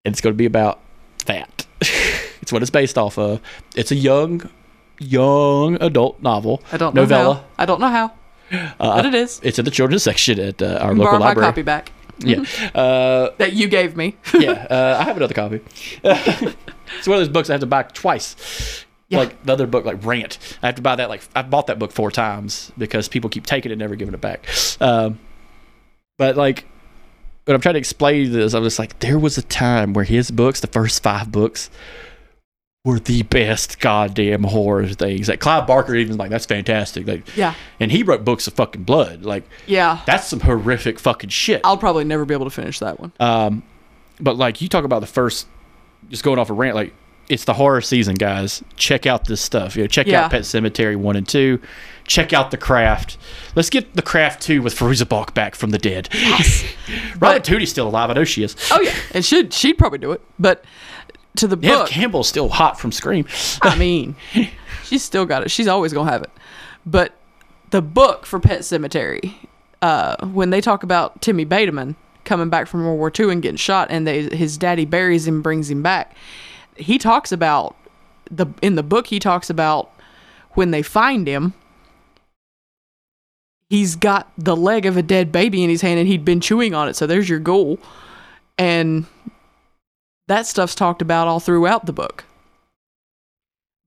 and 0.05 0.13
it's 0.13 0.21
going 0.21 0.33
to 0.33 0.37
be 0.37 0.45
about 0.45 0.79
that. 1.25 1.65
it's 2.41 2.51
what 2.51 2.61
it's 2.61 2.69
based 2.71 2.97
off 2.97 3.17
of. 3.17 3.41
It's 3.75 3.91
a 3.91 3.95
young, 3.95 4.49
young 4.99 5.81
adult 5.81 6.21
novel. 6.21 6.61
I 6.71 6.77
don't 6.77 6.93
know 6.93 7.03
novella. 7.03 7.45
I 7.57 7.65
don't 7.65 7.79
know 7.79 7.87
how, 7.87 8.11
but 8.77 9.05
it 9.05 9.13
is. 9.13 9.39
It's 9.43 9.59
in 9.59 9.65
the 9.65 9.71
children's 9.71 10.03
section 10.03 10.39
at 10.39 10.61
uh, 10.61 10.77
our 10.81 10.93
Borrow 10.93 11.05
local 11.05 11.19
my 11.19 11.25
library. 11.27 11.47
copy 11.47 11.61
back 11.61 11.91
Yeah. 12.19 12.43
Uh, 12.75 13.29
that 13.37 13.53
you 13.53 13.67
gave 13.67 13.95
me. 13.97 14.15
yeah, 14.39 14.67
uh, 14.69 14.97
I 14.99 15.03
have 15.03 15.17
another 15.17 15.33
copy. 15.33 15.61
it's 16.03 17.07
one 17.07 17.17
of 17.17 17.21
those 17.21 17.29
books 17.29 17.49
I 17.49 17.53
have 17.53 17.61
to 17.61 17.67
buy 17.67 17.83
twice. 17.83 18.85
Yeah. 19.09 19.19
Like 19.19 19.43
the 19.43 19.51
other 19.53 19.67
book, 19.67 19.83
like 19.85 20.03
Rant. 20.05 20.37
I 20.63 20.67
have 20.67 20.75
to 20.75 20.81
buy 20.81 20.95
that. 20.95 21.09
Like 21.09 21.21
I 21.35 21.41
bought 21.41 21.67
that 21.67 21.79
book 21.79 21.91
four 21.91 22.11
times 22.11 22.71
because 22.77 23.09
people 23.09 23.29
keep 23.29 23.45
taking 23.45 23.71
it 23.71 23.73
and 23.73 23.79
never 23.79 23.95
giving 23.95 24.13
it 24.13 24.21
back. 24.21 24.45
Um, 24.79 25.19
but 26.17 26.37
like, 26.37 26.65
when 27.45 27.55
I'm 27.55 27.61
trying 27.61 27.73
to 27.73 27.79
explain 27.79 28.31
this, 28.31 28.53
I'm 28.53 28.63
just 28.63 28.79
like, 28.79 28.99
there 28.99 29.19
was 29.19 29.37
a 29.37 29.41
time 29.41 29.93
where 29.93 30.05
his 30.05 30.31
books, 30.31 30.59
the 30.61 30.67
first 30.67 31.03
five 31.03 31.31
books, 31.31 31.69
were 32.83 32.99
the 32.99 33.21
best 33.23 33.79
goddamn 33.79 34.43
horror 34.43 34.87
things. 34.87 35.29
Like 35.29 35.39
Clive 35.39 35.67
Barker 35.67 35.93
even 35.95 36.17
like, 36.17 36.31
that's 36.31 36.47
fantastic. 36.47 37.07
Like, 37.07 37.35
yeah, 37.37 37.53
and 37.79 37.91
he 37.91 38.01
wrote 38.03 38.25
books 38.25 38.47
of 38.47 38.53
fucking 38.53 38.83
blood. 38.83 39.23
Like, 39.23 39.43
yeah. 39.67 40.01
that's 40.07 40.27
some 40.27 40.39
horrific 40.39 40.97
fucking 40.99 41.29
shit. 41.29 41.61
I'll 41.63 41.77
probably 41.77 42.03
never 42.05 42.25
be 42.25 42.33
able 42.33 42.45
to 42.45 42.51
finish 42.51 42.79
that 42.79 42.99
one. 42.99 43.11
Um, 43.19 43.63
but 44.19 44.35
like 44.37 44.61
you 44.61 44.67
talk 44.67 44.83
about 44.83 45.01
the 45.01 45.07
first, 45.07 45.47
just 46.09 46.23
going 46.23 46.39
off 46.39 46.49
a 46.49 46.53
rant, 46.53 46.75
like 46.75 46.93
it's 47.29 47.45
the 47.45 47.53
horror 47.53 47.81
season, 47.81 48.15
guys. 48.15 48.63
Check 48.77 49.05
out 49.05 49.25
this 49.25 49.41
stuff. 49.41 49.75
You 49.75 49.83
know, 49.83 49.87
check 49.87 50.07
Yeah. 50.07 50.25
out 50.25 50.31
Pet 50.31 50.41
Sematary 50.41 50.95
one 50.95 51.15
and 51.15 51.27
two. 51.27 51.61
Check 52.07 52.33
out 52.33 52.49
The 52.51 52.57
Craft. 52.57 53.17
Let's 53.55 53.69
get 53.69 53.93
The 53.95 54.01
Craft 54.01 54.41
two 54.41 54.63
with 54.63 54.75
Fairuza 54.75 55.07
Balk 55.07 55.35
back 55.35 55.53
from 55.53 55.69
the 55.69 55.77
dead. 55.77 56.09
Yes. 56.13 56.63
Robin 57.19 57.37
But- 57.37 57.43
Tootie's 57.43 57.69
still 57.69 57.87
alive. 57.87 58.09
I 58.09 58.13
know 58.13 58.23
she 58.23 58.43
is. 58.43 58.55
oh 58.71 58.81
yeah, 58.81 58.95
and 59.13 59.23
she'd 59.23 59.53
she'd 59.53 59.77
probably 59.77 59.99
do 59.99 60.11
it. 60.11 60.21
But 60.39 60.65
to 61.37 61.47
the 61.47 61.55
Neve 61.55 61.71
book, 61.71 61.87
Campbell's 61.89 62.27
still 62.27 62.49
hot 62.49 62.79
from 62.79 62.91
Scream. 62.91 63.25
I 63.61 63.77
mean, 63.77 64.15
she's 64.83 65.03
still 65.03 65.25
got 65.25 65.43
it. 65.43 65.51
She's 65.51 65.67
always 65.67 65.93
gonna 65.93 66.11
have 66.11 66.23
it. 66.23 66.31
But 66.85 67.13
the 67.71 67.81
book 67.81 68.25
for 68.25 68.39
Pet 68.39 68.61
Sematary, 68.61 69.35
uh, 69.81 70.25
when 70.27 70.49
they 70.49 70.61
talk 70.61 70.83
about 70.83 71.21
Timmy 71.21 71.45
Baterman 71.45 71.95
coming 72.23 72.49
back 72.49 72.67
from 72.67 72.83
World 72.83 72.99
War 72.99 73.11
II 73.17 73.31
and 73.31 73.41
getting 73.41 73.57
shot, 73.57 73.87
and 73.89 74.05
they, 74.05 74.23
his 74.23 74.57
daddy 74.57 74.85
buries 74.85 75.27
him, 75.27 75.41
brings 75.41 75.69
him 75.69 75.81
back, 75.81 76.15
he 76.75 76.97
talks 76.97 77.31
about 77.31 77.75
the 78.29 78.47
in 78.61 78.75
the 78.75 78.83
book. 78.83 79.07
He 79.07 79.19
talks 79.19 79.49
about 79.49 79.91
when 80.51 80.71
they 80.71 80.81
find 80.81 81.27
him. 81.27 81.53
He's 83.69 83.95
got 83.95 84.29
the 84.37 84.55
leg 84.55 84.85
of 84.85 84.97
a 84.97 85.01
dead 85.01 85.31
baby 85.31 85.63
in 85.63 85.69
his 85.69 85.81
hand, 85.81 85.97
and 85.97 86.07
he'd 86.07 86.25
been 86.25 86.41
chewing 86.41 86.73
on 86.73 86.89
it. 86.89 86.95
So 86.97 87.07
there's 87.07 87.29
your 87.29 87.39
ghoul, 87.39 87.79
and 88.57 89.05
that 90.31 90.47
stuff's 90.47 90.75
talked 90.75 91.01
about 91.01 91.27
all 91.27 91.39
throughout 91.39 91.85
the 91.85 91.93
book 91.93 92.25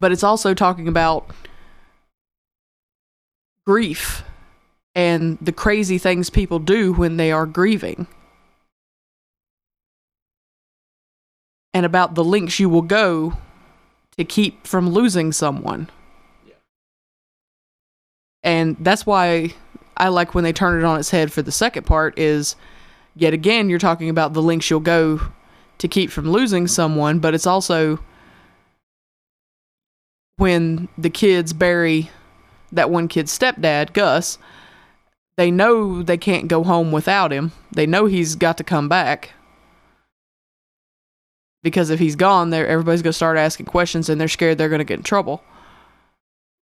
but 0.05 0.13
it's 0.13 0.23
also 0.23 0.53
talking 0.53 0.87
about 0.87 1.31
grief 3.67 4.23
and 4.95 5.39
the 5.41 5.53
crazy 5.53 5.99
things 5.99 6.31
people 6.31 6.59
do 6.59 6.93
when 6.93 7.17
they 7.17 7.33
are 7.33 7.47
grieving. 7.47 8.07
And 11.73 11.85
about 11.85 12.15
the 12.15 12.23
links 12.23 12.61
you 12.61 12.69
will 12.69 12.83
go 12.83 13.39
to 14.17 14.25
keep 14.25 14.67
from 14.67 14.91
losing 14.91 15.33
someone. 15.33 15.91
Yeah. 16.47 16.55
And 18.43 18.77
that's 18.79 19.05
why 19.05 19.55
I 19.97 20.09
like 20.09 20.35
when 20.35 20.45
they 20.45 20.53
turn 20.53 20.79
it 20.79 20.85
on 20.85 21.01
its 21.01 21.11
head 21.11 21.33
for 21.33 21.43
the 21.43 21.51
second 21.51 21.85
part 21.85 22.19
is 22.19 22.55
yet 23.17 23.33
again 23.33 23.69
you're 23.69 23.79
talking 23.79 24.09
about 24.09 24.35
the 24.35 24.43
links 24.43 24.69
you'll 24.71 24.81
go 24.81 25.21
to 25.79 25.89
keep 25.89 26.11
from 26.11 26.31
losing 26.31 26.67
someone, 26.67 27.19
but 27.19 27.35
it's 27.35 27.47
also 27.47 27.99
when 30.37 30.89
the 30.99 31.11
kids 31.11 31.53
bury 31.53 32.11
that 32.73 32.91
one 32.91 33.09
kid's 33.09 33.37
stepdad, 33.37 33.93
Gus, 33.93 34.39
they 35.37 35.51
know 35.51 36.03
they 36.03 36.17
can't 36.17 36.49
go 36.49 36.63
home 36.63 36.93
without 36.93 37.33
him. 37.33 37.53
They 37.73 37.87
know 37.87 38.07
he's 38.07 38.37
got 38.37 38.57
to 38.59 38.65
come 38.65 38.89
back. 38.89 39.33
Because 41.63 41.91
if 41.91 41.99
he's 41.99 42.17
gone, 42.17 42.51
there 42.51 42.67
everybody's 42.67 43.03
going 43.03 43.13
to 43.13 43.15
start 43.17 43.39
asking 43.39 43.67
questions 43.67 44.09
and 44.09 44.21
they're 44.21 44.29
scared 44.29 44.59
they're 44.59 44.69
going 44.69 44.81
to 44.81 44.85
get 44.85 44.99
in 44.99 45.03
trouble. 45.03 45.43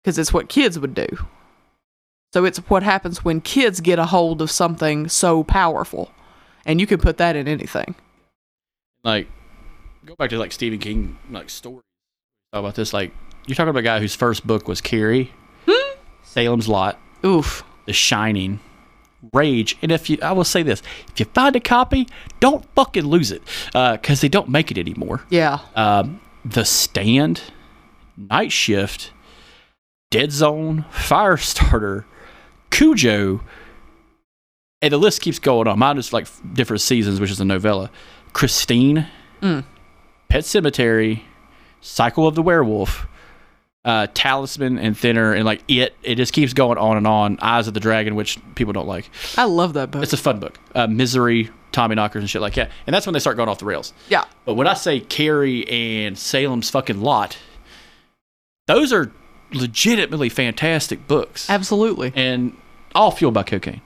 Because 0.03 0.19
it's 0.19 0.33
what 0.33 0.49
kids 0.49 0.79
would 0.79 0.95
do. 0.95 1.09
So 2.33 2.45
it's 2.45 2.59
what 2.71 2.83
happens 2.83 3.25
when 3.25 3.41
kids 3.41 3.81
get 3.81 3.99
a 3.99 4.07
hold 4.07 4.41
of 4.41 4.51
something 4.51 5.09
so 5.09 5.45
powerful. 5.45 6.11
And 6.65 6.81
you 6.81 6.87
can 6.87 6.99
put 6.99 7.19
that 7.19 7.37
in 7.37 7.47
anything. 7.49 7.95
Like, 9.05 9.29
go 10.05 10.15
back 10.17 10.31
to 10.31 10.39
like 10.39 10.53
Stephen 10.53 10.79
King 10.79 11.19
like 11.31 11.51
stories. 11.51 11.83
Talk 12.53 12.61
about 12.61 12.75
this. 12.75 12.93
Like, 12.93 13.13
you're 13.47 13.57
talking 13.57 13.71
about 13.71 13.81
a 13.81 13.83
guy 13.83 14.01
whose 14.01 14.15
first 14.15 14.47
book 14.47 14.69
was 14.69 14.81
Carrie, 14.81 15.33
Salem's 16.23 16.69
Lot, 16.69 16.99
Oof. 17.25 17.65
The 17.85 17.93
Shining, 17.93 18.61
Rage, 19.33 19.77
and 19.83 19.91
if 19.91 20.09
you, 20.09 20.17
I 20.23 20.31
will 20.31 20.45
say 20.45 20.63
this: 20.63 20.83
if 21.09 21.19
you 21.19 21.27
find 21.27 21.57
a 21.57 21.61
copy, 21.61 22.07
don't 22.39 22.65
fucking 22.77 23.05
lose 23.05 23.33
it, 23.33 23.43
because 23.73 24.21
they 24.21 24.29
don't 24.29 24.49
make 24.49 24.71
it 24.71 24.79
anymore. 24.79 25.23
Yeah. 25.31 25.59
Um, 25.75 26.21
the 26.45 26.65
Stand, 26.65 27.43
Night 28.17 28.53
Shift, 28.53 29.11
Dead 30.13 30.31
Zone, 30.31 30.85
Firestarter, 30.93 32.05
Cujo, 32.71 33.41
and 34.81 34.93
the 34.93 34.99
list 34.99 35.23
keeps 35.23 35.41
going 35.41 35.67
on. 35.67 35.77
Mine 35.81 35.99
is 35.99 36.13
like 36.13 36.29
different 36.55 36.83
seasons, 36.83 37.19
which 37.19 37.33
is 37.33 37.41
a 37.41 37.45
novella. 37.45 37.91
Christine, 38.33 39.07
Mm. 39.41 39.65
Pet 40.29 40.45
Sematary, 40.45 41.23
Cycle 41.81 42.27
of 42.27 42.35
the 42.37 42.43
Werewolf, 42.43 43.07
uh, 43.85 44.07
Talisman, 44.15 44.79
and 44.79 44.97
Thinner, 44.97 45.33
and 45.35 45.45
like 45.45 45.63
it. 45.69 45.95
It 46.05 46.15
just 46.15 46.33
keeps 46.33 46.53
going 46.55 46.79
on 46.79 46.97
and 46.97 47.07
on. 47.07 47.39
Eyes 47.43 47.67
of 47.67 47.75
the 47.75 47.81
Dragon, 47.81 48.15
which 48.15 48.39
people 48.55 48.73
don't 48.73 48.87
like. 48.87 49.11
I 49.37 49.45
love 49.45 49.73
that 49.75 49.91
book. 49.91 50.03
It's 50.05 50.13
a 50.13 50.17
fun 50.17 50.39
book. 50.39 50.59
Uh, 50.75 50.87
Misery, 50.87 51.51
Tommy 51.73 51.97
Knockers, 51.97 52.23
and 52.23 52.31
shit 52.31 52.41
like 52.41 52.55
that. 52.55 52.71
And 52.87 52.95
that's 52.95 53.05
when 53.07 53.15
they 53.15 53.19
start 53.19 53.37
going 53.37 53.49
off 53.49 53.59
the 53.59 53.65
rails. 53.65 53.93
yeah. 54.09 54.25
But 54.45 54.55
when 54.55 54.67
I 54.69 54.75
say 54.75 55.01
Carrie 55.01 55.69
and 55.69 56.17
Salem's 56.17 56.71
fucking 56.71 57.01
lot, 57.01 57.37
those 58.69 58.93
are 58.93 59.11
legitimately 59.53 60.29
fantastic 60.29 61.07
books. 61.09 61.51
Absolutely. 61.51 62.13
And 62.15 62.57
all 62.95 63.11
fueled 63.11 63.35
by 63.35 63.43
cocaine 63.43 63.81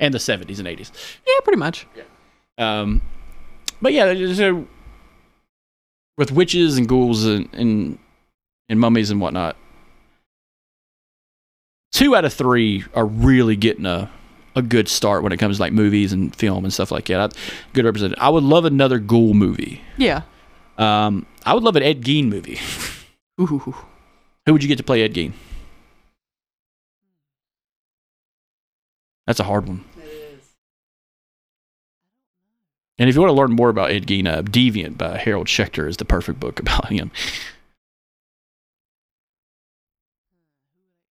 and 0.00 0.12
the 0.14 0.18
70s 0.18 0.58
and 0.58 0.66
80s. 0.66 0.90
Yeah, 1.26 1.34
pretty 1.44 1.58
much. 1.58 1.86
Yeah. 1.94 2.80
Um, 2.80 3.02
but 3.84 3.92
yeah, 3.92 4.14
so 4.32 4.66
with 6.16 6.32
witches 6.32 6.78
and 6.78 6.88
ghouls 6.88 7.26
and, 7.26 7.50
and, 7.52 7.98
and 8.66 8.80
mummies 8.80 9.10
and 9.10 9.20
whatnot, 9.20 9.58
two 11.92 12.16
out 12.16 12.24
of 12.24 12.32
three 12.32 12.82
are 12.94 13.04
really 13.04 13.56
getting 13.56 13.84
a, 13.84 14.10
a 14.56 14.62
good 14.62 14.88
start 14.88 15.22
when 15.22 15.32
it 15.32 15.36
comes 15.36 15.58
to 15.58 15.62
like 15.62 15.74
movies 15.74 16.14
and 16.14 16.34
film 16.34 16.64
and 16.64 16.72
stuff 16.72 16.90
like 16.90 17.04
that. 17.08 17.20
I, 17.20 17.38
good 17.74 17.84
represented. 17.84 18.18
I 18.18 18.30
would 18.30 18.42
love 18.42 18.64
another 18.64 18.98
ghoul 18.98 19.34
movie. 19.34 19.82
Yeah. 19.98 20.22
Um, 20.78 21.26
I 21.44 21.52
would 21.52 21.62
love 21.62 21.76
an 21.76 21.82
Ed 21.82 22.00
Gein 22.00 22.28
movie. 22.28 22.58
Ooh. 23.38 23.74
Who 24.46 24.52
would 24.54 24.62
you 24.62 24.68
get 24.68 24.78
to 24.78 24.82
play 24.82 25.02
Ed 25.02 25.12
Gein? 25.12 25.34
That's 29.26 29.40
a 29.40 29.44
hard 29.44 29.68
one. 29.68 29.84
And 32.98 33.08
if 33.08 33.14
you 33.14 33.20
want 33.20 33.30
to 33.30 33.36
learn 33.36 33.52
more 33.52 33.70
about 33.70 33.90
Ed 33.90 34.06
Gein, 34.06 34.28
uh, 34.28 34.42
Deviant 34.42 34.96
by 34.96 35.18
Harold 35.18 35.48
Schechter 35.48 35.88
is 35.88 35.96
the 35.96 36.04
perfect 36.04 36.38
book 36.38 36.60
about 36.60 36.90
him. 36.90 37.10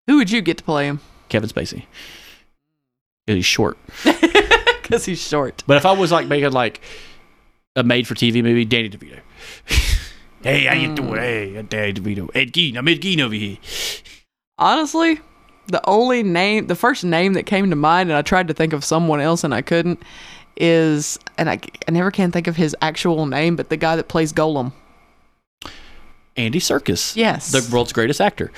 Who 0.08 0.18
would 0.18 0.32
you 0.32 0.42
get 0.42 0.58
to 0.58 0.64
play 0.64 0.86
him? 0.86 1.00
Kevin 1.30 1.50
Spacey. 1.50 1.86
Because 3.26 3.38
he's 3.38 3.46
short. 3.46 3.78
because 4.82 5.06
he's 5.06 5.22
short. 5.22 5.64
But 5.66 5.78
if 5.78 5.86
I 5.86 5.94
was 5.94 6.12
like 6.12 6.28
making 6.28 6.52
like 6.52 6.82
a 7.76 7.84
made 7.84 8.08
for 8.08 8.16
TV 8.16 8.44
movie, 8.44 8.66
Danny 8.66 8.90
DeVito. 8.90 9.20
hey, 10.44 10.66
how 10.66 10.76
you 10.76 10.94
doing? 10.94 11.16
Hey, 11.16 11.62
Danny 11.64 11.94
DeVito. 11.94 12.30
Ed 12.36 12.54
Gein. 12.54 12.78
I'm 12.78 12.88
Ed 12.88 13.02
Gein 13.02 13.20
over 13.22 13.34
here. 13.34 13.58
Honestly, 14.58 15.20
the 15.68 15.82
only 15.88 16.24
name, 16.24 16.68
the 16.68 16.76
first 16.76 17.04
name 17.04 17.34
that 17.34 17.46
came 17.46 17.70
to 17.70 17.76
mind, 17.76 18.10
and 18.10 18.18
I 18.18 18.22
tried 18.22 18.48
to 18.50 18.54
think 18.54 18.74
of 18.74 18.84
someone 18.84 19.22
else 19.22 19.44
and 19.44 19.54
I 19.54 19.62
couldn't, 19.62 20.02
is, 20.58 21.18
and 21.38 21.50
I, 21.50 21.60
I 21.88 21.92
never 21.92 22.12
can 22.12 22.32
think 22.32 22.48
of 22.48 22.56
his 22.56 22.76
actual 22.82 23.26
name, 23.26 23.56
but 23.56 23.70
the 23.70 23.78
guy 23.78 23.96
that 23.96 24.08
plays 24.08 24.32
Gollum. 24.34 24.74
Andy 26.36 26.60
Serkis. 26.60 27.16
Yes. 27.16 27.52
The 27.52 27.68
world's 27.72 27.94
greatest 27.94 28.20
actor. 28.20 28.52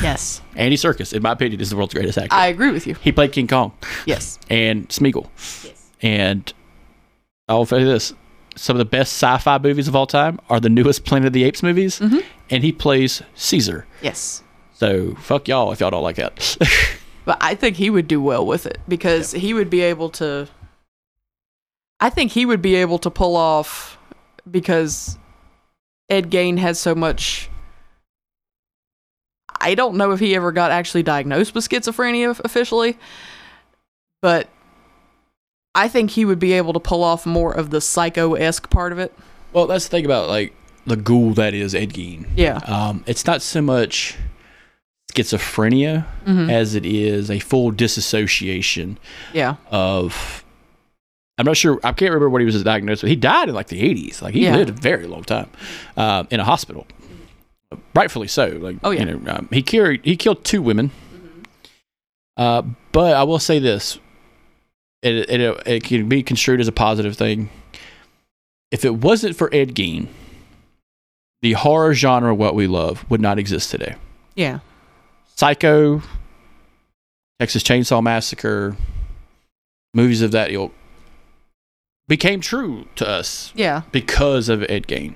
Yes. 0.00 0.40
Andy 0.56 0.76
Serkis, 0.76 1.12
in 1.12 1.22
my 1.22 1.32
opinion, 1.32 1.60
is 1.60 1.70
the 1.70 1.76
world's 1.76 1.92
greatest 1.94 2.18
actor. 2.18 2.32
I 2.34 2.46
agree 2.46 2.70
with 2.70 2.86
you. 2.86 2.94
he 3.02 3.10
played 3.10 3.32
King 3.32 3.48
Kong 3.48 3.72
Yes. 4.06 4.38
and 4.48 4.88
Smeagol. 4.88 5.28
Yes. 5.64 5.90
And 6.02 6.52
I'll 7.48 7.66
tell 7.66 7.80
you 7.80 7.86
this 7.86 8.12
some 8.54 8.74
of 8.74 8.78
the 8.78 8.84
best 8.86 9.12
sci 9.22 9.38
fi 9.38 9.58
movies 9.58 9.86
of 9.88 9.94
all 9.96 10.06
time 10.06 10.38
are 10.48 10.60
the 10.60 10.68
newest 10.70 11.04
Planet 11.04 11.26
of 11.26 11.32
the 11.32 11.44
Apes 11.44 11.62
movies. 11.62 11.98
Mm-hmm. 11.98 12.18
And 12.48 12.62
he 12.62 12.70
plays 12.72 13.22
Caesar. 13.34 13.86
Yes. 14.02 14.42
So 14.74 15.14
fuck 15.16 15.48
y'all 15.48 15.72
if 15.72 15.80
y'all 15.80 15.90
don't 15.90 16.02
like 16.04 16.16
that. 16.16 16.56
But 17.26 17.38
I 17.40 17.56
think 17.56 17.74
he 17.74 17.90
would 17.90 18.06
do 18.06 18.20
well 18.22 18.46
with 18.46 18.66
it 18.66 18.78
because 18.86 19.32
he 19.32 19.52
would 19.52 19.68
be 19.68 19.80
able 19.80 20.10
to. 20.10 20.46
I 22.00 22.10
think 22.10 22.32
he 22.32 22.44
would 22.46 22.60
be 22.62 22.74
able 22.76 22.98
to 23.00 23.10
pull 23.10 23.36
off 23.36 23.98
because 24.50 25.18
Ed 26.10 26.30
Gein 26.30 26.58
has 26.58 26.78
so 26.78 26.94
much. 26.94 27.48
I 29.60 29.74
don't 29.74 29.96
know 29.96 30.12
if 30.12 30.20
he 30.20 30.34
ever 30.36 30.52
got 30.52 30.70
actually 30.70 31.02
diagnosed 31.02 31.54
with 31.54 31.66
schizophrenia 31.68 32.38
officially, 32.44 32.98
but 34.20 34.48
I 35.74 35.88
think 35.88 36.10
he 36.10 36.24
would 36.26 36.38
be 36.38 36.52
able 36.52 36.72
to 36.74 36.80
pull 36.80 37.02
off 37.02 37.24
more 37.24 37.52
of 37.52 37.70
the 37.70 37.80
psycho 37.80 38.34
esque 38.34 38.68
part 38.70 38.92
of 38.92 38.98
it. 38.98 39.14
well, 39.52 39.66
that's 39.66 39.84
the 39.86 39.90
thing 39.90 40.04
about 40.04 40.28
like 40.28 40.54
the 40.86 40.96
ghoul 40.96 41.32
that 41.34 41.54
is 41.54 41.74
Ed 41.74 41.94
Gein. 41.94 42.26
Yeah. 42.36 42.58
Um, 42.66 43.02
it's 43.06 43.26
not 43.26 43.40
so 43.42 43.62
much 43.62 44.16
schizophrenia 45.12 46.04
as 46.50 46.74
it 46.74 46.84
is 46.84 47.30
a 47.30 47.38
full 47.38 47.70
disassociation 47.70 48.98
Yeah. 49.32 49.56
of. 49.70 50.44
I'm 51.38 51.44
not 51.46 51.56
sure. 51.56 51.78
I 51.84 51.92
can't 51.92 52.10
remember 52.10 52.30
what 52.30 52.40
he 52.40 52.46
was 52.46 52.62
diagnosed 52.62 53.02
with. 53.02 53.10
He 53.10 53.16
died 53.16 53.48
in 53.48 53.54
like 53.54 53.68
the 53.68 53.80
80s. 53.82 54.22
Like 54.22 54.34
he 54.34 54.44
Yeah. 54.44 54.56
lived 54.56 54.70
a 54.70 54.72
very 54.72 55.06
long 55.06 55.22
time 55.24 55.50
uh, 55.96 56.24
in 56.30 56.40
a 56.40 56.44
hospital, 56.44 56.86
rightfully 57.94 58.28
so. 58.28 58.46
Like 58.48 58.76
Oh, 58.82 58.90
yeah. 58.90 59.00
you 59.04 59.16
know, 59.18 59.32
um, 59.32 59.48
he 59.52 59.62
carried 59.62 60.02
he 60.04 60.16
killed 60.16 60.44
two 60.44 60.62
women. 60.62 60.90
Uh, 62.36 62.62
but 62.92 63.14
I 63.16 63.22
will 63.24 63.38
say 63.38 63.58
this: 63.58 63.98
it, 65.02 65.28
it 65.30 65.66
it 65.66 65.84
can 65.84 66.08
be 66.08 66.22
construed 66.22 66.60
as 66.60 66.68
a 66.68 66.72
positive 66.72 67.16
thing. 67.16 67.50
If 68.70 68.84
it 68.84 68.94
wasn't 68.96 69.36
for 69.36 69.48
Ed 69.54 69.74
Gein, 69.74 70.08
the 71.42 71.52
horror 71.52 71.94
genre 71.94 72.34
what 72.34 72.54
we 72.54 72.66
love 72.66 73.04
would 73.10 73.20
not 73.20 73.38
exist 73.38 73.70
today. 73.70 73.96
Yeah. 74.34 74.60
Psycho, 75.36 76.02
Texas 77.38 77.62
Chainsaw 77.62 78.02
Massacre, 78.02 78.74
movies 79.94 80.22
of 80.22 80.32
that 80.32 80.50
ilk 80.50 80.72
became 82.08 82.40
true 82.40 82.86
to 82.96 83.08
us 83.08 83.52
Yeah. 83.54 83.82
because 83.92 84.48
of 84.48 84.62
Ed 84.68 84.86
Gein 84.86 85.14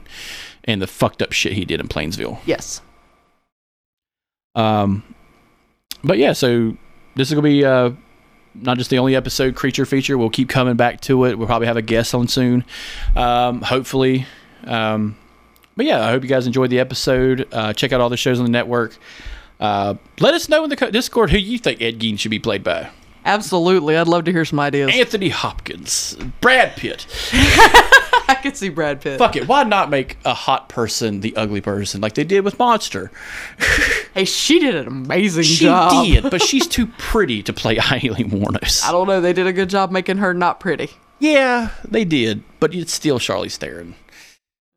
and 0.64 0.82
the 0.82 0.86
fucked 0.86 1.22
up 1.22 1.32
shit 1.32 1.52
he 1.52 1.64
did 1.64 1.80
in 1.80 1.88
Plainsville. 1.88 2.40
Yes. 2.46 2.80
Um, 4.54 5.02
but 6.02 6.18
yeah, 6.18 6.32
so 6.32 6.76
this 7.14 7.28
is 7.28 7.34
gonna 7.34 7.42
be 7.42 7.64
uh, 7.64 7.90
not 8.54 8.78
just 8.78 8.90
the 8.90 8.98
only 8.98 9.14
episode 9.14 9.54
creature 9.54 9.86
feature. 9.86 10.18
We'll 10.18 10.30
keep 10.30 10.48
coming 10.48 10.74
back 10.76 11.00
to 11.02 11.24
it. 11.24 11.38
We'll 11.38 11.46
probably 11.46 11.66
have 11.68 11.76
a 11.76 11.82
guest 11.82 12.14
on 12.14 12.26
soon, 12.28 12.64
um, 13.16 13.62
hopefully. 13.62 14.26
Um, 14.64 15.16
but 15.76 15.86
yeah, 15.86 16.04
I 16.04 16.10
hope 16.10 16.22
you 16.22 16.28
guys 16.28 16.46
enjoyed 16.46 16.70
the 16.70 16.80
episode. 16.80 17.46
Uh, 17.52 17.72
check 17.72 17.92
out 17.92 18.00
all 18.00 18.08
the 18.08 18.16
shows 18.16 18.38
on 18.38 18.44
the 18.44 18.50
network. 18.50 18.96
Uh, 19.60 19.94
let 20.18 20.34
us 20.34 20.48
know 20.48 20.64
in 20.64 20.70
the 20.70 20.76
co- 20.76 20.90
Discord 20.90 21.30
who 21.30 21.38
you 21.38 21.58
think 21.58 21.80
Ed 21.80 21.98
Gein 22.00 22.18
should 22.18 22.30
be 22.30 22.38
played 22.38 22.64
by. 22.64 22.90
Absolutely. 23.24 23.96
I'd 23.96 24.08
love 24.08 24.24
to 24.24 24.32
hear 24.32 24.44
some 24.44 24.60
ideas. 24.60 24.90
Anthony 24.94 25.28
Hopkins, 25.28 26.16
Brad 26.40 26.74
Pitt. 26.76 27.06
I 27.32 28.38
could 28.42 28.56
see 28.56 28.68
Brad 28.68 29.00
Pitt. 29.00 29.18
Fuck 29.18 29.36
it, 29.36 29.46
why 29.48 29.64
not 29.64 29.90
make 29.90 30.16
a 30.24 30.32
hot 30.34 30.68
person 30.68 31.20
the 31.20 31.34
ugly 31.36 31.60
person 31.60 32.00
like 32.00 32.14
they 32.14 32.24
did 32.24 32.44
with 32.44 32.58
Monster? 32.58 33.10
Hey, 34.12 34.24
she 34.24 34.58
did 34.58 34.74
an 34.74 34.88
amazing 34.88 35.44
She 35.44 35.64
job. 35.66 36.04
did, 36.04 36.30
but 36.32 36.42
she's 36.42 36.66
too 36.68 36.88
pretty 36.98 37.44
to 37.44 37.52
play 37.52 37.78
Aileen 37.78 38.28
Wuornos. 38.28 38.84
I 38.84 38.90
don't 38.90 39.06
know. 39.06 39.20
They 39.20 39.32
did 39.32 39.46
a 39.46 39.52
good 39.52 39.70
job 39.70 39.92
making 39.92 40.16
her 40.16 40.34
not 40.34 40.58
pretty. 40.58 40.90
Yeah, 41.20 41.70
they 41.88 42.04
did, 42.04 42.42
but 42.58 42.74
it's 42.74 42.92
still 42.92 43.20
Charlize 43.20 43.54
Theron. 43.56 43.94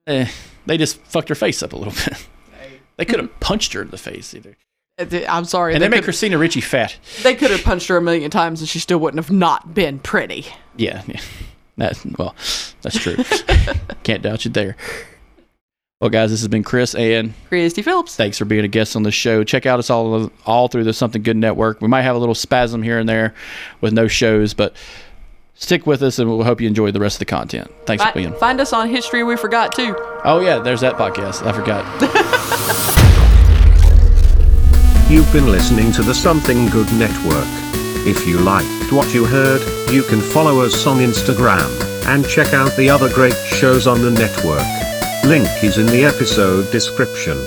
Eh, 0.05 0.27
they 0.67 0.77
just 0.77 1.01
fucked 1.01 1.29
her 1.29 1.35
face 1.35 1.63
up 1.63 1.73
a 1.73 1.75
little 1.77 1.93
bit. 1.93 2.27
They 2.97 3.05
could 3.05 3.19
have 3.21 3.39
punched 3.39 3.73
her 3.73 3.81
in 3.81 3.89
the 3.89 3.97
face 3.97 4.35
either, 4.35 4.51
th- 4.51 4.57
Uh, 4.99 5.05
I'm 5.27 5.45
sorry. 5.45 5.73
and 5.73 5.81
they, 5.81 5.87
they 5.87 5.95
make 5.97 6.03
Christina 6.03 6.37
Ricci 6.37 6.61
fat. 6.61 6.95
they 7.23 7.33
could 7.35 7.51
have 7.51 7.63
punched 7.63 7.87
her 7.87 7.97
a 7.97 8.01
million 8.01 8.29
times 8.29 8.59
and 8.59 8.69
she 8.69 8.79
still 8.79 8.99
wouldn't 8.99 9.23
have 9.23 9.31
not 9.35 9.73
been 9.73 9.99
pretty. 9.99 10.45
Yeah, 10.77 11.01
yeah. 11.07 11.19
That's 11.77 12.05
well, 12.05 12.35
that's 12.83 12.99
true. 12.99 13.15
Can't 14.03 14.21
doubt 14.21 14.45
you 14.45 14.51
there. 14.51 14.75
Well, 15.99 16.09
guys, 16.09 16.29
this 16.31 16.41
has 16.41 16.49
been 16.49 16.63
Chris, 16.63 16.93
and 16.95 17.33
Christy 17.47 17.81
Phillips. 17.81 18.15
thanks 18.15 18.37
for 18.37 18.43
being 18.45 18.65
a 18.65 18.67
guest 18.67 18.95
on 18.95 19.03
the 19.03 19.11
show. 19.11 19.43
Check 19.43 19.65
out 19.65 19.79
us 19.79 19.89
all 19.89 20.29
all 20.45 20.67
through 20.67 20.83
the 20.83 20.93
Something 20.93 21.23
Good 21.23 21.37
Network. 21.37 21.81
We 21.81 21.87
might 21.87 22.01
have 22.01 22.15
a 22.15 22.19
little 22.19 22.35
spasm 22.35 22.83
here 22.83 22.99
and 22.99 23.07
there 23.07 23.33
with 23.81 23.93
no 23.93 24.07
shows, 24.07 24.53
but 24.53 24.75
stick 25.55 25.87
with 25.87 26.03
us, 26.03 26.19
and 26.19 26.29
we'll 26.29 26.43
hope 26.43 26.59
you 26.61 26.67
enjoy 26.67 26.91
the 26.91 26.99
rest 26.99 27.15
of 27.15 27.19
the 27.19 27.25
content. 27.25 27.71
Thanks 27.85 28.03
for 28.03 28.11
being. 28.13 28.33
find 28.33 28.59
us 28.59 28.73
on 28.73 28.89
History 28.89 29.23
We 29.23 29.37
Forgot 29.37 29.73
too. 29.73 29.95
Oh 30.25 30.41
yeah, 30.41 30.59
there's 30.59 30.81
that 30.81 30.95
podcast. 30.95 31.43
I 31.47 31.53
forgot. 31.53 31.83
You've 35.13 35.31
been 35.31 35.51
listening 35.51 35.91
to 35.91 36.01
the 36.01 36.11
Something 36.11 36.65
Good 36.69 36.91
Network. 36.93 37.45
If 38.03 38.25
you 38.25 38.39
liked 38.39 38.91
what 38.91 39.13
you 39.13 39.25
heard, 39.25 39.61
you 39.91 40.01
can 40.01 40.19
follow 40.19 40.61
us 40.61 40.87
on 40.87 40.97
Instagram 40.97 41.69
and 42.07 42.27
check 42.27 42.51
out 42.51 42.75
the 42.75 42.89
other 42.89 43.13
great 43.13 43.37
shows 43.45 43.85
on 43.85 44.01
the 44.01 44.09
network. 44.09 44.65
Link 45.23 45.47
is 45.63 45.77
in 45.77 45.85
the 45.85 46.03
episode 46.03 46.71
description. 46.71 47.37